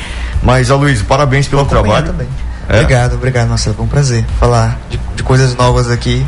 Mas, 0.43 0.71
Aloysio, 0.71 1.05
parabéns 1.05 1.47
pelo 1.47 1.67
trabalho. 1.67 2.07
Também. 2.07 2.29
É? 2.71 2.75
Obrigado, 2.75 3.15
obrigado, 3.15 3.49
Marcelo. 3.49 3.75
Foi 3.75 3.85
um 3.85 3.89
prazer 3.89 4.25
falar 4.39 4.79
de, 4.89 4.99
de 5.17 5.23
coisas 5.25 5.57
novas 5.57 5.91
aqui. 5.91 6.25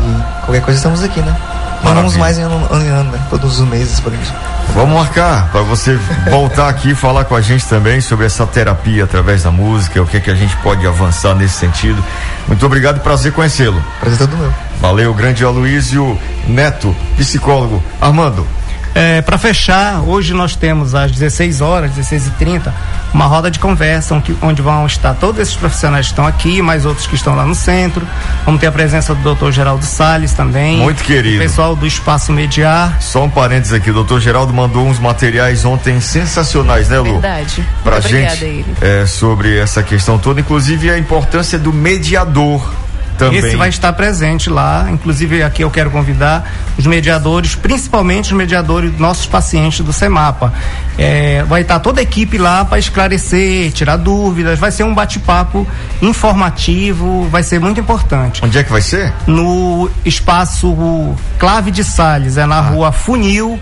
E 0.00 0.44
qualquer 0.44 0.60
coisa 0.60 0.78
estamos 0.78 1.02
aqui, 1.02 1.20
né? 1.20 1.34
Vamos 1.82 2.16
mais 2.16 2.38
em 2.38 2.42
ano, 2.42 2.66
ano 2.70 2.84
em 2.84 2.88
ano, 2.88 3.10
né? 3.10 3.20
Todos 3.30 3.58
os 3.58 3.68
meses, 3.68 3.98
por 4.00 4.12
isso. 4.12 4.32
Vamos 4.74 4.94
marcar 4.94 5.50
para 5.50 5.62
você 5.62 5.98
voltar 6.30 6.68
aqui 6.68 6.90
e 6.90 6.94
falar 6.94 7.24
com 7.24 7.34
a 7.34 7.40
gente 7.40 7.66
também 7.66 8.00
sobre 8.00 8.26
essa 8.26 8.46
terapia 8.46 9.04
através 9.04 9.42
da 9.42 9.50
música, 9.50 10.02
o 10.02 10.06
que 10.06 10.16
é 10.16 10.20
que 10.20 10.30
a 10.30 10.34
gente 10.34 10.56
pode 10.58 10.86
avançar 10.86 11.34
nesse 11.34 11.54
sentido. 11.54 12.02
Muito 12.48 12.64
obrigado 12.64 12.96
e 12.96 13.00
prazer 13.00 13.32
conhecê-lo. 13.32 13.82
Prazer 14.00 14.18
todo 14.18 14.36
meu. 14.36 14.52
Valeu, 14.80 15.14
grande 15.14 15.44
Aloysio 15.44 16.18
Neto, 16.46 16.94
psicólogo. 17.16 17.82
Armando. 18.00 18.46
É, 18.94 19.20
para 19.22 19.36
fechar, 19.36 20.02
hoje 20.02 20.32
nós 20.32 20.54
temos 20.54 20.94
às 20.94 21.10
16 21.10 21.60
horas, 21.60 21.90
16h30, 21.92 22.72
uma 23.12 23.26
roda 23.26 23.50
de 23.50 23.58
conversa 23.58 24.22
onde 24.40 24.62
vão 24.62 24.86
estar 24.86 25.14
todos 25.14 25.40
esses 25.40 25.56
profissionais 25.56 26.06
que 26.06 26.12
estão 26.12 26.26
aqui, 26.26 26.62
mais 26.62 26.86
outros 26.86 27.06
que 27.06 27.16
estão 27.16 27.34
lá 27.34 27.44
no 27.44 27.56
centro. 27.56 28.06
Vamos 28.44 28.60
ter 28.60 28.68
a 28.68 28.72
presença 28.72 29.12
do 29.12 29.20
doutor 29.22 29.50
Geraldo 29.50 29.84
Salles 29.84 30.32
também. 30.32 30.78
Muito 30.78 31.02
querido. 31.02 31.36
O 31.36 31.40
pessoal 31.40 31.74
do 31.74 31.86
Espaço 31.86 32.32
Mediar. 32.32 33.00
Só 33.00 33.24
um 33.24 33.30
parênteses 33.30 33.72
aqui, 33.72 33.90
o 33.90 33.94
doutor 33.94 34.20
Geraldo 34.20 34.54
mandou 34.54 34.86
uns 34.86 35.00
materiais 35.00 35.64
ontem 35.64 36.00
sensacionais, 36.00 36.88
né, 36.88 36.98
Lu? 36.98 37.14
Verdade. 37.14 37.66
Pra 37.82 37.94
Muito 37.94 38.08
gente 38.08 38.64
é, 38.80 39.06
sobre 39.06 39.58
essa 39.58 39.82
questão 39.82 40.18
toda, 40.18 40.40
inclusive 40.40 40.88
a 40.88 40.96
importância 40.96 41.58
do 41.58 41.72
mediador 41.72 42.83
também. 43.16 43.38
Esse 43.38 43.56
vai 43.56 43.68
estar 43.68 43.92
presente 43.92 44.50
lá. 44.50 44.86
Inclusive, 44.90 45.42
aqui 45.42 45.62
eu 45.62 45.70
quero 45.70 45.90
convidar 45.90 46.50
os 46.76 46.86
mediadores, 46.86 47.54
principalmente 47.54 48.26
os 48.26 48.32
mediadores 48.32 48.98
nossos 48.98 49.26
pacientes 49.26 49.80
do 49.80 49.92
CEMAPA. 49.92 50.52
É, 50.98 51.42
vai 51.44 51.62
estar 51.62 51.80
toda 51.80 52.00
a 52.00 52.02
equipe 52.02 52.38
lá 52.38 52.64
para 52.64 52.78
esclarecer, 52.78 53.72
tirar 53.72 53.96
dúvidas. 53.96 54.58
Vai 54.58 54.70
ser 54.70 54.84
um 54.84 54.94
bate-papo 54.94 55.66
informativo, 56.00 57.28
vai 57.28 57.42
ser 57.42 57.58
muito 57.58 57.80
importante. 57.80 58.44
Onde 58.44 58.58
é 58.58 58.64
que 58.64 58.70
vai 58.70 58.82
ser? 58.82 59.12
No 59.26 59.90
espaço 60.04 61.14
Clave 61.38 61.70
de 61.70 61.84
Sales, 61.84 62.36
é 62.36 62.46
na 62.46 62.58
ah. 62.58 62.60
rua 62.60 62.92
Funil, 62.92 63.58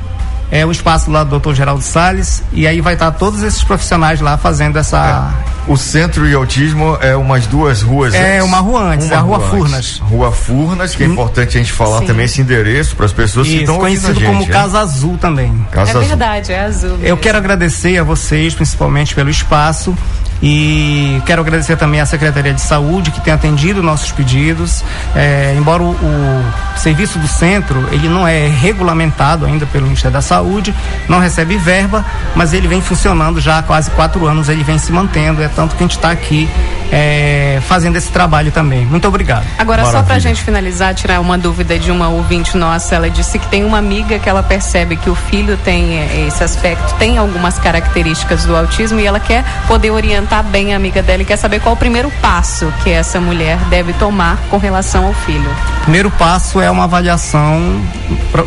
é 0.52 0.66
o 0.66 0.70
espaço 0.70 1.10
lá 1.10 1.24
do 1.24 1.40
Dr. 1.40 1.54
Geraldo 1.54 1.82
Sales 1.82 2.42
e 2.52 2.66
aí 2.66 2.82
vai 2.82 2.92
estar 2.92 3.10
todos 3.12 3.42
esses 3.42 3.64
profissionais 3.64 4.20
lá 4.20 4.36
fazendo 4.36 4.78
essa. 4.78 5.34
É. 5.48 5.52
O 5.66 5.76
centro 5.76 6.28
e 6.28 6.34
autismo 6.34 6.98
é 7.00 7.16
umas 7.16 7.46
duas 7.46 7.80
ruas. 7.82 8.12
É 8.12 8.38
antes. 8.38 8.48
uma 8.48 8.58
rua 8.58 8.82
antes, 8.82 9.06
uma 9.06 9.14
é 9.14 9.16
a 9.16 9.20
Rua 9.20 9.40
Furnas. 9.40 9.98
Rua 10.02 10.32
Furnas, 10.32 10.94
que 10.94 11.04
é 11.04 11.06
hum. 11.06 11.12
importante 11.12 11.56
a 11.56 11.60
gente 11.60 11.72
falar 11.72 12.00
Sim. 12.00 12.06
também 12.06 12.26
esse 12.26 12.40
endereço 12.40 12.96
para 12.96 13.06
as 13.06 13.12
pessoas 13.12 13.46
Isso, 13.46 13.56
que 13.56 13.62
estão 13.62 13.78
conhecido 13.78 14.14
gente, 14.18 14.26
como 14.26 14.46
Casa 14.46 14.80
Azul 14.80 15.16
também. 15.16 15.66
Casa 15.70 15.98
é 15.98 16.04
verdade, 16.04 16.52
é 16.52 16.64
azul. 16.64 16.90
Mesmo. 16.90 17.06
Eu 17.06 17.16
quero 17.16 17.38
agradecer 17.38 17.96
a 17.96 18.02
vocês, 18.02 18.54
principalmente 18.54 19.14
pelo 19.14 19.30
espaço 19.30 19.96
e 20.42 21.22
quero 21.24 21.40
agradecer 21.40 21.76
também 21.76 22.00
à 22.00 22.06
Secretaria 22.06 22.52
de 22.52 22.60
Saúde 22.60 23.12
que 23.12 23.20
tem 23.20 23.32
atendido 23.32 23.80
nossos 23.80 24.10
pedidos. 24.10 24.84
É, 25.14 25.54
embora 25.56 25.82
o, 25.82 25.90
o, 25.90 26.52
serviço 26.76 27.18
do 27.18 27.28
centro 27.28 27.88
ele 27.92 28.08
não 28.08 28.26
é 28.26 28.48
regulamentado 28.48 29.46
ainda 29.46 29.64
pelo 29.66 29.84
Ministério 29.84 30.12
da 30.12 30.22
Saúde, 30.22 30.74
não 31.08 31.20
recebe 31.20 31.56
verba, 31.56 32.04
mas 32.34 32.52
ele 32.52 32.66
vem 32.66 32.80
funcionando 32.80 33.40
já 33.40 33.58
há 33.58 33.62
quase 33.62 33.90
quatro 33.92 34.26
anos, 34.26 34.48
ele 34.48 34.64
vem 34.64 34.78
se 34.78 34.90
mantendo. 34.90 35.42
É 35.42 35.48
tanto 35.48 35.76
que 35.76 35.84
a 35.84 35.86
gente 35.86 35.96
está 35.96 36.10
aqui 36.10 36.48
é, 36.90 37.60
fazendo 37.68 37.96
esse 37.96 38.10
trabalho 38.10 38.50
também. 38.50 38.84
Muito 38.84 39.06
obrigado. 39.06 39.44
Agora, 39.56 39.82
Maravilha. 39.82 40.00
só 40.00 40.04
para 40.04 40.16
a 40.16 40.18
gente 40.18 40.42
finalizar, 40.42 40.92
tirar 40.92 41.20
uma 41.20 41.38
dúvida 41.38 41.78
de 41.78 41.90
uma 41.92 42.08
ouvinte 42.08 42.56
nossa, 42.56 42.96
ela 42.96 43.08
disse 43.08 43.38
que 43.38 43.46
tem 43.46 43.64
uma 43.64 43.78
amiga 43.78 44.18
que 44.18 44.28
ela 44.28 44.42
percebe 44.42 44.96
que 44.96 45.08
o 45.08 45.14
filho 45.14 45.56
tem 45.58 46.00
é, 46.00 46.26
esse 46.26 46.42
aspecto, 46.42 46.94
tem 46.96 47.16
algumas 47.16 47.58
características 47.58 48.44
do 48.44 48.56
autismo 48.56 48.98
e 48.98 49.06
ela 49.06 49.20
quer 49.20 49.44
poder 49.68 49.90
orientar 49.90 50.31
tá 50.32 50.42
bem 50.42 50.72
a 50.72 50.76
amiga 50.76 51.02
dela 51.02 51.20
e 51.20 51.26
quer 51.26 51.36
saber 51.36 51.60
qual 51.60 51.74
o 51.74 51.76
primeiro 51.76 52.10
passo 52.22 52.72
que 52.82 52.88
essa 52.88 53.20
mulher 53.20 53.58
deve 53.68 53.92
tomar 53.92 54.38
com 54.48 54.56
relação 54.56 55.04
ao 55.04 55.12
filho. 55.12 55.50
Primeiro 55.82 56.10
passo 56.10 56.58
é 56.58 56.70
uma 56.70 56.84
avaliação, 56.84 57.60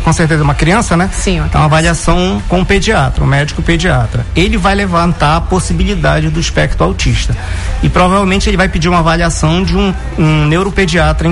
com 0.02 0.12
certeza 0.12 0.42
uma 0.42 0.56
criança, 0.56 0.96
né? 0.96 1.08
Sim, 1.12 1.38
uma, 1.38 1.48
é 1.54 1.56
uma 1.56 1.66
avaliação 1.66 2.42
com 2.48 2.60
o 2.60 2.66
pediatra, 2.66 3.22
o 3.22 3.26
médico 3.26 3.62
pediatra. 3.62 4.26
Ele 4.34 4.56
vai 4.56 4.74
levantar 4.74 5.36
a 5.36 5.40
possibilidade 5.40 6.28
do 6.28 6.40
espectro 6.40 6.82
autista. 6.84 7.36
E 7.84 7.88
provavelmente 7.88 8.50
ele 8.50 8.56
vai 8.56 8.68
pedir 8.68 8.88
uma 8.88 8.98
avaliação 8.98 9.62
de 9.62 9.76
um, 9.76 9.94
um 10.18 10.44
neuropediatra 10.46 11.28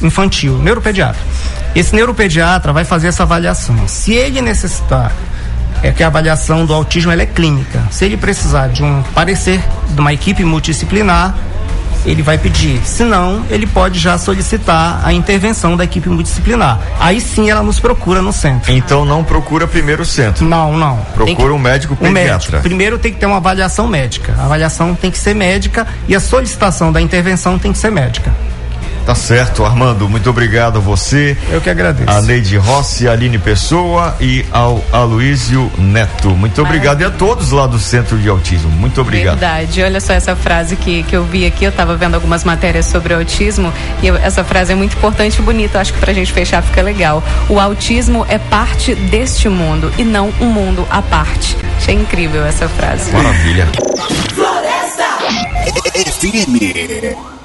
infantil, 0.00 0.56
neuropediatra. 0.58 1.20
Esse 1.74 1.96
neuropediatra 1.96 2.72
vai 2.72 2.84
fazer 2.84 3.08
essa 3.08 3.24
avaliação. 3.24 3.88
Se 3.88 4.12
ele 4.12 4.40
necessitar 4.40 5.10
é 5.82 5.90
que 5.92 6.02
a 6.02 6.06
avaliação 6.06 6.64
do 6.64 6.74
autismo 6.74 7.12
é 7.12 7.26
clínica. 7.26 7.82
Se 7.90 8.04
ele 8.04 8.16
precisar 8.16 8.68
de 8.68 8.82
um 8.82 9.02
parecer 9.14 9.60
de 9.88 10.00
uma 10.00 10.12
equipe 10.12 10.44
multidisciplinar, 10.44 11.34
ele 12.04 12.22
vai 12.22 12.38
pedir. 12.38 12.80
Se 12.84 13.02
não, 13.04 13.44
ele 13.50 13.66
pode 13.66 13.98
já 13.98 14.16
solicitar 14.16 15.00
a 15.04 15.12
intervenção 15.12 15.76
da 15.76 15.84
equipe 15.84 16.08
multidisciplinar. 16.08 16.80
Aí 17.00 17.20
sim 17.20 17.50
ela 17.50 17.62
nos 17.62 17.80
procura 17.80 18.22
no 18.22 18.32
centro. 18.32 18.72
Então 18.72 19.04
não 19.04 19.24
procura 19.24 19.66
primeiro 19.66 20.02
o 20.02 20.06
centro. 20.06 20.44
Não, 20.44 20.76
não. 20.76 20.96
Procura 21.14 21.48
que, 21.48 21.54
um 21.54 21.58
médico 21.58 21.96
pediatra. 21.96 22.20
Um 22.20 22.32
médico. 22.32 22.62
Primeiro 22.62 22.98
tem 22.98 23.12
que 23.12 23.18
ter 23.18 23.26
uma 23.26 23.38
avaliação 23.38 23.88
médica. 23.88 24.34
A 24.38 24.44
avaliação 24.44 24.94
tem 24.94 25.10
que 25.10 25.18
ser 25.18 25.34
médica 25.34 25.86
e 26.06 26.14
a 26.14 26.20
solicitação 26.20 26.92
da 26.92 27.00
intervenção 27.00 27.58
tem 27.58 27.72
que 27.72 27.78
ser 27.78 27.90
médica. 27.90 28.32
Tá 29.06 29.14
certo, 29.14 29.64
Armando. 29.64 30.08
Muito 30.08 30.28
obrigado 30.28 30.78
a 30.78 30.80
você. 30.80 31.36
Eu 31.48 31.60
que 31.60 31.70
agradeço. 31.70 32.10
A 32.10 32.20
Neide 32.20 32.56
Rossi, 32.56 33.06
a 33.06 33.12
Aline 33.12 33.38
Pessoa 33.38 34.16
e 34.20 34.44
ao 34.50 34.84
Aloísio 34.90 35.70
Neto. 35.78 36.30
Muito 36.30 36.60
obrigado. 36.60 37.02
E 37.02 37.04
a 37.04 37.10
todos 37.10 37.52
lá 37.52 37.68
do 37.68 37.78
Centro 37.78 38.18
de 38.18 38.28
Autismo. 38.28 38.68
Muito 38.68 39.00
obrigado. 39.00 39.38
Verdade. 39.38 39.80
Olha 39.80 40.00
só 40.00 40.12
essa 40.12 40.34
frase 40.34 40.74
que, 40.74 41.04
que 41.04 41.14
eu 41.14 41.22
vi 41.22 41.46
aqui. 41.46 41.64
Eu 41.64 41.70
estava 41.70 41.94
vendo 41.94 42.16
algumas 42.16 42.42
matérias 42.42 42.86
sobre 42.86 43.14
autismo 43.14 43.72
e 44.02 44.08
eu, 44.08 44.16
essa 44.16 44.42
frase 44.42 44.72
é 44.72 44.74
muito 44.74 44.96
importante 44.96 45.38
e 45.38 45.42
bonita. 45.42 45.78
Acho 45.78 45.92
que 45.92 46.00
pra 46.00 46.12
gente 46.12 46.32
fechar 46.32 46.60
fica 46.60 46.82
legal. 46.82 47.22
O 47.48 47.60
autismo 47.60 48.26
é 48.28 48.38
parte 48.38 48.92
deste 48.96 49.48
mundo 49.48 49.92
e 49.96 50.02
não 50.02 50.32
um 50.40 50.46
mundo 50.46 50.84
à 50.90 51.00
parte. 51.00 51.56
Achei 51.76 51.94
incrível 51.94 52.44
essa 52.44 52.68
frase. 52.68 53.12
Maravilha. 53.12 53.68
Floresta! 54.34 55.04
FM. 55.94 57.35